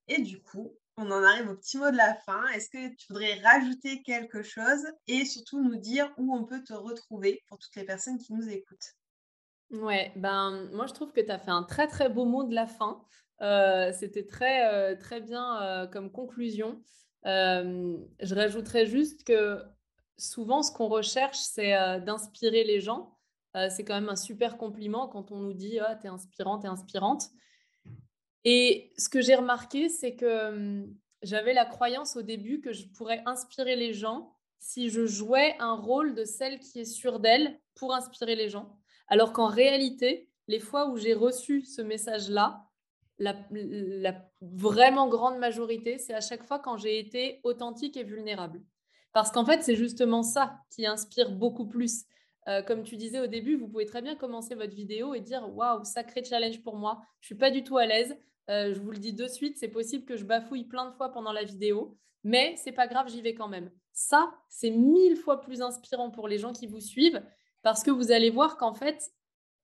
Et 0.08 0.22
du 0.22 0.42
coup, 0.42 0.76
on 0.98 1.10
en 1.10 1.24
arrive 1.24 1.50
au 1.50 1.56
petit 1.56 1.78
mot 1.78 1.90
de 1.90 1.98
la 1.98 2.14
fin. 2.16 2.46
Est-ce 2.50 2.70
que 2.70 2.96
tu 2.96 3.08
voudrais 3.10 3.40
rajouter 3.42 4.02
quelque 4.04 4.44
chose 4.44 4.86
et 5.08 5.26
surtout 5.26 5.64
nous 5.64 5.78
dire 5.78 6.12
où 6.18 6.36
on 6.36 6.46
peut 6.46 6.64
te 6.64 6.74
retrouver 6.74 7.42
pour 7.48 7.58
toutes 7.58 7.76
les 7.76 7.86
personnes 7.86 8.18
qui 8.20 8.34
nous 8.34 8.50
écoutent? 8.50 8.96
Ouais, 9.72 10.12
ben 10.16 10.70
moi 10.72 10.86
je 10.86 10.94
trouve 10.94 11.12
que 11.12 11.22
tu 11.22 11.32
as 11.32 11.40
fait 11.40 11.52
un 11.52 11.64
très 11.64 11.88
très 11.88 12.10
beau 12.10 12.26
mot 12.26 12.44
de 12.44 12.54
la 12.54 12.68
fin. 12.68 13.04
Euh, 13.42 13.92
c'était 13.92 14.26
très 14.26 14.72
euh, 14.72 14.96
très 14.96 15.20
bien 15.20 15.62
euh, 15.64 15.88
comme 15.88 16.12
conclusion. 16.12 16.82
je 17.26 18.36
rajouterais 18.36 18.86
juste 18.86 19.24
que 19.24 19.64
souvent 20.18 20.62
ce 20.62 20.72
qu'on 20.72 20.88
recherche 20.90 21.38
c'est 21.38 21.72
d'inspirer 22.02 22.64
les 22.64 22.82
gens 22.82 23.13
euh, 23.56 23.70
c'est 23.70 23.84
quand 23.84 23.94
même 23.94 24.10
un 24.10 24.16
super 24.16 24.58
compliment 24.58 25.08
quand 25.08 25.32
on 25.32 25.40
nous 25.40 25.54
dit 25.54 25.80
ah, 25.80 25.96
t'es 25.96 26.08
inspirante, 26.08 26.64
t'es 26.64 26.68
inspirante. 26.68 27.30
Et 28.46 28.92
ce 28.98 29.10
que 29.10 29.22
j'ai 29.22 29.36
remarqué, 29.36 29.90
c'est 29.90 30.16
que 30.16 30.50
hum, 30.50 30.96
j'avais 31.22 31.54
la 31.54 31.66
croyance 31.66 32.16
au 32.16 32.22
début 32.22 32.62
que 32.62 32.74
je 32.74 32.88
pourrais 32.88 33.24
inspirer 33.26 33.76
les 33.76 33.94
gens 33.94 34.36
si 34.60 34.90
je 34.90 35.06
jouais 35.06 35.56
un 35.60 35.76
rôle 35.76 36.16
de 36.16 36.24
celle 36.24 36.60
qui 36.60 36.80
est 36.80 36.86
sûre 36.86 37.20
d'elle 37.20 37.60
pour 37.76 37.94
inspirer 37.94 38.36
les 38.36 38.50
gens. 38.50 38.78
Alors 39.08 39.34
qu'en 39.34 39.48
réalité, 39.48 40.30
les 40.48 40.60
fois 40.60 40.90
où 40.90 40.98
j'ai 40.98 41.14
reçu 41.14 41.66
ce 41.66 41.82
message-là, 41.82 42.66
la, 43.20 43.36
la, 43.52 44.26
vraiment 44.42 45.08
grande 45.08 45.38
majorité, 45.38 45.98
c'est 45.98 46.14
à 46.14 46.22
chaque 46.22 46.46
fois 46.46 46.60
quand 46.60 46.78
j'ai 46.78 47.00
été 47.00 47.40
authentique 47.44 47.96
et 47.96 48.04
vulnérable. 48.04 48.62
Parce 49.14 49.32
qu'en 49.32 49.46
fait, 49.46 49.64
c'est 49.64 49.76
justement 49.76 50.24
ça 50.24 50.60
qui 50.72 50.86
inspire 50.86 51.32
beaucoup 51.32 51.68
plus. 51.68 52.06
Euh, 52.48 52.62
comme 52.62 52.84
tu 52.84 52.98
disais 52.98 53.20
au 53.20 53.28
début, 53.28 53.56
vous 53.56 53.68
pouvez 53.68 53.86
très 53.86 54.02
bien 54.02 54.16
commencer 54.16 54.56
votre 54.56 54.74
vidéo 54.74 55.14
et 55.14 55.22
dire 55.22 55.48
waouh, 55.56 55.84
sacré 55.84 56.24
challenge 56.24 56.62
pour 56.62 56.76
moi. 56.76 57.02
Je 57.22 57.28
suis 57.28 57.36
pas 57.36 57.52
du 57.52 57.64
tout 57.64 57.78
à 57.78 57.86
l'aise. 57.86 58.18
Euh, 58.50 58.74
je 58.74 58.80
vous 58.80 58.92
le 58.92 58.98
dis 58.98 59.14
de 59.14 59.28
suite, 59.28 59.58
c'est 59.58 59.70
possible 59.70 60.06
que 60.06 60.18
je 60.18 60.26
bafouille 60.26 60.66
plein 60.66 60.90
de 60.90 60.96
fois 60.96 61.10
pendant 61.10 61.32
la 61.32 61.44
vidéo, 61.44 61.98
mais 62.24 62.56
c'est 62.58 62.74
pas 62.74 62.88
grave, 62.88 63.08
j'y 63.08 63.22
vais 63.22 63.34
quand 63.34 63.48
même. 63.48 63.72
Ça, 63.94 64.34
c'est 64.50 64.72
mille 64.72 65.16
fois 65.16 65.40
plus 65.40 65.62
inspirant 65.62 66.12
pour 66.12 66.28
les 66.28 66.38
gens 66.38 66.52
qui 66.52 66.68
vous 66.68 66.82
suivent 66.82 67.24
parce 67.62 67.84
que 67.84 67.92
vous 67.92 68.12
allez 68.12 68.30
voir 68.30 68.58
qu'en 68.58 68.74
fait, 68.74 69.12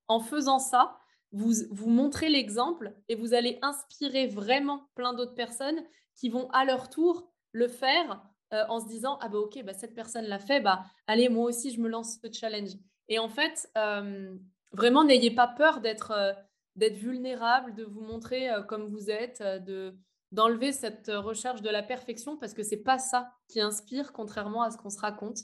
en 0.07 0.21
faisant 0.21 0.59
ça, 0.59 0.97
vous, 1.31 1.51
vous 1.71 1.89
montrez 1.89 2.29
l'exemple 2.29 2.93
et 3.09 3.15
vous 3.15 3.33
allez 3.33 3.59
inspirer 3.61 4.27
vraiment 4.27 4.87
plein 4.95 5.13
d'autres 5.13 5.35
personnes 5.35 5.83
qui 6.15 6.29
vont 6.29 6.49
à 6.51 6.63
leur 6.63 6.89
tour 6.89 7.29
le 7.51 7.67
faire 7.67 8.23
euh, 8.51 8.63
en 8.67 8.79
se 8.79 8.87
disant 8.87 9.19
ah 9.21 9.29
bah 9.29 9.37
ok 9.37 9.63
bah 9.63 9.73
cette 9.75 9.93
personne 9.93 10.25
l'a 10.25 10.39
fait 10.39 10.59
bah 10.59 10.83
allez 11.05 11.29
moi 11.29 11.45
aussi 11.45 11.71
je 11.71 11.79
me 11.79 11.87
lance 11.87 12.17
ce 12.23 12.31
challenge. 12.31 12.71
Et 13.07 13.19
en 13.19 13.29
fait 13.29 13.69
euh, 13.77 14.35
vraiment 14.71 15.03
n'ayez 15.03 15.29
pas 15.29 15.47
peur 15.47 15.81
d'être 15.81 16.11
euh, 16.11 16.33
d'être 16.75 16.97
vulnérable 16.97 17.75
de 17.75 17.83
vous 17.83 18.01
montrer 18.01 18.49
comme 18.67 18.87
vous 18.87 19.11
êtes 19.11 19.43
de 19.43 19.95
d'enlever 20.31 20.71
cette 20.71 21.11
recherche 21.13 21.61
de 21.61 21.69
la 21.69 21.83
perfection 21.83 22.37
parce 22.37 22.53
que 22.53 22.63
c'est 22.63 22.81
pas 22.81 22.97
ça 22.97 23.31
qui 23.49 23.61
inspire 23.61 24.13
contrairement 24.13 24.63
à 24.63 24.71
ce 24.71 24.77
qu'on 24.77 24.89
se 24.89 24.99
raconte. 24.99 25.39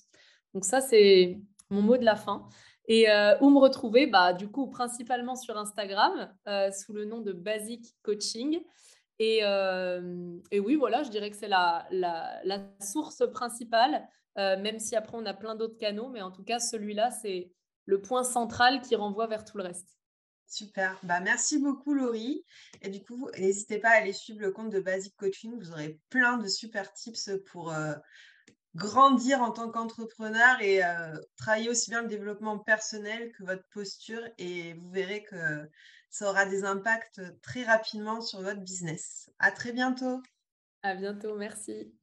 Donc 0.54 0.66
ça 0.66 0.82
c'est 0.82 1.40
mon 1.70 1.82
mot 1.82 1.98
de 1.98 2.06
la 2.06 2.16
fin. 2.16 2.48
Et 2.88 3.08
où 3.42 3.50
me 3.50 3.60
retrouver? 3.60 4.08
Bah 4.08 4.34
du 4.34 4.48
coup 4.50 4.68
principalement 4.70 5.36
sur 5.36 5.58
Instagram 5.58 6.34
sous 6.72 6.94
le 6.94 7.06
nom 7.06 7.20
de 7.20 7.34
Basic 7.34 7.96
Coaching 8.04 8.62
et, 9.20 9.40
et, 10.52 10.60
oui, 10.60 10.76
voilà, 10.76 11.04
je 11.04 11.10
dirais 11.10 11.30
que 11.30 11.38
c'est 11.38 11.48
la, 11.48 11.88
source 12.82 13.24
principale, 13.32 14.08
même 14.36 14.80
si 14.80 14.96
après 14.96 15.18
on 15.18 15.26
a 15.26 15.34
plein 15.34 15.56
d'autres 15.56 15.78
canaux, 15.78 16.10
mais 16.10 16.22
en 16.22 16.32
tout 16.32 16.44
cas, 16.44 16.60
celui-là, 16.60 17.12
c'est 17.12 17.52
le 17.86 18.02
point 18.02 18.24
central 18.24 18.82
qui 18.82 18.96
renvoie 18.96 19.28
vers 19.28 19.46
tout 19.46 19.58
le 19.58 19.64
reste. 19.64 19.98
Super, 20.48 21.00
bah, 21.04 21.20
merci 21.22 21.60
beaucoup 21.60 21.94
Laurie. 21.94 22.46
Et 22.82 22.90
du 22.90 23.04
coup, 23.04 23.30
n'hésitez 23.38 23.80
pas 23.80 23.90
à 23.90 23.98
aller 23.98 24.14
suivre 24.14 24.42
le 24.42 24.52
compte 24.52 24.70
de 24.70 24.80
Basic 24.80 25.16
Coaching, 25.16 25.58
vous 25.58 25.72
aurez 25.72 26.00
plein 26.10 26.38
de 26.38 26.48
super 26.48 26.94
tips 26.94 27.32
pour 27.52 27.74
grandir 28.76 29.42
en 29.42 29.52
tant 29.52 29.72
qu'entrepreneur 29.72 30.62
et 30.62 30.82
travailler 31.38 31.70
aussi 31.70 31.90
bien 31.90 32.02
le 32.02 32.08
développement 32.08 32.60
personnel 32.60 33.32
que 33.32 33.44
votre 33.44 33.68
posture. 33.70 34.22
Et 34.38 34.74
vous 34.74 34.92
verrez 34.92 35.24
que 35.24 35.68
ça 36.16 36.30
aura 36.30 36.46
des 36.46 36.64
impacts 36.64 37.22
très 37.42 37.66
rapidement 37.66 38.22
sur 38.22 38.42
votre 38.42 38.62
business. 38.62 39.30
À 39.38 39.52
très 39.52 39.74
bientôt. 39.74 40.22
À 40.84 40.96
bientôt, 40.96 41.36
merci. 41.36 41.94